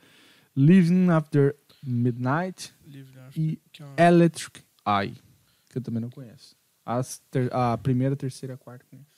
[0.56, 1.54] Living After
[1.86, 3.60] Midnight Live Now, e
[3.98, 5.14] é Electric Eye,
[5.68, 6.56] que eu também não conheço.
[6.84, 9.17] As ter- a primeira, terceira a quarta conheço.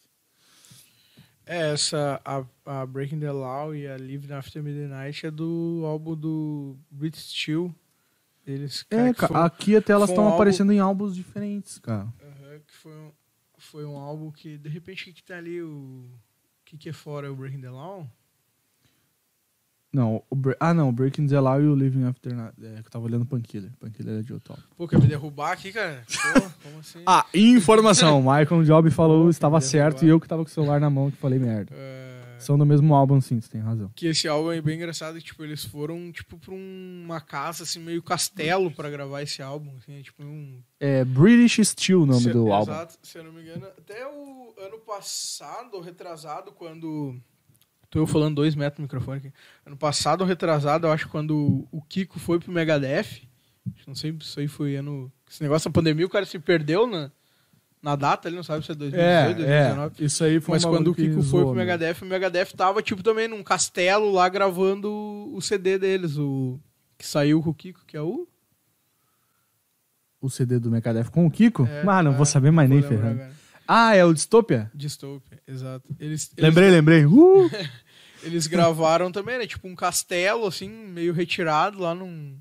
[1.53, 6.15] É, essa, a, a Breaking the Law e a Live After Midnight é do álbum
[6.15, 7.75] do British Steel.
[8.47, 10.79] Eles, cara, É, que ca- foi, aqui até elas foi um estão álbum- aparecendo em
[10.79, 12.07] álbuns diferentes, cara.
[12.23, 13.13] Aham, que foi, um,
[13.59, 15.61] foi um álbum que, de repente, o que, que tá ali?
[15.61, 16.09] O
[16.65, 17.31] que, que é fora?
[17.33, 18.09] O Breaking the Law?
[19.93, 22.55] Não, o Bre- ah não, o Breaking the Law e o Living After Night.
[22.63, 23.73] É, que eu tava olhando Painkiller.
[23.81, 24.63] Painkiller é de outro álbum.
[24.77, 26.05] Pô, quer me derrubar aqui, cara?
[26.07, 27.03] Pô, como assim?
[27.07, 28.21] Ah, informação.
[28.23, 30.89] Michael Job falou Pô, estava que certo e eu que tava com o celular na
[30.89, 31.75] mão que falei merda.
[31.75, 33.91] É, São do mesmo álbum, sim, você tem razão.
[33.97, 37.65] que esse álbum é bem engraçado, que, tipo, eles foram, tipo, pra um- uma casa,
[37.65, 40.63] assim, meio castelo pra gravar esse álbum, assim, é, tipo, um...
[40.79, 42.71] É British Steel o nome se, do álbum.
[42.73, 47.21] Exato, se eu não me engano, até o ano passado, ou retrasado, quando...
[47.91, 49.33] Tô eu falando dois metros no microfone aqui.
[49.67, 53.23] Ano passado retrasado, eu acho, quando o Kiko foi pro Megadeth,
[53.87, 55.13] não sei se isso aí foi ano...
[55.29, 57.11] Esse negócio da pandemia, o cara se perdeu na,
[57.83, 59.95] na data, ele não sabe se é 2018, 2019.
[59.99, 61.65] é, isso aí foi Mas quando o Kiko foi pro né?
[61.65, 64.89] Megadeth, o Megadeth tava, tipo, também num castelo lá gravando
[65.33, 66.61] o CD deles, o
[66.97, 68.29] que saiu com o Kiko, que é o...
[70.21, 71.67] O CD do Megadeth com o Kiko?
[71.67, 73.40] É, Mano, não é, vou saber mais nem ferrando.
[73.73, 74.69] Ah, é o Dystopia?
[74.75, 75.89] Dystopia, exato.
[76.01, 77.07] Eles, eles, Lembrei, lembrei.
[77.07, 77.49] Uh!
[78.25, 79.47] eles gravaram também, né?
[79.47, 82.37] Tipo um castelo, assim, meio retirado lá num...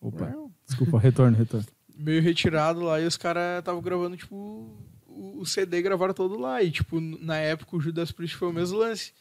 [0.00, 0.34] Opa,
[0.66, 1.66] desculpa, retorno, retorno.
[1.96, 6.62] Meio retirado lá, e os caras estavam gravando, tipo, o, CD gravaram todo lá.
[6.62, 9.12] E, tipo, na época o Judas Priest foi o mesmo lance.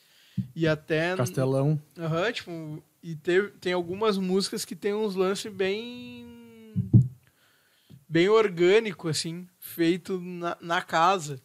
[0.56, 1.16] E até...
[1.16, 1.82] Castelão.
[1.98, 6.37] Aham, tipo, e teve, tem algumas músicas que tem uns lances bem.
[8.08, 11.42] Bem orgânico, assim, feito na, na casa.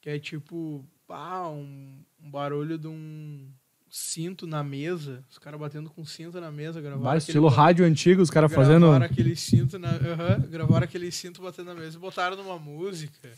[0.00, 3.48] Que é tipo, ah, um, um barulho de um
[3.90, 5.24] cinto na mesa.
[5.30, 7.08] Os caras batendo com cinto na mesa, gravaram.
[7.10, 9.04] Aquele estilo ba- rádio antigo, os caras gravaram fazendo.
[9.04, 9.90] aquele cinto na.
[9.90, 13.30] aham, gravaram aquele cinto batendo na mesa e botaram numa música.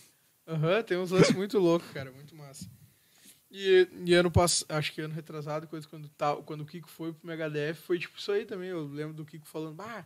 [0.46, 2.68] Aham, tem uns lances muito loucos, cara, muito massa.
[3.50, 7.12] E, e ano passado, acho que ano retrasado, coisa quando, tá, quando o Kiko foi
[7.12, 8.70] pro Megadeth, foi tipo isso aí também.
[8.70, 10.04] Eu lembro do Kiko falando, ah,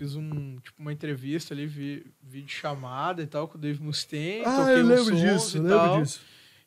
[0.00, 4.42] fiz um, tipo, uma entrevista ali, vi, vídeo chamada e tal, com o Dave Mustaine.
[4.46, 6.02] Ah, eu lembro disso, e eu lembro tal.
[6.02, 6.20] disso.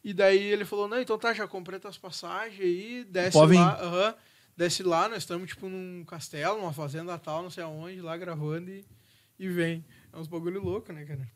[0.04, 3.82] E daí ele falou, não, então tá, já comprei tuas passagens aí, desce Pode lá,
[3.82, 4.16] aham,
[4.56, 8.70] desce lá, nós estamos tipo num castelo, numa fazenda tal, não sei aonde, lá gravando
[8.70, 8.86] e,
[9.40, 9.84] e vem.
[10.12, 11.28] É uns bagulho louco, né, cara?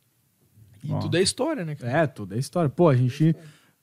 [0.83, 0.99] E Ó.
[0.99, 2.03] tudo é história, né, cara?
[2.03, 2.69] É, tudo é história.
[2.69, 3.35] Pô, a gente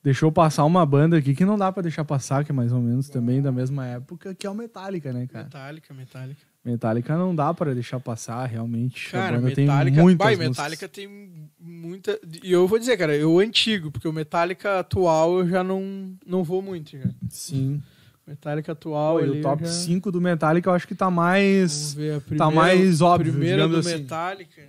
[0.04, 2.80] deixou passar uma banda aqui que não dá pra deixar passar, que é mais ou
[2.80, 5.46] menos também da mesma época, que é o Metallica, né, cara?
[5.46, 6.53] Metallica, Metallica.
[6.64, 9.10] Metallica não dá pra deixar passar, realmente.
[9.10, 10.36] Cara, Metallica, tem muitas vai.
[10.36, 12.18] Metallica tem muita.
[12.42, 16.42] E eu vou dizer, cara, eu antigo, porque o Metallica atual eu já não, não
[16.42, 17.10] vou muito já.
[17.28, 17.82] Sim.
[18.26, 19.18] Metallica atual.
[19.18, 19.70] Pô, o eu top já...
[19.70, 21.92] 5 do Metallica eu acho que tá Vamos mais.
[21.92, 23.96] ver a primeira, mais óbvio, primeira do assim.
[23.98, 24.62] Metallica.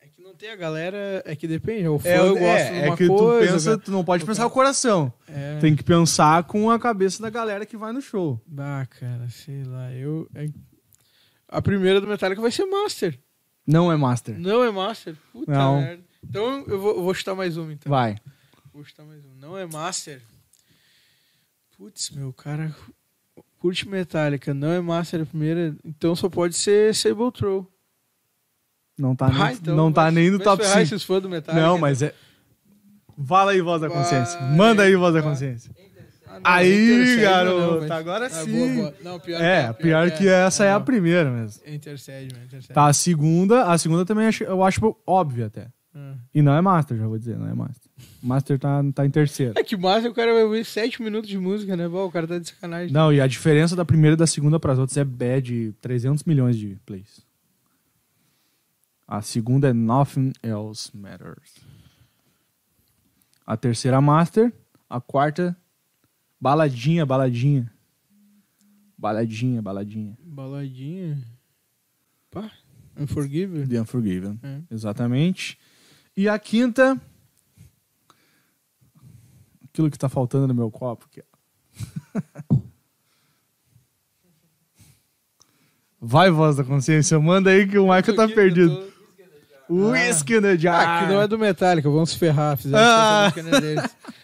[0.00, 1.22] É que não tem a galera.
[1.24, 1.86] É que depende.
[1.86, 3.46] O fã É, gosta é, de é uma que coisa.
[3.46, 3.78] tu pensa, cara.
[3.84, 5.12] tu não pode pensar o coração.
[5.28, 5.58] É.
[5.60, 8.40] Tem que pensar com a cabeça da galera que vai no show.
[8.58, 9.92] Ah, cara, sei lá.
[9.92, 10.28] Eu.
[10.34, 10.48] é-
[11.52, 13.18] A primeira do Metallica vai ser Master.
[13.66, 14.38] Não é Master.
[14.38, 15.14] Não é Master.
[15.32, 15.80] Puta Não.
[15.80, 16.02] merda.
[16.24, 17.90] Então eu vou, eu vou chutar mais uma, então.
[17.90, 18.16] Vai.
[18.72, 19.34] Vou chutar mais um.
[19.38, 20.22] Não é Master.
[21.76, 22.74] Putz, meu, cara.
[23.58, 25.76] Curte Metallica, não é Master a primeira.
[25.84, 27.68] Então só pode ser Sabotrow.
[28.98, 30.94] Não tá, Ah, nem, então não tá nem no top ferrar 5.
[30.94, 31.64] esses fãs do Metallica.
[31.64, 32.14] Não, mas é.
[33.26, 34.40] Fala aí, voz da consciência.
[34.40, 35.70] Manda aí, voz da consciência.
[36.34, 38.52] Ah, não, Aí, garoto, não, mas- agora Ah, sim.
[38.52, 38.94] boa, boa.
[39.02, 41.62] Não, pior É, pior que essa é a primeira mesmo.
[41.66, 42.46] Intercede, mano.
[42.46, 42.72] Intercede.
[42.74, 45.68] Tá, a segunda, a segunda também eu acho óbvia até.
[45.94, 46.14] Ah.
[46.34, 47.92] E não é Master, já vou dizer, não é Master.
[48.22, 49.52] Master tá, tá em terceiro.
[49.58, 51.86] É que Master o cara vai ouvir 7 minutos de música, né?
[51.86, 52.90] Bom, o cara tá de sacanagem.
[52.92, 56.56] Não, e a diferença da primeira e da segunda pras outras é bad 300 milhões
[56.56, 57.20] de plays.
[59.06, 61.56] A segunda é Nothing Else Matters.
[63.46, 64.50] A terceira Master.
[64.88, 65.56] A quarta,
[66.42, 67.72] Baladinha, Baladinha.
[68.98, 70.18] Baladinha, Baladinha.
[70.24, 71.22] Baladinha.
[72.32, 72.50] Pá.
[72.98, 73.64] Unforgiven.
[73.68, 74.40] The Unforgiven.
[74.42, 74.60] É.
[74.68, 75.56] Exatamente.
[76.16, 77.00] E a quinta.
[79.64, 81.06] Aquilo que tá faltando no meu copo.
[82.50, 82.56] ó.
[86.00, 88.74] Vai, voz da consciência, manda aí que o Michael tá perdido.
[88.76, 88.92] tô-
[89.72, 90.86] Whisky in the Jar.
[90.86, 92.56] Ah, que não é do Metallica, vamos se ferrar.
[92.56, 93.30] Fizeram Ah.
[93.60, 93.96] deles.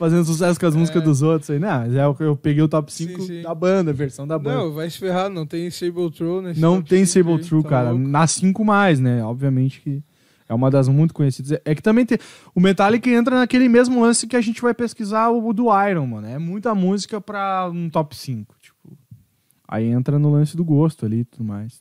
[0.00, 1.58] Fazendo sucesso com as músicas dos outros aí.
[1.58, 3.42] Não, mas é o que eu peguei o top 5 Sim, sim.
[3.42, 4.56] da banda, a versão da banda.
[4.56, 7.90] Não, vai se ferrar, não tem Sable True nesse Não tem Sable True, tá cara.
[7.90, 8.08] louco.
[8.08, 9.22] Na 5 mais, né?
[9.22, 10.02] Obviamente que
[10.48, 11.60] é uma das muito conhecidas.
[11.66, 12.16] É que também tem.
[12.54, 16.26] O Metallica entra naquele mesmo lance que a gente vai pesquisar o do Iron, mano.
[16.26, 18.56] É muita música pra um top 5.
[18.58, 18.96] Tipo.
[19.68, 21.78] Aí entra no lance do gosto ali e tudo mais.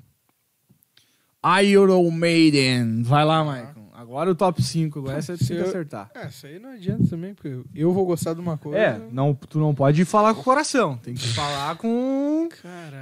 [1.64, 3.02] Iron Maiden.
[3.02, 3.79] Vai lá, Michael.
[4.10, 4.98] Agora o top 5.
[4.98, 6.10] Agora essa tem que eu- acertar.
[6.16, 8.80] É, isso aí não adianta também, porque eu vou gostar de uma coisa.
[8.80, 10.98] É, não, tu não pode falar com o coração.
[10.98, 12.50] Tem que falar com.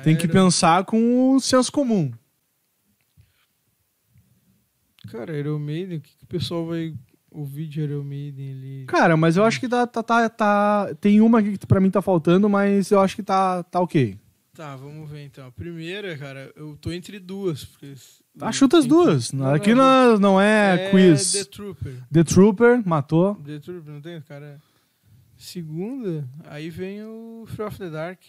[0.04, 2.12] Tem que pensar com o senso comum.
[5.10, 6.94] Cara, Iron Maiden, o que, que o pessoal vai
[7.32, 8.86] ouvir de Iron Maiden ali?
[8.88, 11.90] Cara, mas eu acho que tá, tá, tá, tá- Tem uma aqui que pra mim
[11.90, 14.20] tá faltando, mas eu acho que tá, tá ok.
[14.54, 15.48] Tá, vamos ver então.
[15.48, 17.64] A primeira, cara, eu tô entre duas.
[17.64, 17.94] Porque...
[18.40, 19.32] Ah, chuta as duas.
[19.32, 21.32] Não, Aqui não, não, não é, É quiz.
[21.34, 21.94] The Trooper.
[22.12, 23.36] The Trooper matou.
[23.36, 24.22] The Trooper, não tem?
[24.22, 24.60] Cara.
[25.38, 28.20] Segunda, aí vem o Fear of the Dark.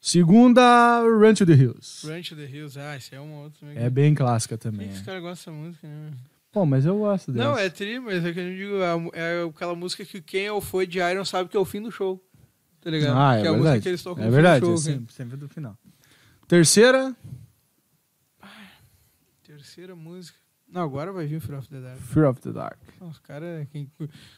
[0.00, 2.06] Segunda, Run to the Hills.
[2.06, 2.78] Run to the Hills.
[2.78, 3.60] Ah, esse é uma outra.
[3.60, 3.76] também.
[3.76, 4.88] É bem clássica Por que também.
[4.90, 6.10] os caras gostam dessa música, né?
[6.50, 7.44] Pô, mas eu gosto dessa.
[7.48, 8.76] Não, é tri, mas é que eu digo.
[9.14, 11.64] é É aquela música que quem é o fã de Iron sabe que é o
[11.64, 12.18] fim do show.
[12.80, 13.16] Tá ligado?
[13.18, 13.58] Ah, é que é a verdade.
[13.58, 14.78] música que eles tocam É no verdade, fim é show.
[14.78, 15.76] sempre, sempre do final.
[16.48, 17.14] Terceira,
[19.80, 20.36] Terceira música.
[20.68, 21.98] Não, agora vai vir o Fear of the Dark.
[22.00, 22.78] Fear of the Dark.
[23.00, 23.66] Os caras.
[23.72, 23.90] Quem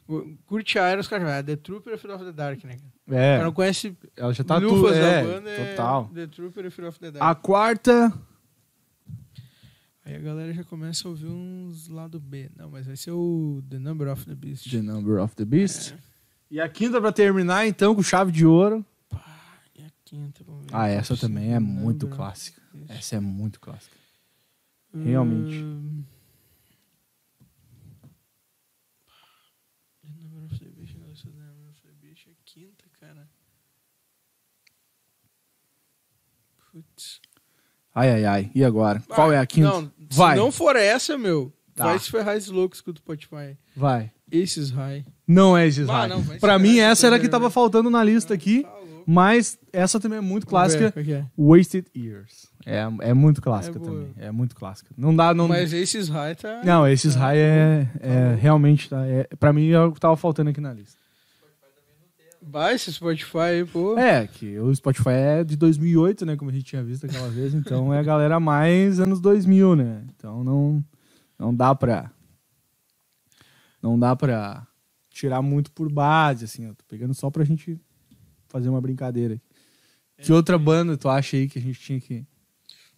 [0.07, 1.39] cu- curte Iron, os caras vai.
[1.41, 2.77] Ah, The Trooper e Fear of the Dark, né?
[3.09, 4.89] O É, cara não conhece ela já tá tudo.
[4.95, 5.51] É, banda.
[5.51, 6.09] é total.
[6.15, 7.25] The Trooper e Fear of the Dark.
[7.29, 8.13] A quarta,
[10.05, 12.51] Aí a galera já começa a ouvir uns lado B.
[12.57, 14.71] Não, mas vai ser o The Number of the Beast.
[14.71, 15.93] The Number of the Beast.
[15.93, 15.99] É.
[16.53, 18.85] E a quinta pra terminar, então, com chave de ouro.
[19.77, 20.71] E a quinta, vamos ver.
[20.73, 22.61] Ah, essa também é muito clássica.
[22.89, 23.97] Essa é muito clássica.
[24.95, 25.65] Realmente.
[32.01, 33.29] Beast é quinta, cara.
[36.71, 37.21] Putz.
[37.95, 38.51] Ai, ai, ai.
[38.55, 39.01] E agora?
[39.07, 39.69] Qual Ah, é a quinta?
[39.69, 40.37] Não, Vai.
[40.37, 41.85] se não for essa, meu, Tá.
[41.85, 43.57] vai se ferrar esses loucos que o Spotify.
[43.77, 44.11] Vai.
[44.31, 45.05] Esses high.
[45.27, 46.09] Não é esses Ah, high.
[46.09, 47.51] não, vai Pra mim, essa era a que tava né?
[47.51, 48.63] faltando na lista aqui.
[48.63, 48.83] Tá.
[49.07, 50.93] Mas essa também é muito ver, clássica.
[50.93, 51.27] qual que é?
[51.37, 52.52] Wasted Years.
[52.65, 54.15] É, é muito clássica É também.
[54.17, 54.91] É muito clássica.
[54.97, 55.35] Não dá.
[55.35, 56.63] Não, Mas esses high tá.
[56.65, 58.89] não esses tá high é, tá é realmente.
[58.89, 61.03] Tá, é, pra mim é o que tava faltando aqui na lista.
[62.45, 63.97] Vai esse Spotify, pô.
[63.97, 66.37] É, que o Spotify é de 2008, né?
[66.37, 67.55] Como a gente tinha visto aquela vez.
[67.55, 70.05] Então é a galera mais anos 2000, né?
[70.17, 70.85] Então não,
[71.39, 72.11] não dá pra.
[73.81, 74.67] Não dá pra
[75.09, 76.67] tirar muito por base, assim.
[76.67, 77.81] Eu tô pegando só pra gente
[78.49, 79.41] fazer uma brincadeira.
[80.19, 80.23] É.
[80.23, 82.27] Que outra banda tu acha aí que a gente tinha que.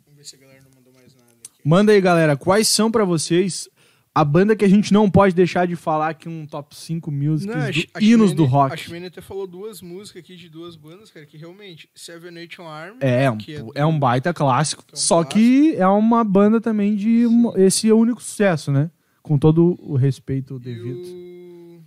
[0.05, 1.54] Vamos ver se a galera não mandou mais nada aqui.
[1.65, 2.37] Manda aí, galera.
[2.37, 3.69] Quais são pra vocês
[4.15, 7.53] a banda que a gente não pode deixar de falar aqui um top 5 musics
[7.53, 8.75] Não, do, hinos do rock?
[8.75, 12.69] A Shimane até falou duas músicas aqui de duas bandas, cara, que realmente, Seven Nation
[12.69, 12.99] Army.
[13.01, 14.85] É, um, que é um baita clássico.
[14.85, 17.25] que é um só que é uma banda também de.
[17.57, 18.91] esse é o único sucesso, né?
[19.23, 20.99] Com todo o respeito e devido.
[21.09, 21.83] o...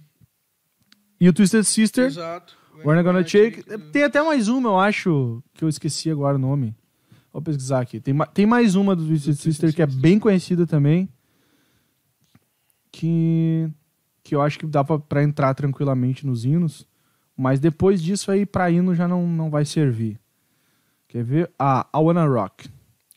[1.19, 2.55] E o Twisted Sister, Exato.
[2.85, 3.63] We're Not Gonna Shake.
[3.63, 6.75] do- Tem até mais uma, eu acho, que eu esqueci agora o nome.
[7.37, 7.99] Vou pesquisar aqui.
[7.99, 11.07] Tem, ma- tem mais uma do Twisted Sister que é bem conhecida também.
[12.91, 13.69] Que.
[14.23, 16.87] Que eu acho que dá pra, pra entrar tranquilamente nos hinos.
[17.37, 20.19] Mas depois disso aí, pra hino já não, não vai servir.
[21.07, 21.51] Quer ver?
[21.59, 22.67] Ah, I Wanna Rock.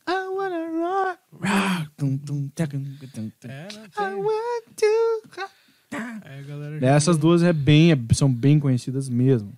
[0.07, 1.19] I Wanna Rock.
[1.33, 3.47] rock tum, tum, tacum, tum, tum.
[3.49, 3.67] É,
[3.97, 5.51] I want to rock.
[6.23, 9.51] Aí a galera já- Essas duas é bem, é- são bem conhecidas mesmo.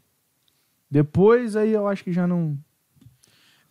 [0.90, 2.58] Depois aí eu acho que já não.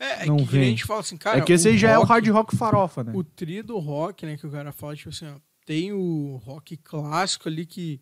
[0.04, 0.62] É, é não que, vem.
[0.62, 1.38] a gente fala assim, cara.
[1.38, 3.12] é que esse aí já é o rock- hard rock farofa, né?
[3.14, 5.34] O tri do rock, né, que o cara fala, tipo assim, ó,
[5.64, 8.00] tem o rock clássico ali que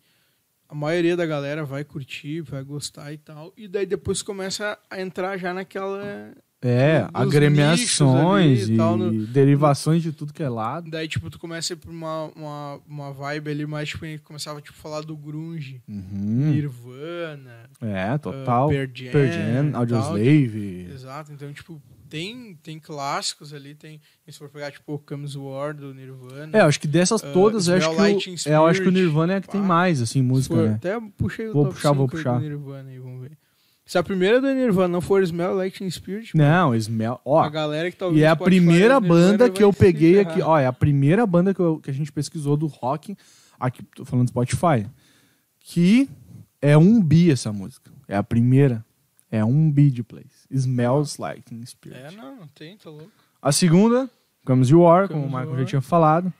[0.67, 4.99] a maioria da galera vai curtir, vai gostar e tal, e daí depois começa a
[5.01, 6.33] entrar já naquela...
[6.63, 10.89] É, agremiações e tal, no- derivações de tudo que é lado.
[10.91, 14.07] Daí, tipo, tu começa a ir pra uma, uma, uma vibe ali mais, tipo, a
[14.07, 16.51] gente começava, tipo, a falar do grunge, Uhum.
[16.51, 18.67] Nirvana, É, total.
[18.67, 20.87] uh, Pearl Jam, Pearl Jam, tal, Audioslave.
[20.93, 25.93] Exato, então, tipo, tem, tem clássicos ali, tem, se for pegar, tipo, Comes War do
[25.93, 28.81] Nirvana, É, eu acho que dessas Uh, todas, eu acho, que o, é, eu acho
[28.81, 29.67] que o Spirit, Nirvana é a que tem pá.
[29.67, 30.73] mais, assim, música, For- né?
[30.75, 32.33] Até puxei o Vou top puxar, vou 5 aí puxar.
[32.37, 33.31] do Nirvana aí, vamos ver.
[33.85, 37.19] Se a primeira do Nirvana não for Smell Teen Spirit, Não, Smell.
[37.25, 40.41] Ó, a galera que tá E é a primeira banda que eu peguei aqui.
[40.41, 43.17] Ó, é a primeira banda que, eu- que a gente pesquisou do rock.
[43.59, 44.85] Aqui, tô falando do Spotify.
[45.59, 46.09] Que
[46.61, 47.91] é um bi essa música.
[48.07, 48.85] É a primeira.
[49.29, 50.40] É um bi de plays.
[50.51, 51.99] Smells like Teen Spirit.
[51.99, 53.09] É, não, não tem, tá louco.
[53.41, 54.09] A segunda,
[54.45, 55.65] Comes You War, como o Michael já Are.
[55.65, 56.33] tinha falado.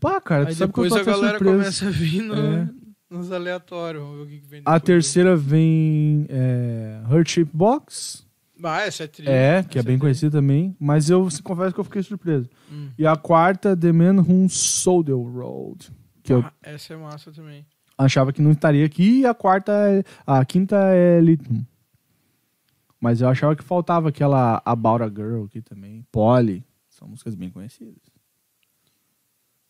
[0.00, 1.58] Pá, cara, tu Aí sabe que eu depois a galera surpreso.
[1.58, 2.68] começa a vir no- É.
[3.10, 4.02] nos aleatórios.
[4.02, 4.82] Vamos ver o que, que vem A depois.
[4.82, 8.24] terceira vem é, Hurt Shape Box.
[8.62, 9.30] Ah, essa é trilha.
[9.30, 9.98] É, que é Essa bem trilha.
[10.00, 10.76] conhecida também.
[10.80, 12.48] Mas eu se confesso que eu fiquei surpreso.
[12.70, 12.88] Hum.
[12.98, 15.90] E a quarta, The Man Who Sold the Road.
[16.22, 17.64] Que eu Ah, essa é massa também.
[17.96, 19.20] achava que não estaria aqui.
[19.20, 21.64] E a quarta, é- a quinta é Lithium.
[23.00, 26.04] Mas eu achava que faltava aquela About a Girl aqui também.
[26.10, 26.64] Polly.
[26.88, 28.02] São músicas bem conhecidas.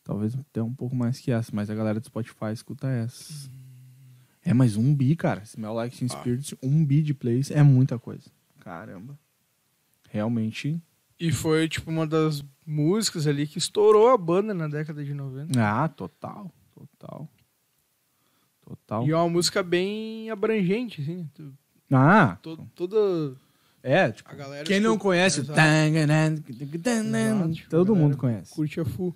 [0.03, 3.51] Talvez até um pouco mais que essa, mas a galera do Spotify escuta essas.
[4.43, 5.43] É, mas um bi, cara.
[5.45, 6.19] Smell Like Teen Ah.
[6.19, 8.31] Spirit, um bi de plays é muita coisa.
[8.61, 9.19] Caramba.
[10.09, 10.81] Realmente.
[11.21, 15.61] E foi, tipo, uma das músicas ali que estourou a banda na década de 90.
[15.63, 16.51] Ah, total.
[16.73, 17.29] Total.
[18.63, 19.07] Total.
[19.07, 21.29] E é uma música bem abrangente, assim.
[21.35, 21.53] Tu-
[21.91, 23.35] Ah, to- toda
[23.83, 24.65] é, tipo, a galera...
[24.65, 25.57] quem não escuta- conhece, Exato.
[27.71, 28.55] Todo mundo conhece.
[28.55, 29.15] Curte a full.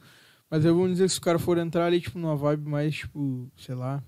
[0.50, 2.94] Mas eu vou dizer que se os caras forem entrar ali, tipo, numa vibe mais,
[2.96, 4.02] tipo, sei lá,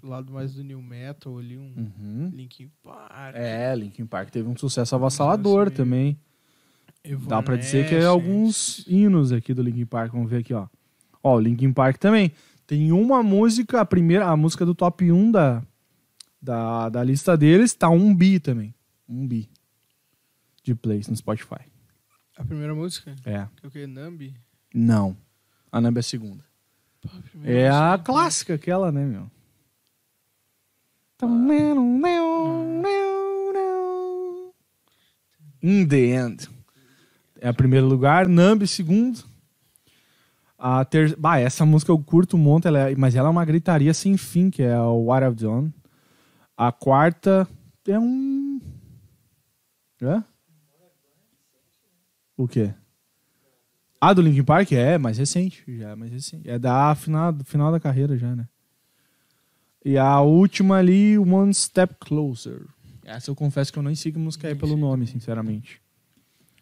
[0.00, 2.30] pro lado mais do new metal ali, um Uhum.
[2.34, 3.34] Linkin Park.
[3.34, 6.18] É, Linkin Park teve um sucesso avassalador Nossa, também.
[7.26, 10.12] Dá pra dizer que é alguns hinos aqui do Linkin Park.
[10.12, 10.66] Vamos ver aqui, ó.
[11.22, 12.32] Ó, o Linkin Park também.
[12.66, 15.62] Tem uma música, a primeira, a música do top 1 da,
[16.42, 18.74] da, da lista deles, tá um bi também.
[19.08, 19.48] Um bi
[20.64, 21.60] de plays no Spotify.
[22.36, 23.14] A primeira música?
[23.24, 23.46] É.
[23.56, 23.86] Que é o que?
[23.86, 24.34] Nambi?
[24.74, 25.16] Não.
[25.70, 26.44] A Namba é a segunda.
[27.00, 27.08] Pô,
[27.44, 29.30] a É a clássica aquela, né, meu?
[35.62, 36.48] In the end.
[37.40, 39.22] É a primeiro lugar, Numb segundo.
[40.58, 41.16] A ter...
[41.16, 44.16] Bah, essa música eu curto um monte, ela é- mas ela é uma gritaria sem
[44.16, 45.72] fim, que é o What I've Done.
[46.64, 47.48] A quarta
[47.88, 48.60] é um...
[50.00, 50.24] Hã?
[52.36, 52.72] O quê?
[54.00, 54.70] Ah, do Linkin Park?
[54.70, 55.64] É, mais recente.
[55.66, 56.48] Já é mais recente.
[56.48, 58.48] É da final, final da carreira já, né?
[59.84, 62.64] E a última ali, One Step Closer.
[63.04, 65.82] Essa eu confesso que eu nem que música é Nem pelo nome, sinceramente.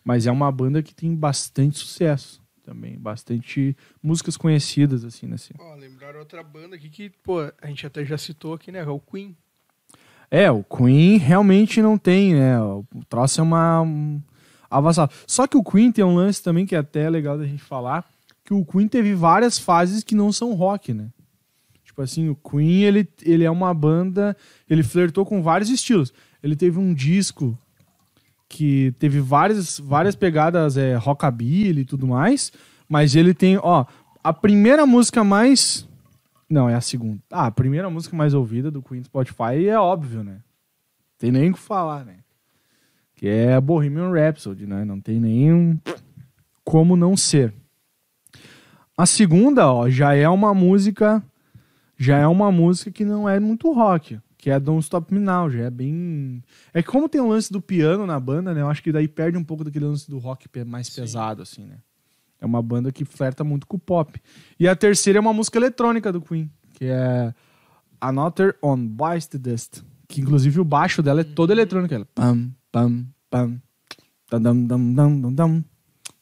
[0.02, 2.98] Mas é uma banda que tem bastante sucesso também.
[2.98, 5.52] Bastante músicas conhecidas, assim, nesse.
[5.59, 8.78] Ó, lembraram outra banda aqui que, pô, a gente até já citou aqui, né?
[8.78, 9.36] É o Queen.
[10.31, 12.61] É, o Queen realmente não tem, né?
[12.61, 13.82] O troço é uma.
[13.82, 14.20] Um.
[15.27, 18.09] Só que o Queen tem um lance também que é até legal da gente falar,
[18.44, 21.09] que o Queen teve várias fases que não são rock, né?
[21.85, 24.36] Tipo assim, o Queen, ele, ele é uma banda,
[24.69, 26.12] ele flertou com vários estilos.
[26.40, 27.59] Ele teve um disco
[28.48, 32.52] que teve várias, várias pegadas é, rockabilly e tudo mais,
[32.89, 33.85] mas ele tem, ó,
[34.23, 35.89] a primeira música mais...
[36.51, 37.22] Não, é a segunda.
[37.31, 40.40] Ah, a primeira música mais ouvida do Queen Spotify é óbvio, né?
[41.16, 42.16] Tem nem o que falar, né?
[43.14, 44.85] Que é Bohemian Rhapsody, né?
[44.85, 45.81] Não tem nem
[46.64, 47.55] como não ser.
[48.97, 51.22] A segunda, ó, já é uma música
[52.01, 55.51] já é uma música que não é muito rock, que é Don't Stop Me Now,
[55.51, 56.43] já é bem...
[56.72, 59.06] É que como tem um lance do piano na banda, né, eu acho que daí
[59.06, 61.02] perde um pouco daquele lance do rock mais Sim.
[61.02, 61.77] pesado, assim, né.
[62.41, 64.21] É uma banda que flerta muito com o pop.
[64.59, 67.35] E a terceira é uma música eletrônica do Queen, que é
[68.01, 72.51] Another on Bites the Dust, que inclusive o baixo dela é todo eletrônico, ela pam,
[72.73, 73.61] pam, pam,
[74.31, 75.65] dam, dam, dam, dam, dam,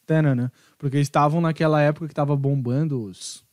[0.04, 0.52] tanana.
[0.76, 3.44] porque estavam naquela época que tava bombando os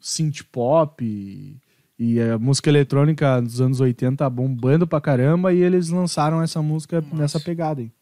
[0.00, 1.58] synth pop e,
[1.98, 7.02] e a música eletrônica dos anos 80 bombando pra caramba e eles lançaram essa música
[7.02, 7.16] Massa.
[7.16, 7.92] nessa pegada aí.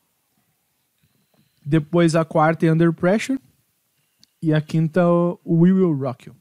[1.67, 3.41] Depois a quarta é Under Pressure
[4.45, 6.37] e a quinta o We Will Rock You.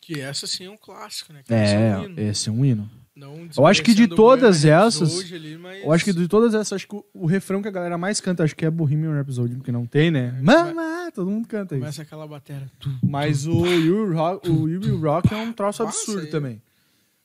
[0.00, 1.42] Que essa sim é um clássico, né?
[1.44, 2.20] Que esse É, um hino.
[2.20, 2.90] esse é um hino.
[3.14, 6.74] Não Eu acho que de todas essas, ali, mas- Eu acho que de todas essas,
[6.74, 9.54] acho que o, o refrão que a galera mais canta, acho que é Bohemian Rhapsody,
[9.56, 10.36] porque não tem, né?
[10.38, 11.80] É, Mama, todo mundo canta isso.
[11.80, 12.70] Começa aquela bateria.
[13.02, 16.60] Mas o You Rock, o You Will Rock é um troço absurdo também.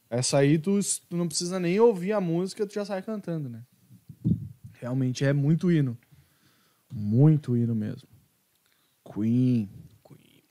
[0.10, 0.80] Essa aí tu,
[1.10, 3.62] tu não precisa nem ouvir a música, tu já sai cantando, né?
[4.80, 5.98] Realmente é muito hino.
[6.92, 8.08] Muito hino mesmo.
[9.12, 9.70] Queen.
[10.04, 10.44] Queen.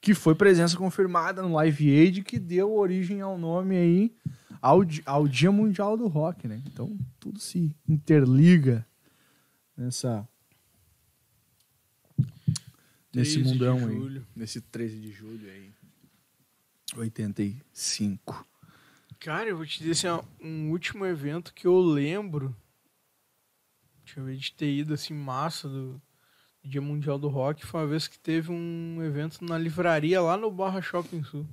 [0.00, 4.16] Que foi presença confirmada no Live Aid, que deu origem ao nome aí,
[4.60, 6.62] ao, ao Dia Mundial do Rock, né?
[6.66, 8.86] Então tudo se interliga
[9.76, 10.28] nessa.
[13.14, 14.22] Nesse 13 de mundão aí.
[14.34, 15.72] Nesse 13 de julho aí.
[16.96, 18.46] 85.
[19.20, 22.56] Cara, eu vou te dizer assim, um último evento que eu lembro.
[24.04, 26.02] Deixa eu ver, de ter ido assim, massa do
[26.64, 27.64] Dia Mundial do Rock.
[27.66, 31.46] Foi uma vez que teve um evento na livraria lá no Barra Shopping Sul.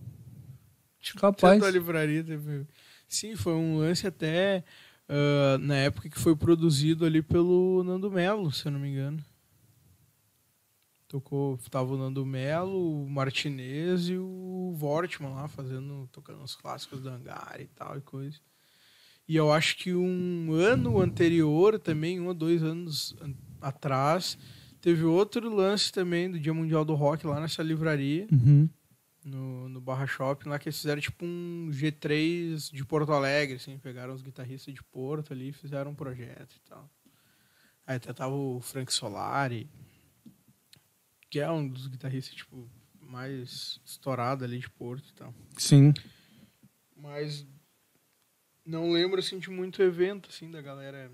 [0.99, 1.59] Tipo, Capaz.
[1.61, 2.65] da livraria teve.
[3.07, 4.63] Sim, foi um lance até
[5.07, 9.23] ah, na época que foi produzido ali pelo Nando Melo, se eu não me engano.
[11.07, 17.01] Tocou, tava o Nando Melo, o Martinez e o Vortman lá, fazendo, tocando os clássicos
[17.01, 18.37] do Hangar e tal e coisa.
[19.27, 24.37] E eu acho que um ano anterior, também, um ou dois anos an- atrás,
[24.81, 28.69] teve outro lance também do Dia Mundial do Rock lá nessa livraria, Uhum.
[29.23, 33.77] no, no Barra Shopping, lá que eles fizeram tipo um G3 de Porto Alegre, assim,
[33.77, 36.89] pegaram os guitarristas de Porto ali e fizeram um projeto e tal.
[37.85, 39.69] Aí até tava o Frank Solari,
[41.29, 42.69] que é um dos guitarristas, tipo,
[43.01, 45.33] mais estourado ali de Porto e tal.
[45.57, 45.93] Sim.
[46.95, 47.45] Mas
[48.65, 51.11] não lembro, assim, de muito evento, assim, da galera...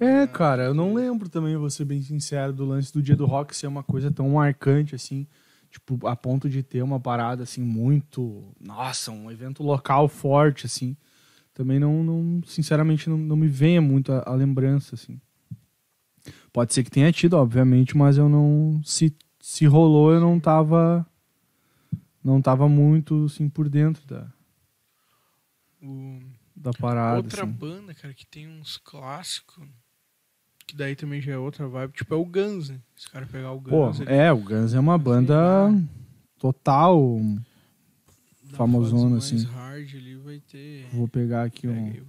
[0.00, 3.16] É, dia- cara, eu não lembro também, vou ser bem sincero, do lance do dia
[3.16, 5.26] do rock ser uma coisa tão marcante, assim,
[5.70, 8.44] tipo, a ponto de ter uma parada, assim, muito.
[8.60, 10.96] Nossa, um evento local forte, assim.
[11.54, 15.20] Também não, não sinceramente, não, não me venha muito a, a lembrança, assim.
[16.52, 18.80] Pode ser que tenha tido, obviamente, mas eu não.
[18.84, 21.06] Se, se rolou, eu não tava.
[22.22, 24.26] Não tava muito, assim, por dentro da,
[25.82, 26.18] O...
[26.58, 27.18] da parada.
[27.18, 27.52] Outra assim.
[27.52, 29.66] banda, cara, que tem uns clássicos,
[30.66, 32.80] que daí também já é outra vibe, tipo, é o Guns, né?
[32.96, 34.00] Esse cara pegar o Pô, Guns...
[34.00, 35.36] ali, é, o Guns é uma banda
[36.38, 37.20] total.
[38.44, 39.44] da famosona, assim.
[39.44, 40.88] hard ali vai ter...
[40.92, 41.86] Vou pegar aqui Pega um.
[41.86, 42.02] aí.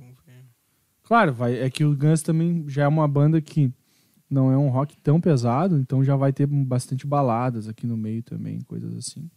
[1.03, 3.73] Claro, vai, é que o Guns também já é uma banda que
[4.29, 8.21] não é um rock tão pesado, então já vai ter bastante baladas aqui no meio
[8.21, 9.27] também, coisas assim.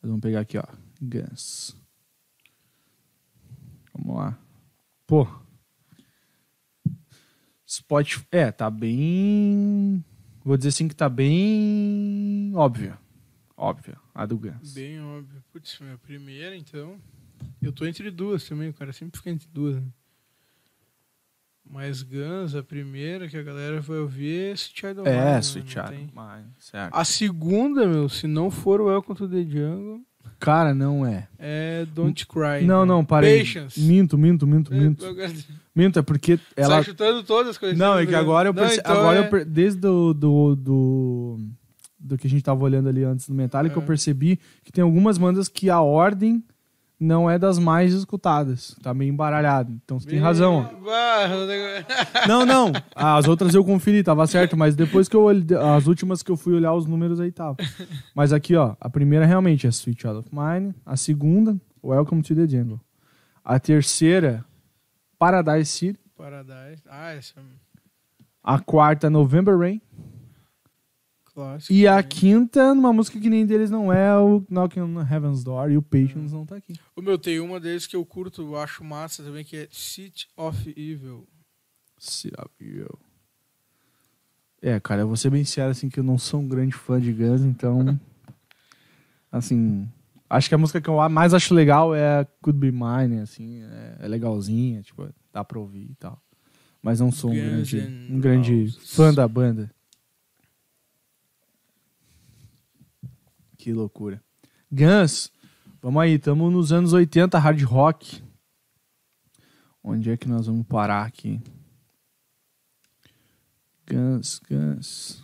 [0.00, 0.64] Mas vamos pegar aqui, ó.
[1.02, 1.76] Guns.
[3.94, 4.38] Vamos lá.
[5.06, 5.26] Pô.
[7.66, 8.26] Spotify.
[8.32, 10.04] É, tá bem.
[10.44, 12.52] Vou dizer assim que tá bem.
[12.54, 12.96] Óbvio.
[13.56, 13.96] Óbvio.
[14.14, 14.72] A do Guns.
[14.74, 15.42] Bem óbvio.
[15.52, 16.98] Putz, minha primeira, então...
[17.62, 19.82] Eu tô entre duas também, o cara sempre fica entre duas, né?
[21.64, 25.24] Mas Guns, a primeira que a galera vai ouvir é Sweet Child of Mine, É,
[25.34, 25.38] né?
[25.40, 26.94] Sweet tem- Mine, certo.
[26.94, 30.02] A segunda, meu, se não for o Welcome to the Jungle,
[30.38, 31.28] Cara, não é.
[31.38, 32.64] é Don't Cry.
[32.64, 32.86] Não, né?
[32.86, 33.38] não, parei.
[33.40, 33.80] Patience.
[33.80, 35.04] Minto, minto, minto, minto.
[35.74, 36.74] Minto, é porque ela.
[36.76, 36.82] Ela...
[36.82, 37.78] chutando todas as coisas.
[37.78, 38.80] Não, é que agora eu perce...
[38.80, 41.40] então agora é- eu per- desde do, do, do,
[41.98, 43.78] do que a gente tava olhando ali antes do Metallica, É.
[43.78, 46.42] eu percebi que tem algumas bandas que a ordem
[47.00, 48.76] não é das mais escutadas.
[48.82, 49.72] Tá meio embaralhado.
[49.82, 50.70] Então você tem razão.
[50.84, 52.28] ó.
[52.28, 52.72] Não, não.
[52.94, 56.36] As outras eu conferi, tava certo, mas depois que eu olhei, as últimas que eu
[56.36, 57.56] fui olhar os números aí tava.
[58.14, 62.34] Mas aqui, ó, a primeira realmente é Sweet Child of Mine, a segunda, Welcome to
[62.34, 62.80] the Jungle.
[63.42, 64.44] A terceira,
[65.18, 66.82] Paradise City, Paradise.
[66.86, 67.42] Ah, essa é
[68.42, 69.80] a quarta, November Rain,
[71.32, 71.72] clássica.
[71.72, 75.70] e a quinta, numa música que nem deles não é, o Knocking on Heaven's Door,
[75.70, 76.74] e o Patience não tá aqui.
[76.94, 80.28] O meu tem uma deles que eu curto, eu acho massa também, que é City
[80.36, 81.26] of Evil.
[81.98, 82.98] Sit up, yo.
[84.62, 87.00] É, cara, eu vou ser bem sincero, assim, que eu não sou um grande fã
[87.00, 87.98] de Guns, então.
[89.32, 89.88] assim.
[90.28, 93.96] Acho que a música que eu mais acho legal é Could Be Mine, assim, é,
[94.00, 96.22] é legalzinha, tipo, dá pra ouvir e tal.
[96.80, 99.70] Mas não sou um Guns grande, um grande fã da banda.
[103.60, 104.24] Que loucura.
[104.72, 105.30] Guns,
[105.82, 108.22] vamos aí, estamos nos anos 80 hard rock.
[109.84, 111.38] Onde é que nós vamos parar aqui?
[113.86, 115.22] Guns, Guns.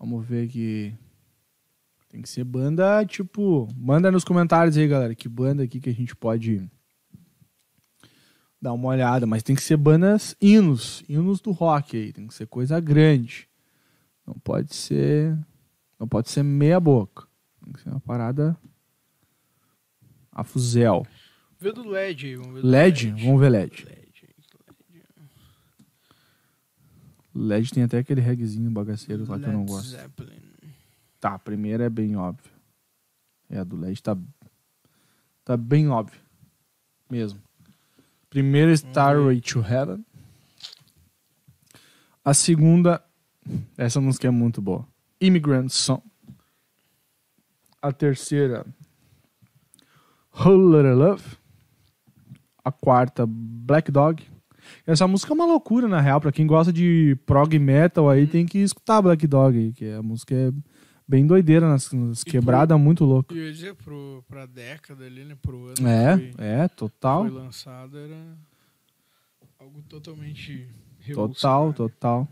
[0.00, 0.92] Vamos ver aqui.
[2.08, 3.68] Tem que ser banda, tipo.
[3.76, 5.14] Manda nos comentários aí, galera.
[5.14, 6.68] Que banda aqui que a gente pode
[8.60, 9.28] dar uma olhada.
[9.28, 11.04] Mas tem que ser bandas hinos.
[11.08, 12.12] Hinos do rock aí.
[12.12, 13.48] Tem que ser coisa grande.
[14.26, 15.38] Não pode ser.
[16.02, 17.28] Não pode ser meia boca.
[17.62, 18.58] Tem que ser uma parada.
[20.32, 21.06] A fuzel.
[21.60, 23.10] Vê do LED aí, vamos ver do LED?
[23.24, 23.84] Vamos ver LED.
[23.84, 24.02] LED.
[27.32, 29.90] LED tem até aquele reggaezinho bagaceiro lá que eu não Led gosto.
[29.90, 30.42] Zeppelin.
[31.20, 32.50] Tá, a primeira é bem óbvio.
[33.48, 34.18] É, a do LED tá,
[35.44, 36.20] tá bem óbvio.
[37.08, 37.40] Mesmo.
[38.28, 40.04] Primeira, Starway to Heaven.
[42.24, 43.00] A segunda,
[43.76, 44.90] essa música é muito boa.
[45.22, 46.02] Immigrant Song.
[47.80, 48.66] A terceira,
[50.34, 51.24] Whole Lotta Love.
[52.64, 54.22] A quarta, Black Dog.
[54.86, 56.20] Essa música é uma loucura, na real.
[56.20, 60.34] Pra quem gosta de prog metal aí, tem que escutar Black Dog que a música
[60.34, 60.52] é
[61.08, 63.34] bem doideira nas, nas quebradas, muito louco.
[63.34, 65.36] E eu ia dizer, pro, pra década ali, né?
[65.42, 67.22] Pro ano É, foi, é, total.
[67.22, 68.36] foi lançado, era
[69.58, 70.68] algo totalmente
[71.12, 72.28] Total, total.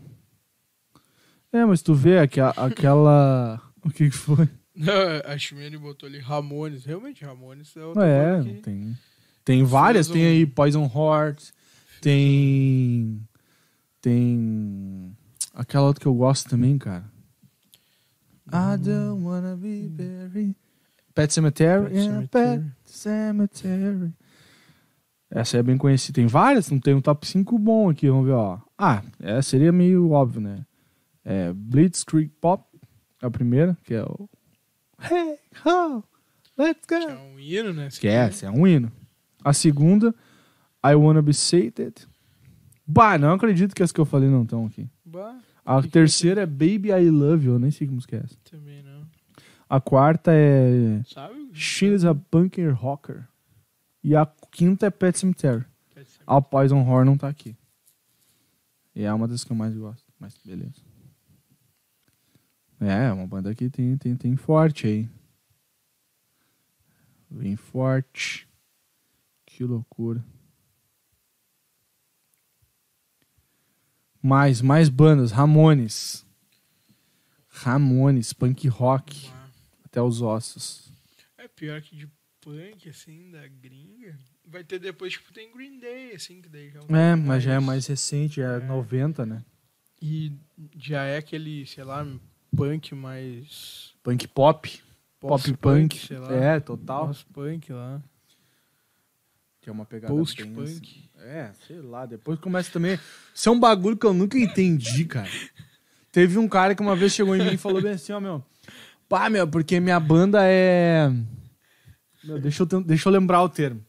[1.53, 3.61] É, mas tu vê aqua- aquela.
[3.83, 4.47] O que que foi?
[4.75, 4.93] Não,
[5.25, 6.85] a Shimene botou ali Ramones.
[6.85, 8.97] Realmente, Ramones é outra É, que- tem.
[9.43, 11.49] Tem várias, Fez tem um- aí Poison Heart,
[11.99, 13.19] tem.
[14.01, 15.11] Tem.
[15.53, 17.03] Aquela outra que eu gosto também, cara.
[18.47, 20.55] I don't wanna be buried.
[21.13, 21.83] Pet Cemetery.
[21.85, 24.11] Pet yeah, Pet Cemetery.
[25.29, 26.15] Essa é bem conhecida.
[26.15, 28.59] Tem várias, não tem um top 5 bom aqui, vamos ver, ó.
[28.77, 30.65] Ah, essa seria meio óbvio, né?
[31.23, 32.63] É Blitzkrieg Pop,
[33.21, 34.29] é a primeira, que é o
[35.03, 36.03] Hey, ho,
[36.57, 37.21] let's Que é go.
[37.21, 37.89] um hino, né?
[37.89, 38.91] Que é, é um hino.
[39.43, 40.13] A segunda,
[40.85, 42.07] I Wanna Be Sated.
[42.85, 44.87] Bah, não acredito que as que eu falei não estão aqui.
[45.05, 48.19] Bah, A é terceira é Baby I Love You, eu nem sei que música é
[48.23, 48.37] essa.
[48.49, 49.01] também não.
[49.69, 51.49] A quarta é Sabe?
[51.53, 53.27] She's a Bunker Rocker.
[54.03, 55.63] E a quinta é Pet Cemetery.
[55.93, 56.23] Pode ser.
[56.27, 57.55] A Poison Horror não tá aqui.
[58.95, 60.03] E é uma das que eu mais gosto.
[60.19, 60.81] Mas beleza.
[62.81, 65.09] É, uma banda que tem, tem, tem forte aí.
[67.29, 68.47] Bem forte.
[69.45, 70.25] Que loucura.
[74.21, 75.31] Mais, mais bandas.
[75.31, 76.25] Ramones.
[77.49, 79.29] Ramones, punk rock.
[79.29, 79.49] Bah.
[79.85, 80.91] Até os ossos.
[81.37, 82.09] É pior que de
[82.39, 84.17] punk, assim, da gringa.
[84.45, 87.43] Vai ter depois, tipo, tem Green Day, assim, que daí já um É, pouco mas
[87.43, 88.65] já é mais recente, já é, É.
[88.65, 89.45] 90, né?
[90.01, 90.31] E
[90.75, 92.03] já é aquele, sei lá,
[92.55, 93.93] punk mais.
[94.03, 94.81] Punk pop.
[95.19, 95.99] Pop punk.
[95.99, 96.33] sei lá.
[96.33, 97.07] É, total.
[97.07, 98.01] Pós-punk lá.
[99.61, 100.53] Que é uma pegada bem assim.
[100.53, 101.09] Post-punk.
[101.19, 102.05] É, sei lá.
[102.05, 102.97] Depois começa também.
[103.33, 105.29] Isso é um bagulho que eu nunca entendi, cara.
[106.11, 108.43] Teve um cara que uma vez chegou em mim e falou bem assim, ó, meu.
[109.07, 111.11] Pá, meu, porque minha banda é.
[112.23, 113.85] Meu, deixa, eu, deixa eu lembrar o termo.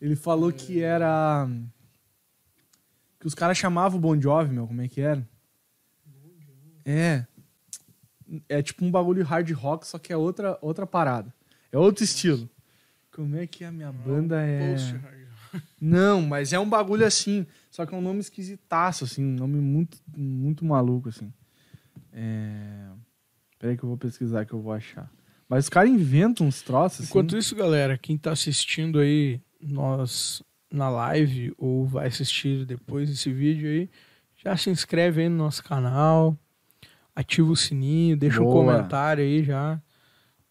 [0.00, 1.48] Ele falou que era.
[3.20, 5.26] Que os caras chamavam o Bon Jovi, meu, como é que era?
[6.84, 7.24] É.
[8.48, 11.32] É tipo um bagulho hard rock, só que é outra, outra parada.
[11.70, 12.48] É outro estilo.
[13.12, 14.72] Como é que a minha banda é.
[14.72, 15.24] Post hard.
[15.80, 17.46] Não, mas é um bagulho assim.
[17.70, 19.24] Só que é um nome esquisitaço, assim.
[19.24, 21.32] Um nome muito, muito maluco, assim.
[22.12, 22.88] É...
[23.58, 25.10] Peraí que eu vou pesquisar que eu vou achar.
[25.48, 27.08] Mas os caras inventam uns troços, assim.
[27.10, 33.32] Enquanto isso, galera, quem tá assistindo aí nós na live ou vai assistir depois desse
[33.32, 33.88] vídeo aí,
[34.34, 36.36] já se inscreve aí no nosso canal,
[37.14, 38.64] ativa o sininho, deixa um Boa.
[38.64, 39.80] comentário aí já.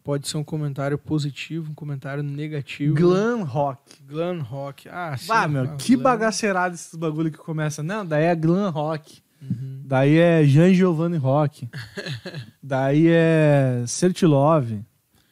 [0.03, 2.93] Pode ser um comentário positivo, um comentário negativo.
[2.93, 4.03] Glam Rock.
[4.03, 4.89] Glam Rock.
[4.89, 5.31] Ah, sim.
[5.31, 6.03] Ah, meu, ah, que glam.
[6.03, 7.81] bagaceirada esses bagulho que começa.
[7.81, 9.21] Não, daí é Glam Rock.
[9.41, 9.81] Uhum.
[9.85, 11.69] Daí é Jean Giovanni Rock.
[12.61, 14.81] daí é Cert Love.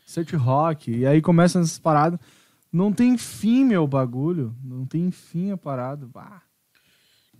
[0.05, 0.91] Cert Rock.
[0.91, 2.19] E aí começa essas paradas.
[2.71, 4.55] Não tem fim, meu bagulho.
[4.63, 6.05] Não tem fim a parada.
[6.05, 6.41] Bah.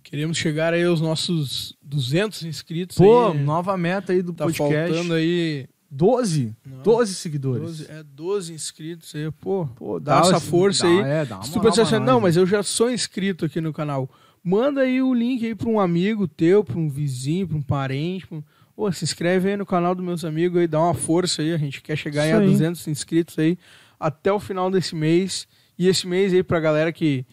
[0.02, 3.38] Queremos chegar aí aos nossos 200 inscritos Pô, aí.
[3.38, 4.92] nova meta aí do Tá podcast.
[4.92, 6.54] faltando aí 12?
[6.66, 6.82] Não.
[6.82, 7.62] 12 seguidores.
[7.78, 9.66] 12, é 12 inscritos aí, pô.
[9.76, 10.98] Pô, Dá essa força dá, aí.
[11.00, 13.72] É, dá uma Se tu pensar assim, não, mas eu já sou inscrito aqui no
[13.72, 14.08] canal.
[14.42, 18.26] Manda aí o link aí pra um amigo teu, pra um vizinho, pra um parente.
[18.26, 18.42] Pra.
[18.74, 21.52] Pô, se inscreve aí no canal dos meus amigos aí, dá uma força aí.
[21.52, 22.50] A gente quer chegar Isso aí a aí.
[22.50, 23.58] 200 inscritos aí
[24.00, 25.46] até o final desse mês.
[25.78, 27.24] E esse mês aí pra galera que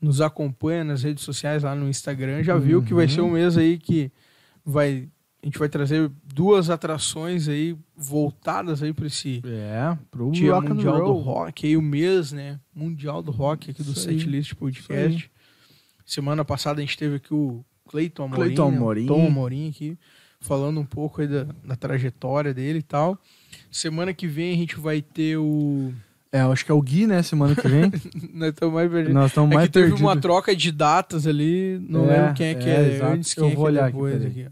[0.00, 3.28] nos acompanha nas redes sociais lá no Instagram, já viu que vai ser Uhum.
[3.28, 4.10] um mês aí que
[4.64, 5.08] vai
[5.42, 10.68] a gente vai trazer duas atrações aí voltadas aí para esse É, pro Dia rock
[10.68, 11.12] Mundial do.
[11.14, 12.60] Rock, aí o mês, né?
[12.74, 14.02] Mundial do Rock aqui do Isso.
[14.02, 15.30] Setlist Podcast.
[16.04, 18.76] Semana passada a gente teve aqui o Cleiton Amorim, Cleiton né?
[18.76, 19.06] Amorim.
[19.06, 19.98] Tom Amorim aqui,
[20.40, 23.18] falando um pouco aí da, da trajetória dele e tal.
[23.70, 25.92] Semana que vem a gente vai ter o...
[26.32, 27.90] É, eu acho que é o Gui, né, semana que vem.
[28.32, 29.14] Nós estamos mais perdidos.
[29.14, 30.00] Nós estamos É mais que teve perdidos.
[30.00, 33.12] uma troca de datas ali, não É, lembro quem é que é, é, exato.
[33.14, 34.46] antes, Eu quem é vou que é olhar aqui, depois aqui.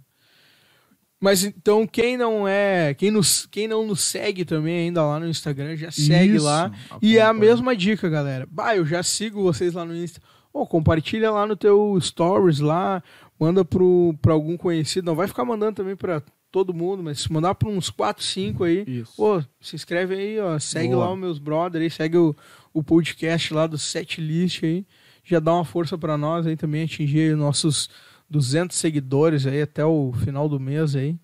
[1.20, 5.28] Mas então, quem não é, quem, nos, quem não nos segue também ainda lá no
[5.28, 6.70] Instagram, já segue Isso, lá.
[7.02, 8.46] E é a mesma dica, galera.
[8.50, 10.20] Bah, eu já sigo vocês lá no Insta.
[10.52, 13.02] Ô, compartilha lá no teu stories lá,
[13.38, 15.06] manda pro, pra algum conhecido.
[15.06, 18.64] Não vai ficar mandando também pra todo mundo, mas se mandar pra uns 4, 5
[18.64, 19.14] aí, Isso.
[19.16, 20.58] Pô, se inscreve aí, ó.
[20.58, 21.06] Segue Boa.
[21.06, 22.34] lá os meus brothers aí, segue o,
[22.72, 24.86] o podcast lá do Setlist aí.
[25.24, 27.90] Já dá uma força pra nós aí também, atingir aí nossos
[28.30, 31.16] 200 seguidores aí até o final do mês aí.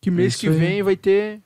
[0.00, 0.56] Que mês Isso que aí.
[0.58, 1.40] vem vai ter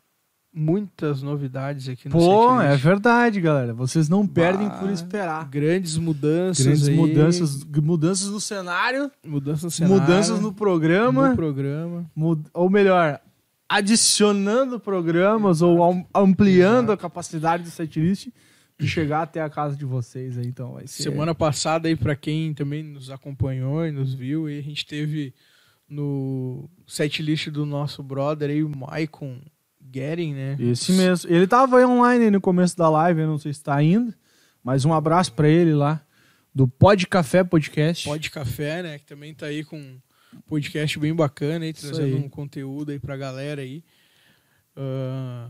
[0.52, 3.72] muitas novidades aqui no Pô, é verdade, galera.
[3.72, 5.48] Vocês não perdem Bah, por esperar.
[5.48, 11.36] Grandes mudanças Grandes aí, mudanças, mudanças no cenário, Mudanças no cenário, mudanças no programa, no
[11.36, 12.10] programa.
[12.16, 13.20] mu- ou melhor,
[13.68, 16.92] adicionando programas ou am- ampliando Exato.
[16.92, 18.28] a capacidade do setlist
[18.78, 22.16] de chegar até a casa de vocês aí, então vai ser Semana passada aí para
[22.16, 25.32] quem também nos acompanhou e nos viu, aí a gente teve
[25.88, 29.38] no setlist do nosso brother aí, o Maicon
[29.92, 30.56] Getting, né?
[30.58, 31.30] esse mesmo.
[31.30, 34.14] Ele tava aí online aí no começo da live, eu não sei se tá ainda,
[34.62, 36.00] mas um abraço pra ele lá
[36.54, 38.08] do Pod Café Podcast.
[38.08, 38.98] Pode Café, né?
[38.98, 39.96] Que também tá aí com
[40.46, 42.14] podcast bem bacana aí, trazendo aí.
[42.14, 43.82] um conteúdo aí pra galera aí.
[44.76, 45.48] Ah,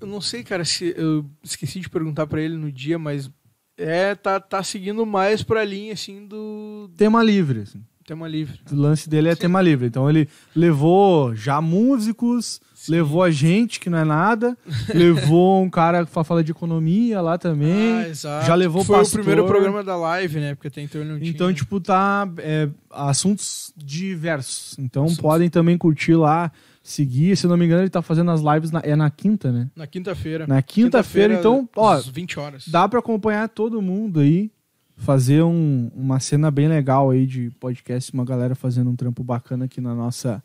[0.00, 3.30] eu não sei, cara, se eu esqueci de perguntar pra ele no dia, mas
[3.76, 7.82] é tá, tá seguindo mais pra linha assim do Tema livre, assim.
[8.06, 8.60] tema livre.
[8.70, 9.40] O lance dele é Sim.
[9.42, 9.86] tema livre.
[9.86, 12.92] Então ele levou já músicos, Sim.
[12.92, 14.56] levou a gente, que não é nada,
[14.92, 17.92] levou um cara que fa- fala de economia lá também.
[17.98, 18.46] Ah, exato.
[18.46, 19.20] já levou Foi pastor.
[19.20, 20.54] o primeiro programa da live, né?
[20.54, 21.30] Porque até então ele não tinha.
[21.30, 24.76] Então, tipo, tá é, assuntos diversos.
[24.78, 25.20] Então Assuntos.
[25.22, 26.50] podem também curtir lá,
[26.82, 27.36] seguir.
[27.36, 29.68] Se não me engano, ele tá fazendo as lives na- é na quinta, né?
[29.76, 30.46] Na quinta-feira.
[30.46, 32.64] Na quinta-feira, então, ó, às 20 horas.
[32.68, 34.50] dá pra acompanhar todo mundo aí,
[34.96, 39.66] fazer um- uma cena bem legal aí de podcast, uma galera fazendo um trampo bacana
[39.66, 40.42] aqui na nossa,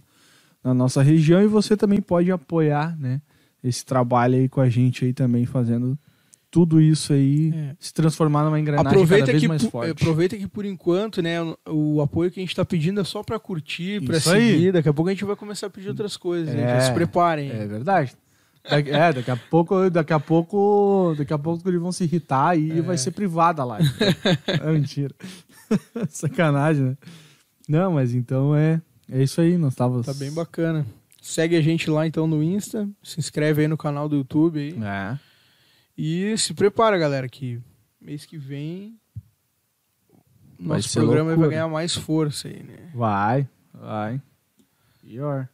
[0.63, 3.21] na nossa região e você também pode apoiar, né,
[3.63, 5.97] esse trabalho aí com a gente aí também fazendo
[6.49, 7.75] tudo isso aí É.
[7.79, 9.89] se transformar numa engrenagem Aproveita cada vez que, mais forte.
[9.91, 11.37] aproveita que por enquanto, né,
[11.67, 14.51] o, apoio que a gente tá pedindo é só pra curtir, pra Isso aí.
[14.51, 14.71] seguir.
[14.71, 16.61] Daqui a pouco a gente vai começar a pedir outras coisas, né?
[16.61, 16.67] É.
[16.75, 17.49] Já se preparem.
[17.49, 18.13] É verdade.
[18.65, 22.71] É, daqui a pouco, daqui a pouco, daqui a pouco guris vão se irritar e
[22.77, 22.81] É.
[22.83, 23.89] vai ser privada a live.
[24.47, 25.13] é mentira.
[26.07, 26.97] Sacanagem, né?
[27.67, 28.79] Não, mas então é,
[29.09, 30.85] é isso aí, nós tava Tá bem bacana.
[31.21, 34.83] Segue a gente lá então no Insta, se inscreve aí no canal do YouTube aí.
[34.83, 35.19] É.
[35.97, 37.61] E se prepara, galera, que
[38.01, 38.99] mês que vem
[40.59, 41.49] Vai nosso programa vai loucura.
[41.49, 42.89] ganhar mais força aí, né?
[42.93, 44.21] Vai, vai.
[45.01, 45.47] Pior.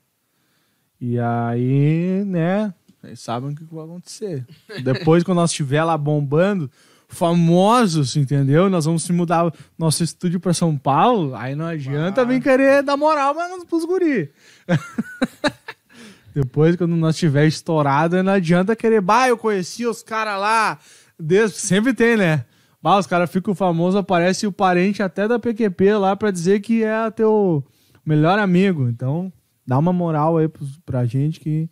[1.02, 2.74] E aí, né?
[3.02, 4.46] Vocês sabem o que que vai acontecer.
[4.84, 6.70] Depois, quando nós estiver lá bombando,
[7.10, 8.70] famosos, entendeu?
[8.70, 11.36] Nós vamos se mudar nosso estúdio pra São Paulo.
[11.36, 14.32] Aí não adianta vir querer dar moral mas pros guri.
[16.34, 19.02] Depois, quando nós estiver estourado, não adianta querer.
[19.02, 20.78] Bah, eu conheci os caras lá.
[21.20, 21.58] Desde...
[21.58, 22.46] Sempre tem, né?
[22.82, 26.84] Bah, os caras ficam famosos, aparece o parente até da PQP lá pra dizer que
[26.84, 27.66] é teu
[28.06, 28.88] melhor amigo.
[28.88, 29.34] Então,
[29.66, 30.50] dá uma moral aí
[30.86, 31.68] pra gente que,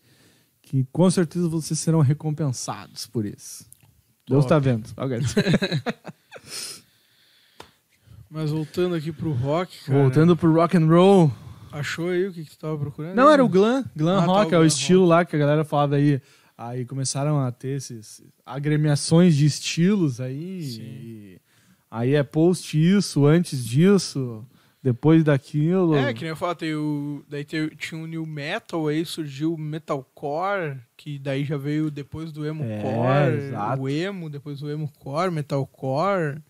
[0.61, 3.65] que com certeza vocês serão recompensados por isso.
[4.27, 4.49] Deus Top.
[4.49, 4.89] tá vendo.
[8.29, 9.99] Mas voltando aqui pro rock, cara.
[10.01, 11.31] Voltando pro rock and roll.
[11.71, 13.15] Achou aí o que, que tu tava procurando?
[13.15, 15.35] Não, era o glam, glam Ah, tá, rock, o é o glam estilo lá que
[15.35, 16.21] a galera falava aí.
[16.57, 20.63] Aí começaram a ter esses agremiações de estilos aí.
[20.63, 20.81] Sim.
[20.81, 21.39] e
[21.89, 24.45] aí é post isso, antes disso,
[24.87, 25.95] depois daquilo.
[25.95, 29.53] É, que nem eu falo, tem o, daí tem- tinha o New Metal, aí surgiu
[29.53, 33.81] o Metalcore, que daí já veio depois do Emo É, Core, exato.
[33.81, 36.41] o Emo, depois o Emo Core, Metalcore.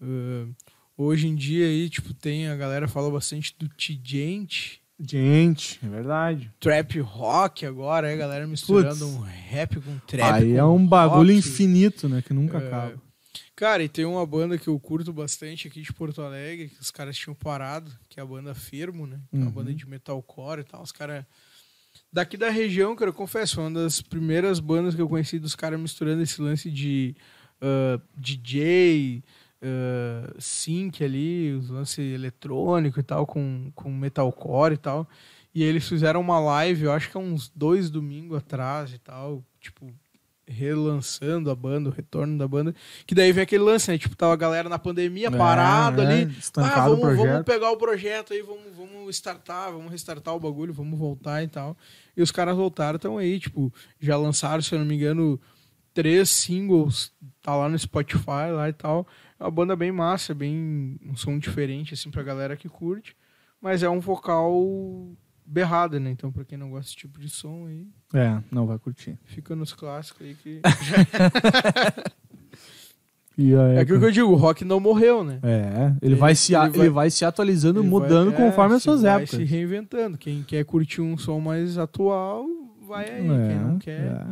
[0.00, 0.54] Uh,
[0.96, 6.50] hoje em dia aí, tipo, tem, a galera fala bastante do T-Gente, Gente, é verdade.
[6.58, 9.14] Trap Rock agora, aí a galera misturando Putz.
[9.14, 10.32] um rap com trap.
[10.42, 11.38] aí é com um bagulho rock.
[11.38, 12.20] infinito, né?
[12.20, 12.94] Que nunca É, acaba.
[13.58, 16.92] Cara, e tem uma banda que eu curto bastante aqui de Porto Alegre, que os
[16.92, 19.18] caras tinham parado, que é a banda Firmo, né?
[19.30, 19.52] Que é uma Uhum.
[19.52, 20.80] banda de metalcore e tal.
[20.80, 21.24] Os caras.
[22.12, 25.80] Daqui da região, cara, eu confesso, uma das primeiras bandas que eu conheci dos caras
[25.80, 27.16] misturando esse lance de
[27.60, 29.24] ah, DJ,
[29.60, 35.08] ah, sync ali, os lance eletrônico e tal, com, com metalcore e tal.
[35.52, 39.42] E eles fizeram uma live, eu acho que há uns dois domingos atrás e tal,
[39.60, 39.92] tipo,
[40.48, 42.74] relançando a banda, o retorno da banda.
[43.06, 43.98] Que daí vem aquele lance, né?
[43.98, 46.22] Tipo, tava a galera na pandemia, parado É, ali.
[46.22, 50.34] é, Ah, estancado o vamos, vamos pegar o projeto aí, vamos, vamos startar, vamos restartar
[50.34, 51.76] o bagulho, vamos voltar e tal.
[52.16, 55.40] E os caras voltaram, estão aí, tipo, já lançaram, se eu não me engano,
[55.94, 57.12] três singles,
[57.42, 59.06] tá lá no Spotify lá e tal.
[59.38, 63.16] É uma banda bem massa, bem um som diferente, assim, pra galera que curte.
[63.60, 64.52] Mas é um vocal
[65.48, 66.10] berrado, né?
[66.10, 69.18] Então, pra quem não gosta desse tipo de som aí, É, não vai curtir.
[69.24, 70.60] fica nos clássicos aí que.
[73.40, 75.38] Aí, É aquilo que eu digo, o rock não morreu, né?
[75.44, 76.88] É, ele, Ele- vai se, ele ele, vai...
[76.88, 79.30] vai- se atualizando, mudando vai- é, conforme as suas vai épocas.
[79.38, 80.18] se reinventando.
[80.18, 82.44] Quem quer curtir um som mais atual,
[82.84, 83.30] vai aí.
[83.30, 84.00] É, Quem não quer.
[84.00, 84.26] É.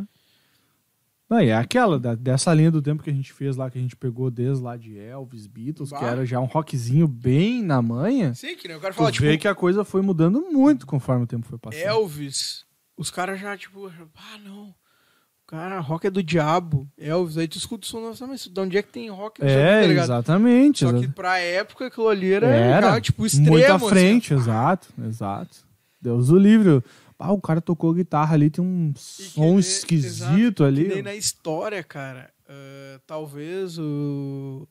[1.29, 3.77] Não, e é aquela, da- dessa linha do tempo que a gente fez lá, que
[3.77, 6.07] a gente pegou desde lá de Elvis, Beatles, que Bah.
[6.11, 8.33] era já um rockzinho bem na manha.
[8.33, 10.85] Sim, que nem o cara Tu fala, vê tipo, que a coisa foi mudando muito
[10.87, 11.81] conforme o tempo foi passando.
[11.81, 12.63] Elvis,
[12.95, 14.69] os caras já, tipo, ah, não.
[14.69, 16.89] O cara, rock é do diabo.
[16.97, 19.41] Elvis, aí tu escuta o som, nossa, mas de onde é que tem rock?
[19.41, 20.79] no É, tá exatamente.
[20.85, 23.51] Só que pra época aquilo ali era, Era, cara, tipo, extremo.
[23.51, 23.89] muito à assim.
[23.89, 25.57] frente, exato, exato.
[26.01, 26.81] Deus o livre.
[27.19, 30.87] Ah, o cara tocou guitarra ali, tem um E som nem- esquisito exato, ali.
[30.87, 32.31] Nem na história, cara.
[32.47, 34.67] ah, talvez o.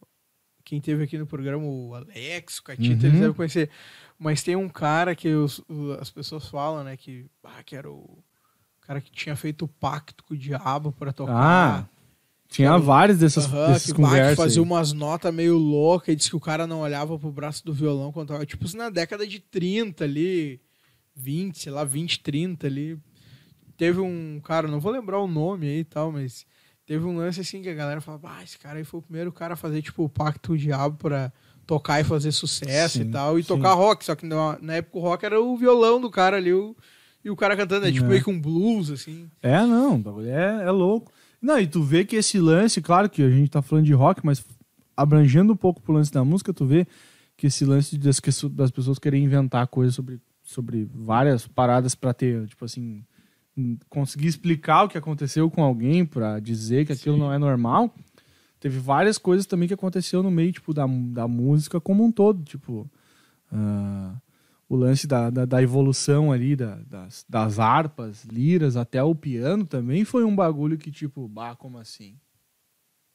[0.64, 3.09] Quem teve aqui no programa, o Alex, o Catita, Uhum.
[3.09, 3.70] eles devem conhecer.
[4.18, 5.60] Mas tem um cara que os-
[6.01, 6.97] as pessoas falam, né?
[6.97, 8.18] Que, ah, que era o
[8.81, 11.90] cara que tinha feito o pacto com o diabo Ah, tocar.
[12.48, 12.81] Tinha Aham.
[12.81, 14.36] várias dessas, Aham, dessas que conversas.
[14.36, 14.66] fazia aí.
[14.66, 18.10] umas notas meio loucas e disse que o cara não olhava pro braço do violão
[18.12, 20.60] quando tava, tipo, assim, na década de 30 ali,
[21.16, 22.98] 20, sei lá, 20, 30 ali.
[23.76, 26.47] Teve um cara, não vou lembrar o nome aí e tal, mas
[26.86, 29.32] teve um lance assim que a galera falava, ah, esse cara aí foi o primeiro
[29.32, 31.32] cara a fazer, tipo, o pacto com o diabo pra
[31.66, 33.48] tocar e fazer sucesso Sim, e tal, e sim.
[33.48, 36.52] tocar rock, só que na, na época o rock era o violão do cara ali,
[36.52, 36.76] o,
[37.24, 38.09] e o cara cantando, é tipo É.
[38.09, 39.28] meio que um blues, assim.
[39.43, 41.12] É, não, é, é louco.
[41.43, 44.24] Não, e tu vê que esse lance, claro que a gente tá falando de rock,
[44.24, 44.44] mas
[44.97, 46.86] abrangendo um pouco pro lance da música, tu vê
[47.36, 48.20] que esse lance das,
[48.52, 53.05] das pessoas querem inventar coisas sobre, sobre várias paradas pra ter, tipo assim,
[53.56, 57.20] hum, conseguir explicar o que aconteceu com alguém pra dizer que aquilo Sim.
[57.20, 57.93] não é normal.
[58.60, 62.43] Teve várias coisas também que aconteceu no meio, tipo, da, da música como um todo,
[62.44, 62.89] tipo...
[63.52, 64.14] ah,
[64.68, 69.64] o lance da, da, da evolução ali da- das, das harpas, liras, até o piano
[69.64, 72.16] também foi um bagulho que, tipo, bah, como assim?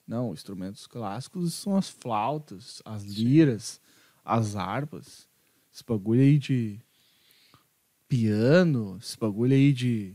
[0.08, 3.82] Não, instrumentos clássicos são as flautas, as liras,
[4.24, 5.28] as harpas.
[5.74, 6.80] Esse bagulho aí de
[8.12, 10.14] piano, esse bagulho aí de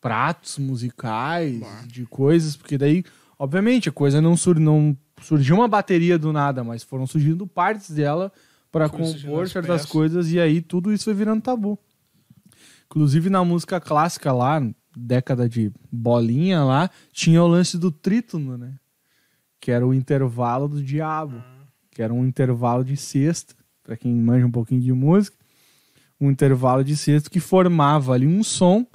[0.00, 1.82] pratos musicais, Bah.
[1.86, 3.04] de coisas, porque daí,
[3.38, 7.90] obviamente, a coisa não, sur não surgiu uma bateria do nada, mas foram surgindo partes
[7.90, 8.32] dela
[8.72, 11.78] para compor as certas coisas e aí tudo isso foi virando tabu.
[12.86, 18.72] Inclusive na música clássica lá, década de bolinha lá, tinha o lance do trítono, né?
[19.60, 21.42] Que era o intervalo do diabo,
[21.90, 25.36] que era um intervalo de sexta, para quem manja um pouquinho de música,
[26.20, 28.86] um intervalo de sexta que formava ali um som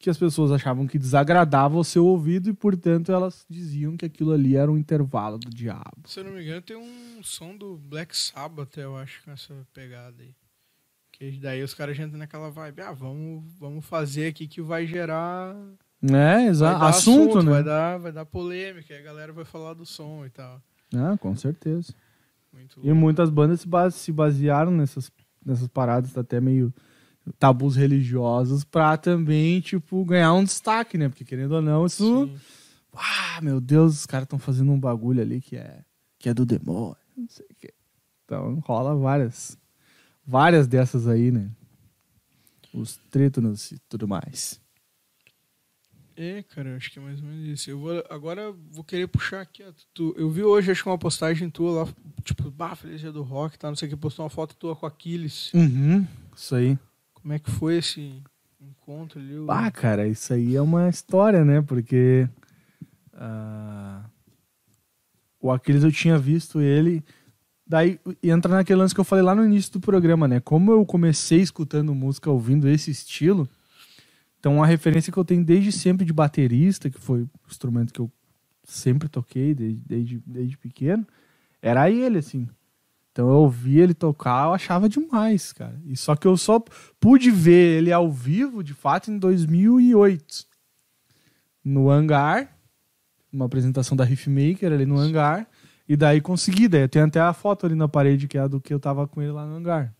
[0.00, 4.32] que as pessoas achavam que desagradava ao seu ouvido e, portanto, elas diziam que aquilo
[4.32, 5.92] ali era um intervalo do diabo.
[6.06, 9.54] Se eu não me engano, tem um som do Black Sabbath, eu acho, com essa
[9.74, 10.34] pegada aí.
[11.12, 14.86] Que daí os caras já entram naquela vibe, ah, vamos, vamos fazer aqui que vai
[14.86, 15.54] gerar
[16.02, 16.80] É, exato.
[16.80, 17.50] dar Assunto, né?
[17.50, 20.62] Vai dar, vai dar polêmica, a galera vai falar do som e tal.
[20.96, 21.92] Ah, com certeza.
[22.50, 25.12] Muito E muitas bandas se basearam nessas,
[25.44, 26.72] nessas paradas até meio
[27.38, 31.08] tabus religiosos pra também, tipo, ganhar um destaque, né?
[31.08, 32.26] Porque querendo ou não, isso.
[32.26, 32.36] Sim.
[32.92, 35.84] Ah, meu Deus, os caras estão fazendo um bagulho ali que é,
[36.18, 36.96] que é do demônio.
[37.16, 37.72] Não sei o quê.
[38.24, 39.56] Então rola várias.
[40.26, 41.50] Várias dessas aí, né?
[42.72, 44.60] Os trítonos e tudo mais.
[46.22, 47.70] É, cara, acho que é mais ou menos isso.
[47.70, 49.72] Eu vou, agora vou querer puxar aqui, ó.
[49.94, 51.88] Tu, eu vi hoje, acho que uma postagem tua lá,
[52.22, 54.76] tipo, bah, feliz dia do rock, tá, não sei o que, postou uma foto tua
[54.76, 55.50] com Aquiles.
[55.54, 56.06] Uhum.
[56.36, 56.78] Isso aí.
[57.14, 58.22] Como é que foi esse
[58.60, 59.38] encontro ali?
[59.38, 61.62] o- Ah, cara, isso aí é uma história, né?
[61.62, 62.28] Porque
[63.14, 64.04] ah,
[65.40, 67.02] o Aquiles eu tinha visto ele.
[67.66, 70.38] Daí entra naquele lance que eu falei lá no início do programa, né?
[70.40, 73.48] Como eu comecei escutando música, ouvindo esse estilo,
[74.40, 78.00] então a referência que eu tenho desde sempre de baterista, que foi o instrumento que
[78.00, 78.10] eu
[78.64, 81.06] sempre toquei desde, desde, desde pequeno,
[81.60, 82.48] era ele, assim.
[83.12, 85.78] Então eu ouvia ele tocar, eu achava demais, cara.
[85.84, 86.62] E só que eu só
[86.98, 90.46] pude ver ele ao vivo, de fato, em 2008.
[91.62, 92.56] No Hangar,
[93.30, 95.46] uma apresentação da Riffmaker ali no Hangar.
[95.86, 98.60] E daí consegui, daí tem até a foto ali na parede que é a do
[98.60, 99.94] que eu tava com ele lá no Hangar.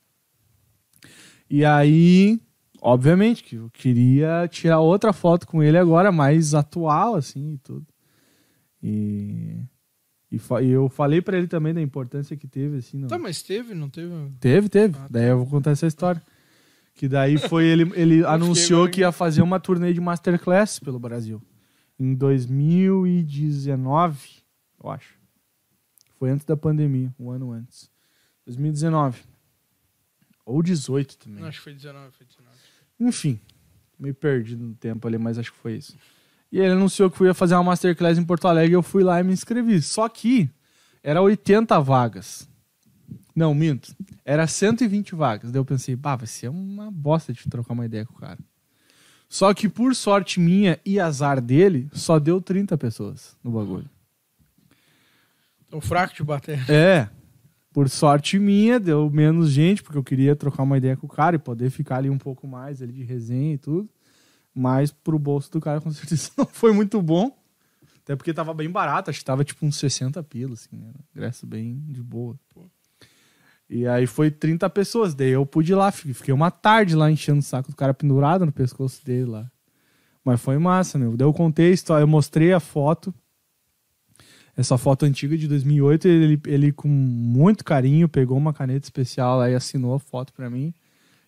[1.51, 2.41] E aí,
[2.81, 7.86] obviamente, que eu queria tirar outra foto com ele agora, mais atual, assim, e tudo.
[8.82, 9.62] E,
[10.32, 13.43] e, fa- eu falei pra ele também da importância que teve, assim, no, Tá, mas
[13.43, 14.12] teve, não teve?
[14.40, 14.97] Teve, teve.
[14.97, 15.09] Ah, tá.
[15.11, 16.20] Daí eu vou contar essa história.
[16.94, 21.40] Que daí foi ele, ele anunciou que ia fazer uma turnê de masterclass pelo Brasil.
[21.98, 24.43] Em 2019,
[24.82, 25.15] eu acho.
[26.19, 27.90] Foi antes da pandemia, um ano antes.
[28.44, 29.23] 2019.
[30.44, 31.40] Ou 18 também.
[31.40, 32.50] Não, acho que foi 19, foi 19.
[33.01, 33.41] Enfim,
[33.99, 35.97] meio perdido no tempo ali, mas acho que foi isso.
[36.53, 39.23] E ele anunciou que ia fazer uma masterclass em Porto Alegre eu fui lá e
[39.23, 39.81] me inscrevi.
[39.81, 40.51] Só que
[41.03, 42.49] era 80 vagas.
[43.35, 43.95] Não, minto.
[44.25, 45.53] Era 120 vagas.
[45.53, 48.39] Daí eu pensei, bah, vai ser uma bosta de trocar uma ideia com o cara.
[49.29, 53.89] Só que por sorte minha e azar dele, só deu 30 pessoas no bagulho.
[55.71, 56.69] Tão fraco de bater.
[56.69, 57.09] É.
[57.81, 61.36] Por sorte minha, deu menos gente, porque eu queria trocar uma ideia com o cara
[61.36, 63.89] e poder ficar ali um pouco mais ali de resenha e tudo.
[64.55, 67.35] Mas pro bolso do cara, com certeza, não foi muito bom.
[68.02, 71.47] Até porque tava bem barato, acho que tava tipo uns 60 pilas, assim, um ingresso
[71.47, 72.39] bem de boa.
[73.66, 77.11] E aí foi 30 pessoas, daí eu pude ir lá, fi- fiquei uma tarde lá
[77.11, 79.51] enchendo o saco do cara pendurado no pescoço dele lá.
[80.23, 81.16] Mas foi massa, meu.
[81.16, 83.15] Daí eu contei a história, eu mostrei a foto,
[84.61, 89.51] essa foto antiga de 2008, ele, ele com muito carinho pegou uma caneta especial lá
[89.51, 90.73] e assinou a foto pra mim.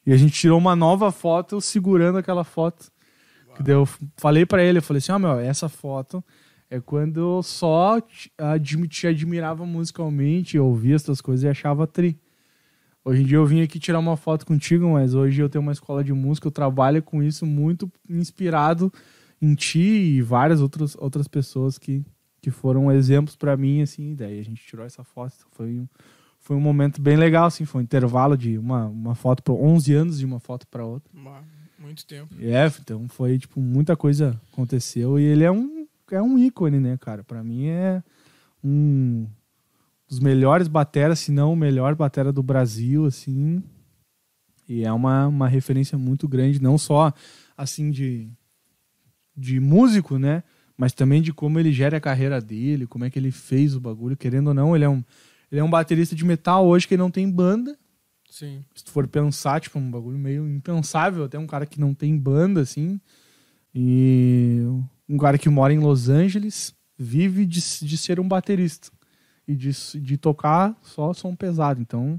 [0.07, 2.91] E a gente tirou uma nova foto segurando aquela foto.
[3.55, 3.87] Que eu
[4.17, 6.23] falei pra ele, eu falei assim, ó, meu, essa foto
[6.71, 11.87] É quando eu só te, admi- te admirava musicalmente, eu ouvia essas coisas e achava
[11.87, 12.19] tri.
[13.05, 15.73] Hoje em dia eu vim aqui tirar uma foto contigo, mas hoje eu tenho uma
[15.73, 18.91] escola de música, eu trabalho com isso muito inspirado
[19.41, 22.03] em ti e várias outras, outras pessoas que,
[22.43, 25.89] que foram exemplos pra mim, assim, daí a gente tirou essa foto, foi um,
[26.41, 29.95] foi um momento bem legal, assim, foi um intervalo de uma, uma foto para 11
[29.95, 31.09] anos de uma foto para outra.
[31.79, 32.35] Muito tempo.
[32.41, 36.99] É, então foi, tipo, muita coisa aconteceu e ele é um, é um ícone, né,
[37.01, 37.23] cara?
[37.23, 38.03] Pra mim é
[38.63, 39.27] um
[40.09, 43.63] dos melhores bateras, se não o melhor batera do Brasil, assim.
[44.69, 47.13] E é uma, uma referência muito grande, não só,
[47.57, 48.29] assim, de,
[49.37, 50.43] de músico, né?
[50.77, 53.81] Mas também de como ele gera a carreira dele, como é que ele fez o
[53.81, 54.17] bagulho.
[54.17, 55.05] Querendo ou não, ele é um,
[55.51, 57.77] ele é um baterista de metal hoje que não tem banda,
[58.31, 58.65] Sim.
[58.75, 62.17] se tu for pensar, tipo, um bagulho meio impensável, até um cara que não tem
[62.17, 62.99] banda, assim.
[63.75, 64.63] E
[65.07, 68.89] um cara que mora em Los Angeles vive de, de ser um baterista
[69.47, 69.71] e de,
[70.01, 71.81] de tocar só som pesado.
[71.81, 72.19] Então,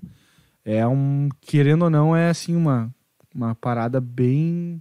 [0.64, 1.30] é um.
[1.42, 2.94] Querendo ou não, é assim, uma,
[3.34, 4.80] uma parada bem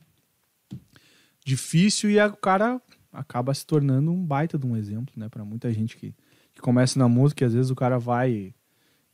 [1.44, 2.81] difícil e o cara
[3.12, 6.14] acaba se tornando um baita de um exemplo, né, para muita gente que,
[6.55, 8.55] que começa na música e às vezes o cara vai e,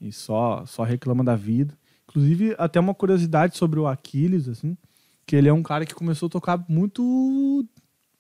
[0.01, 1.77] e só, só reclama da vida.
[2.09, 4.77] Inclusive, até uma curiosidade sobre o Aquiles, assim,
[5.27, 7.67] que ele é um cara que começou a tocar muito.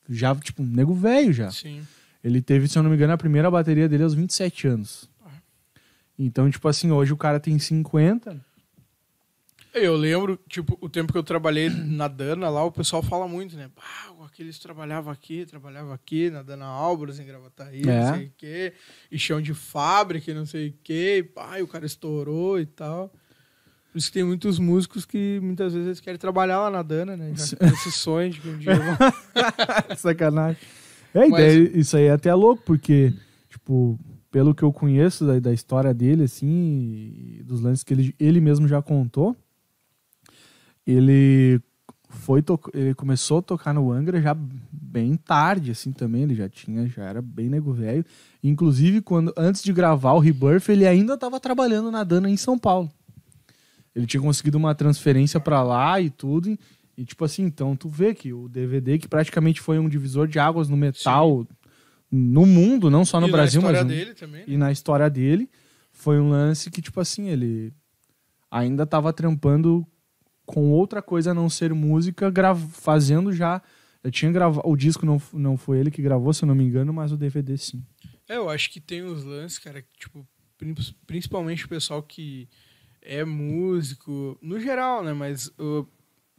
[0.08, 1.50] Já, tipo, um nego velho já.
[1.50, 1.82] Sim.
[2.22, 5.08] Ele teve, se eu não me engano, a primeira bateria dele aos 27 anos.
[6.18, 8.44] Então, tipo assim, hoje o cara tem 50.
[9.74, 13.54] Eu lembro, tipo, o tempo que eu trabalhei na Dana lá, o pessoal fala muito,
[13.56, 13.68] né?
[13.76, 17.84] Ah, o Aquiles trabalhava aqui, trabalhava aqui, na Dana Álvares, em Gravataí, É.
[18.10, 18.72] não sei o quê,
[19.12, 22.66] e chão de fábrica, e não sei o quê, e, e o cara estourou e
[22.66, 23.12] tal.
[23.92, 27.16] Por isso que tem muitos músicos que muitas vezes eles querem trabalhar lá na Dana,
[27.16, 27.32] né?
[27.36, 28.96] Já com esse sonho de que um dia vão...
[29.96, 30.60] Sacanagem.
[31.14, 33.12] É, Mas- daí, isso aí é até louco, porque,
[33.48, 33.98] tipo,
[34.30, 38.68] pelo que eu conheço da, da história dele, assim, dos lances que ele, ele mesmo
[38.68, 39.36] já contou,
[40.90, 41.60] ele
[42.08, 42.42] foi
[42.72, 44.34] ele começou a tocar no Angra já
[44.72, 48.04] bem tarde, assim, também, ele já tinha, já era bem nego velho.
[48.42, 52.58] Inclusive, quando, antes de gravar o Rebirth, ele ainda estava trabalhando na Dana em São
[52.58, 52.90] Paulo.
[53.94, 56.48] Ele tinha conseguido uma transferência pra lá e tudo.
[56.48, 56.58] E,
[56.96, 60.38] e, tipo assim, então tu vê que o DVD, que praticamente foi um divisor de
[60.38, 61.46] águas no metal
[62.10, 64.44] no mundo, não só no e Brasil, mas dele também, né?
[64.46, 65.50] e na história dele,
[65.92, 67.70] foi um lance que, tipo assim, ele
[68.50, 69.86] ainda tava trampando
[70.48, 72.32] com outra coisa a não ser música,
[72.72, 73.62] fazendo já.
[74.02, 74.66] Eu tinha gravado.
[74.68, 77.16] O disco não, não foi ele que gravou, se eu não me engano, mas o
[77.16, 77.84] DVD sim.
[78.28, 80.26] É, eu acho que tem uns lances, cara, que, tipo,
[80.56, 80.74] prin-
[81.06, 82.48] principalmente o pessoal que
[83.02, 85.12] é músico, no geral, né?
[85.12, 85.86] Mas uh,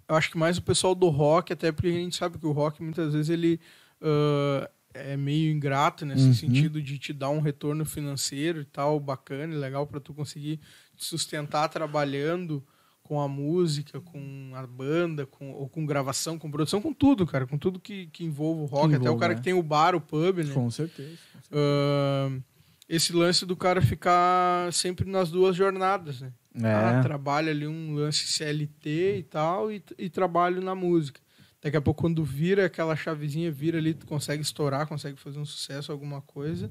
[0.08, 2.52] eu acho que mais o pessoal do rock, até porque a gente sabe que o
[2.52, 3.60] rock muitas vezes ele
[4.02, 6.34] uh, é meio ingrato nesse Uhum.
[6.34, 10.58] sentido de te dar um retorno financeiro e tal, bacana e legal para tu conseguir
[10.96, 12.66] te sustentar trabalhando
[13.10, 17.48] com a música, com a banda, com, ou com gravação, com produção, com tudo, cara,
[17.48, 19.36] com tudo que, que envolve o rock, até o envolve, cara é.
[19.36, 20.54] que tem o bar, o pub, né?
[20.54, 21.18] Com certeza.
[21.52, 22.40] Ahn,
[22.88, 26.32] esse lance do cara ficar sempre nas duas jornadas, né?
[26.62, 27.02] Ah, É.
[27.02, 31.20] trabalha ali um lance CLT e tal, e, e trabalho na música.
[31.64, 35.46] Daqui a pouco, quando vira aquela chavezinha, vira ali, tu consegue estourar, consegue fazer um
[35.46, 36.70] sucesso, alguma coisa.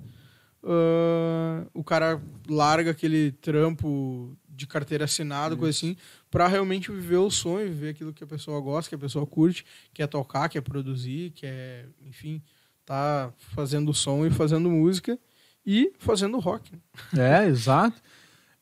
[0.62, 5.96] ah, o cara larga aquele trampo de carteira assinada, coisa assim,
[6.30, 9.64] pra realmente viver o sonho, viver aquilo que a pessoa gosta, que a pessoa curte,
[9.92, 12.42] quer tocar, quer produzir, quer, enfim,
[12.84, 15.18] tá fazendo som e fazendo música
[15.64, 16.72] e fazendo rock.
[16.72, 16.80] né?
[17.44, 18.00] É, exato.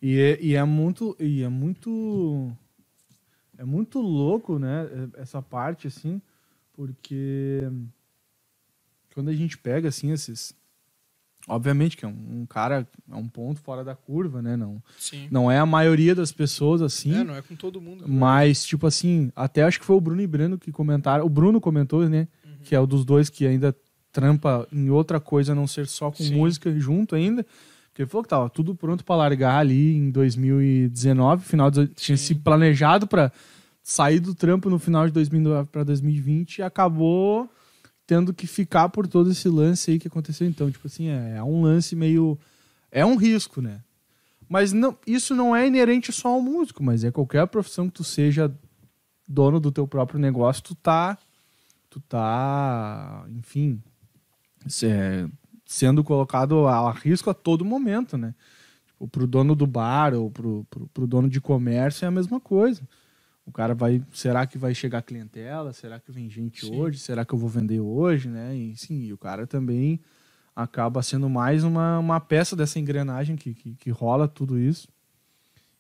[0.01, 1.17] E é, e é muito.
[1.19, 2.53] E é muito.
[3.59, 4.87] É muito louco, né?
[5.17, 6.21] Essa parte, assim,
[6.73, 7.61] porque
[9.15, 10.55] quando a gente pega, assim, esses.
[11.49, 14.57] Obviamente que é um, um cara, é um ponto fora da curva, né?
[14.57, 15.29] Não, Sim.
[15.31, 17.15] não é a maioria das pessoas assim.
[17.15, 18.01] É, não é com todo mundo.
[18.03, 18.07] né?
[18.09, 21.25] Mas, tipo assim, até acho que foi o Bruno e Breno que comentaram.
[21.25, 22.27] O Bruno comentou, né?
[22.65, 23.75] Que é o dos dois que ainda
[24.11, 26.35] trampa em outra coisa, a não ser só com Sim.
[26.35, 27.47] música junto ainda.
[27.91, 32.17] Porque ele falou que tava tudo pronto pra largar ali em 2019, final de, tinha
[32.17, 33.31] se planejado pra
[33.83, 37.49] sair do trampo no final de 2019 pra 2020 e acabou
[38.07, 41.43] tendo que ficar por todo esse lance aí que aconteceu então, tipo assim, é, é
[41.43, 42.39] um lance meio
[42.91, 43.81] é um risco, né?
[44.49, 48.05] Mas não, isso não é inerente só ao músico, mas é qualquer profissão que tu
[48.05, 48.55] seja
[49.29, 51.19] dono do teu próprio negócio, tu tá
[51.97, 53.83] tu tá, enfim,
[54.67, 55.29] se-
[55.65, 58.35] sendo colocado a risco a todo momento, né?
[58.87, 62.39] Tipo, pro dono do bar ou pro, pro, pro dono de comércio é a mesma
[62.39, 62.87] coisa.
[63.47, 65.73] O cara vai, será que vai chegar clientela?
[65.73, 66.77] Será que vem gente Sim.
[66.77, 66.99] hoje?
[66.99, 68.57] Será que eu vou vender hoje, né?
[68.57, 70.01] E sim, e o cara também
[70.55, 74.89] acaba sendo mais uma, uma peça dessa engrenagem que, que, que rola tudo isso.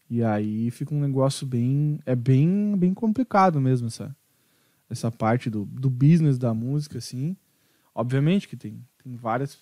[0.09, 1.98] E aí fica um negócio bem.
[2.06, 4.14] É bem, bem complicado mesmo essa,
[4.88, 7.36] essa parte do, do business da música, assim.
[7.93, 9.59] Obviamente que tem, tem várias.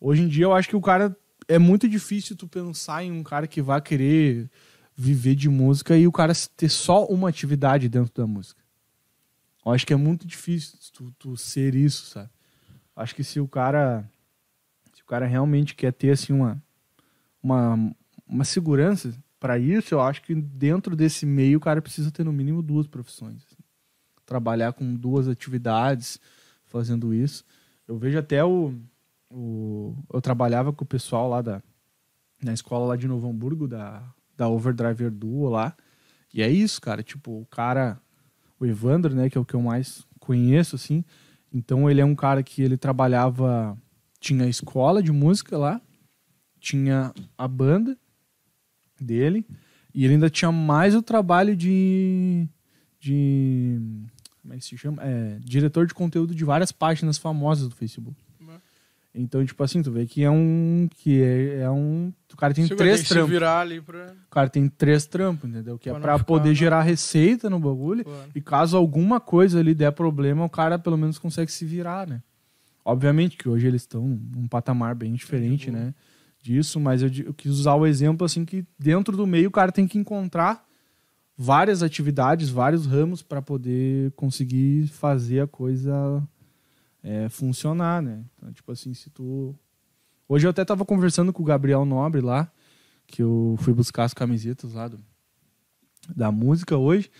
[0.00, 1.16] Hoje em dia eu acho que o cara.
[1.46, 4.50] É muito difícil tu pensar em um cara que vai querer
[5.00, 8.60] viver de música e o cara ter só uma atividade dentro da música.
[9.64, 12.28] Eu acho que é muito difícil tu, tu ser isso, sabe?
[12.96, 14.04] Acho que se o cara.
[14.92, 16.60] Se o cara realmente quer ter assim uma.
[17.40, 17.94] Uma,
[18.26, 22.32] uma segurança para isso, eu acho que dentro desse meio o cara precisa ter no
[22.32, 23.36] mínimo duas profissões.
[23.46, 23.62] assim.
[24.26, 26.18] Trabalhar com duas atividades
[26.66, 27.44] fazendo isso.
[27.86, 28.74] Eu vejo até o,
[29.30, 31.62] o eu trabalhava com o pessoal lá da
[32.42, 34.02] na escola lá de Novo Hamburgo da
[34.38, 35.76] da Overdriver Duo lá.
[36.32, 38.00] E é isso, cara, tipo, o cara
[38.60, 41.04] o Evandro, né, que é o que eu mais conheço assim.
[41.52, 43.76] Então ele é um cara que ele trabalhava
[44.20, 45.80] tinha a escola de música lá,
[46.60, 47.96] tinha a banda
[49.00, 49.46] dele
[49.94, 52.48] e ele ainda tinha mais o trabalho de
[53.00, 53.80] de
[54.42, 55.02] como é que se chama?
[55.02, 58.16] É, diretor de conteúdo de várias páginas famosas do Facebook.
[59.14, 62.68] Então, tipo assim, tu vê que é um que é, é um o cara tem
[62.68, 63.30] ter três trampos.
[63.30, 64.12] virar ali pra.
[64.26, 65.78] O cara tem três trampos, entendeu?
[65.78, 68.04] Que é Pra não pra poder na- gerar receita no bagulho.
[68.04, 68.30] Claro.
[68.34, 72.22] E caso alguma coisa ali der problema, o cara pelo menos consegue se virar, né?
[72.84, 75.84] Obviamente que hoje eles estão num patamar bem diferente, boa.
[75.84, 75.94] né?
[76.40, 79.72] Disso, mas eu, eu quis usar o exemplo assim que dentro do meio o cara
[79.72, 80.64] tem que encontrar
[81.36, 86.22] várias atividades, vários ramos para poder conseguir fazer a coisa
[87.02, 88.24] é, funcionar, né?
[88.36, 89.54] Então, tipo assim, se tu
[90.28, 92.52] Hoje eu até tava conversando com o Gabriel Nobre lá,
[93.06, 95.00] que eu fui buscar as camisetas lá do,
[96.14, 97.10] da música hoje.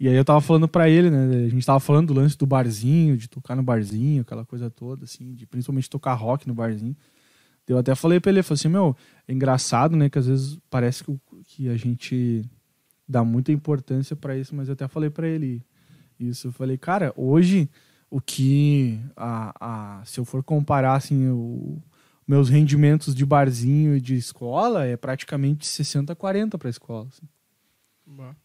[0.00, 1.46] E aí eu tava falando pra ele, né?
[1.46, 5.04] A gente tava falando do lance do barzinho, de tocar no barzinho, aquela coisa toda,
[5.04, 6.96] assim, de principalmente tocar rock no barzinho.
[7.68, 8.96] Eu até falei pra ele, falei assim, meu,
[9.28, 10.10] é engraçado, né?
[10.10, 12.44] Que às vezes parece que, que a gente
[13.08, 15.62] dá muita importância pra isso, mas eu até falei pra ele
[16.18, 16.48] isso.
[16.48, 17.70] Eu falei, cara, hoje
[18.10, 19.00] o que.
[19.16, 21.82] A, a, se eu for comparar, assim, o,
[22.26, 27.08] meus rendimentos de barzinho e de escola é praticamente 60 40 pra escola.
[27.08, 27.26] assim.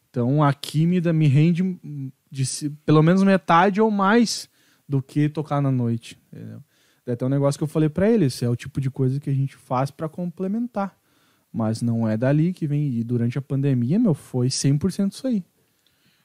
[0.10, 1.80] Então aqui me, dá- me rende
[2.30, 4.50] de, pelo menos metade ou mais
[4.88, 6.20] do que tocar na noite.
[6.34, 6.62] Entendeu?
[7.06, 9.20] É até um negócio que eu falei pra ele, esse é o tipo de coisa
[9.20, 10.96] que a gente faz pra complementar.
[11.52, 12.94] Mas não é dali que vem.
[12.94, 15.44] E durante a pandemia, meu, foi 100% isso aí.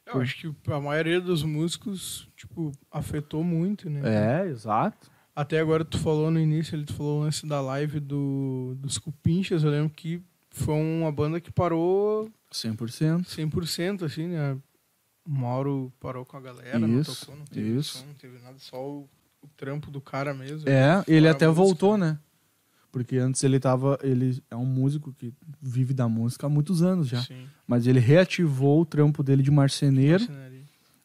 [0.07, 4.45] Eu acho que a maioria dos músicos, tipo, afetou muito, né?
[4.45, 5.11] É, exato.
[5.35, 8.97] Até agora tu falou no início, ele tu falou o lance da live do, dos
[8.97, 13.27] Cupinchas, eu lembro que foi uma banda que parou 100%.
[13.27, 14.57] 100%, assim, né?
[15.27, 17.99] O Mauro parou com a galera, não Isso, tocou, não teve isso.
[17.99, 19.09] som, não teve nada, só o,
[19.43, 20.69] o trampo do cara mesmo.
[20.69, 21.65] É, ele até música.
[21.65, 22.19] voltou, né?
[22.93, 23.99] Porque antes ele tava.
[24.03, 27.21] Ele é um músico que vive da música há muitos anos já.
[27.23, 27.45] Sim.
[27.67, 30.25] Mas ele reativou o trampo dele de marceneiro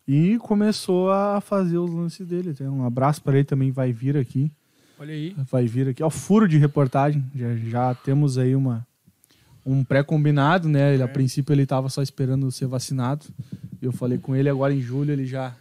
[0.07, 2.53] e começou a fazer os lances dele.
[2.53, 4.51] Tem um abraço para ele também, vai vir aqui.
[4.99, 5.35] Olha aí.
[5.49, 6.01] Vai vir aqui.
[6.03, 7.25] Ó, furo de reportagem.
[7.35, 8.85] Já, já temos aí uma,
[9.65, 10.93] um pré-combinado, né?
[10.93, 11.09] Ele, a É.
[11.09, 13.25] princípio ele tava só esperando ser vacinado.
[13.81, 15.55] Eu falei com ele agora em julho, ele já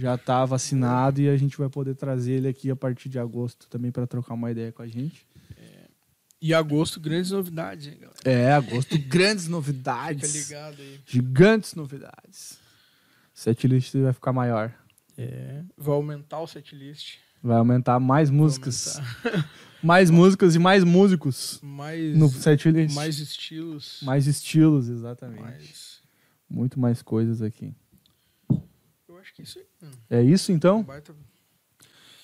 [0.00, 3.66] já tá vacinado e a gente vai poder trazer ele aqui a partir de agosto
[3.68, 5.26] também para trocar uma ideia com a gente.
[6.40, 8.18] E agosto, grandes novidades, hein, galera?
[8.24, 10.34] É, agosto, grandes Fica novidades.
[10.34, 11.00] ligado aí.
[11.06, 12.58] Gigantes novidades.
[13.34, 14.72] Setlist vai ficar maior.
[15.16, 15.62] É.
[15.76, 17.16] Vai aumentar o setlist.
[17.42, 18.96] Vai aumentar mais músicas.
[18.98, 19.48] aumentar
[19.80, 22.94] Mais músicas e mais músicos Mais, no setlist.
[22.96, 24.00] mais estilos.
[24.02, 25.40] Mais estilos, exatamente.
[25.40, 26.00] mais-
[26.50, 27.72] Muito mais coisas aqui.
[29.08, 29.94] Eu acho que é isso aí, mano.
[30.10, 30.82] É isso então?
[30.82, 31.14] Baita-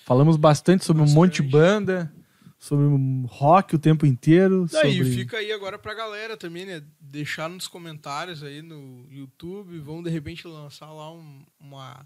[0.05, 1.51] Falamos bastante sobre um monte de Bastante.
[1.85, 2.13] banda,
[2.57, 2.85] sobre
[3.27, 4.65] rock o tempo inteiro.
[4.71, 5.11] Daí sobre...
[5.13, 6.81] fica aí agora pra galera também, né?
[6.99, 9.77] Deixar nos comentários aí no YouTube.
[9.79, 12.05] Vamos de repente lançar lá um- uma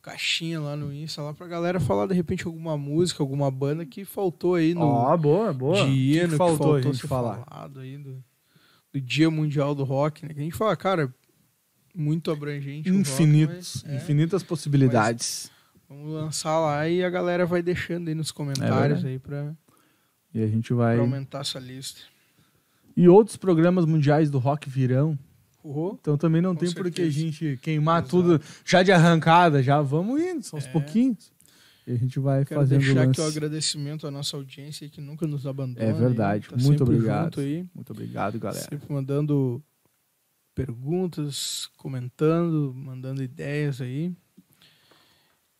[0.00, 4.04] caixinha lá no Insta lá pra galera falar de repente alguma música, alguma banda que
[4.04, 5.86] faltou aí no Ó, boa, boa.
[5.86, 7.44] dia, O que no que faltou, a gente falar?
[7.76, 8.24] aí do,
[8.92, 10.34] do Dia Mundial do Rock, né?
[10.34, 11.14] Que a gente fala, cara,
[11.94, 12.90] muito abrangente.
[12.90, 15.50] o rock, Infinitos, mas, é, infinitas possibilidades.
[15.88, 19.06] vamos lançar lá e a galera vai deixando aí nos comentários verdade.
[19.06, 19.54] aí pra,
[20.34, 20.94] E a gente vai.
[20.96, 22.00] pra aumentar essa lista.
[22.96, 25.18] E outros programas mundiais do rock virão.
[25.64, 25.96] Uhul.
[26.00, 28.10] Então também não Com tem por que a gente queimar Exato.
[28.10, 30.70] tudo já de arrancada, já vamos indo, só aos É.
[30.72, 31.30] pouquinhos.
[31.86, 33.10] E a gente vai Quero fazendo deixar lance.
[33.10, 35.84] aqui o agradecimento à nossa audiência que nunca nos abandona.
[35.84, 36.46] É verdade.
[36.50, 37.40] aí, tá Muito obrigado.
[37.74, 38.68] Muito obrigado, galera.
[38.68, 39.62] Sempre mandando
[40.54, 44.12] perguntas, comentando, mandando ideias aí.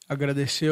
[0.09, 0.70] Agradecer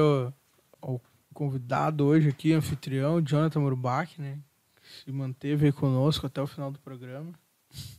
[1.35, 4.39] convidado hoje aqui, anfitrião, Jonathan Murbach, né?
[4.83, 7.33] que Se manteve aí conosco até o final do programa.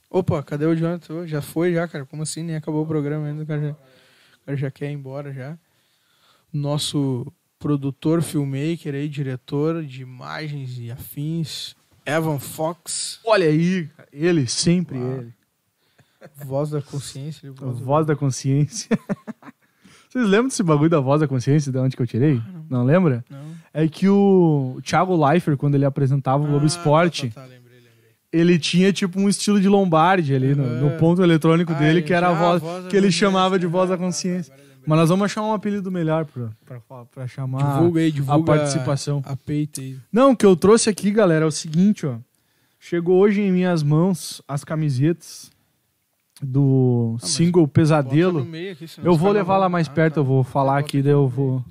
[0.09, 1.25] Opa, cadê o Jonathan?
[1.25, 2.05] Já foi, já, cara.
[2.05, 2.43] Como assim?
[2.43, 3.43] Nem acabou o programa ainda.
[3.43, 5.57] O cara já, o cara já quer ir embora já.
[6.51, 11.75] Nosso produtor, filmmaker aí, diretor de imagens e afins,
[12.05, 15.17] Evan Fox, Olha aí, ele, sempre Uau.
[15.21, 15.33] ele.
[16.43, 17.51] voz da consciência.
[17.53, 18.89] Voz voz da consciência.
[20.11, 22.41] Vocês lembram desse bagulho da voz da consciência, de onde que eu tirei?
[22.69, 22.83] não.
[22.83, 23.23] lembra?
[23.29, 23.39] Não.
[23.73, 27.47] É que o Thiago Leifert, quando ele apresentava o Globo Ah, Esporte, Tá, tá, tá,
[27.47, 28.11] lembrei, lembrei.
[28.33, 30.97] ele tinha tipo um estilo de Lombardi ali no, no É.
[30.97, 33.87] ponto eletrônico Ah, dele, ele que era a voz, da que ele chamava de voz
[33.87, 34.53] da Ah, tá, consciência.
[34.85, 38.57] Mas nós vamos achar um apelido melhor pra, pra, pra chamar Divulga aí, divulga a
[38.57, 39.21] participação.
[39.25, 39.95] a peita aí.
[40.11, 42.15] Não, o que eu trouxe aqui, galera, é o seguinte, ó.
[42.79, 45.51] Chegou hoje em minhas mãos as camisetas
[46.41, 48.39] do mas single Pesadelo.
[48.39, 50.19] aqui, Eu vou levar lá mais Ah, perto, tá.
[50.21, 51.63] eu vou falar Bota aqui, daí eu vou,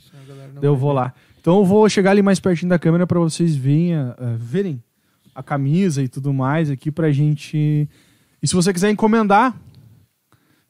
[0.54, 1.12] daí eu vou lá.
[1.40, 4.82] Então eu vou chegar ali mais pertinho da câmera pra vocês verem, a- a- verem
[5.34, 7.88] a camisa e tudo mais aqui pra gente.
[8.42, 9.56] E se você quiser encomendar,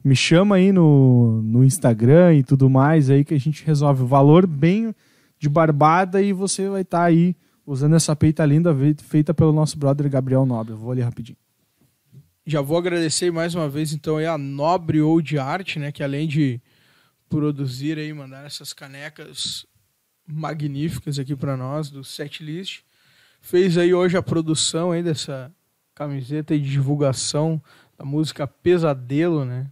[0.03, 4.07] me chama aí no, no Instagram e tudo mais aí que a gente resolve o
[4.07, 4.95] valor bem
[5.39, 7.35] de barbada e você vai estar aí
[7.67, 10.73] usando essa peita linda feita pelo nosso brother Gabriel Nobre.
[10.73, 11.37] Eu vou ali rapidinho.
[12.47, 15.93] Já vou agradecer mais uma vez, então, a Nobre Old Art, né?
[15.93, 16.61] Que além de
[17.29, 19.67] produzir aí, mandar essas canecas
[20.27, 22.83] magníficas aqui para nós, do Setlist,
[23.41, 25.53] fez aí hoje a produção aí dessa
[25.95, 27.63] camiseta de divulgação
[27.99, 29.67] da música Pesadelo, né?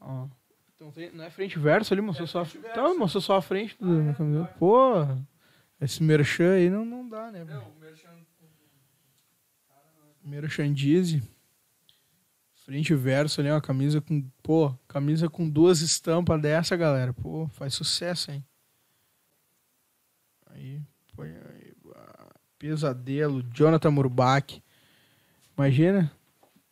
[0.00, 0.26] Ó.
[0.74, 3.42] Então, tem- não é frente e verso ali, mostrou só, a- então, mostrou só a
[3.42, 4.54] frente do, da camiseta.
[4.58, 4.92] Pô,
[5.80, 7.44] esse merchan aí não, não dá, né?
[7.44, 7.62] velho?
[10.26, 11.22] Merchandise.
[12.64, 14.28] Frente e verso ali, uma camisa com.
[14.42, 17.12] Pô, camisa com duas estampas dessa, galera.
[17.12, 18.44] Pô, faz sucesso, hein?
[20.50, 20.80] Aí,
[21.14, 21.66] põe aí.
[22.58, 24.62] Pesadelo, Jonathan Murbach.
[25.56, 26.10] Imagina?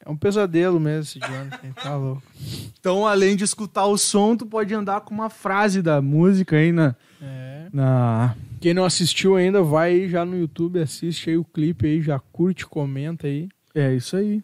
[0.05, 2.23] É um pesadelo mesmo esse Jonathan, tá louco.
[2.85, 6.71] Então, além de escutar o som, tu pode andar com uma frase da música aí
[6.71, 6.95] na.
[7.19, 7.69] É.
[7.73, 8.37] na...
[8.65, 12.19] Quem não assistiu ainda, vai aí já no YouTube, assiste aí o clipe aí, já
[12.19, 13.47] curte, comenta aí.
[13.75, 14.43] É isso aí.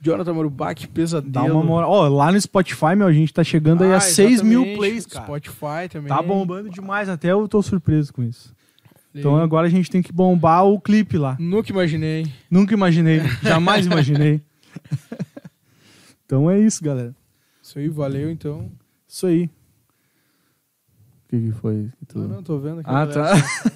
[0.00, 1.32] Jonathan Murbach, pesadelo.
[1.32, 1.88] Dá uma moral.
[1.88, 4.76] Ó, lá no Spotify, meu, a gente tá chegando aí Ah, a 6 mil exatamente.
[4.76, 5.24] plays, cara.
[5.24, 6.08] Spotify também.
[6.08, 8.52] Tá bombando demais, até eu tô surpreso com isso.
[9.14, 11.36] Então agora a gente tem que bombar o clipe lá.
[11.38, 12.26] Nunca imaginei.
[12.50, 14.42] Nunca imaginei, jamais imaginei.
[16.26, 17.14] então é isso, galera.
[17.62, 18.68] Isso aí, valeu então.
[19.06, 19.48] Isso aí.
[21.40, 21.90] Que, que foi?
[21.98, 22.90] que tu- Não, não, tô vendo aqui.
[22.90, 23.32] Ah, tá.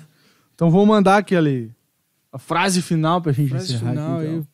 [0.54, 1.72] então vou mandar aquele.
[2.32, 4.26] A frase final pra gente Frase encerrar final aqui.
[4.28, 4.46] Então.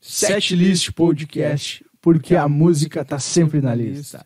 [0.00, 4.24] Setlist Podcast, porque a música tá sempre na lista.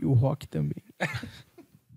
[0.00, 0.82] E o rock também.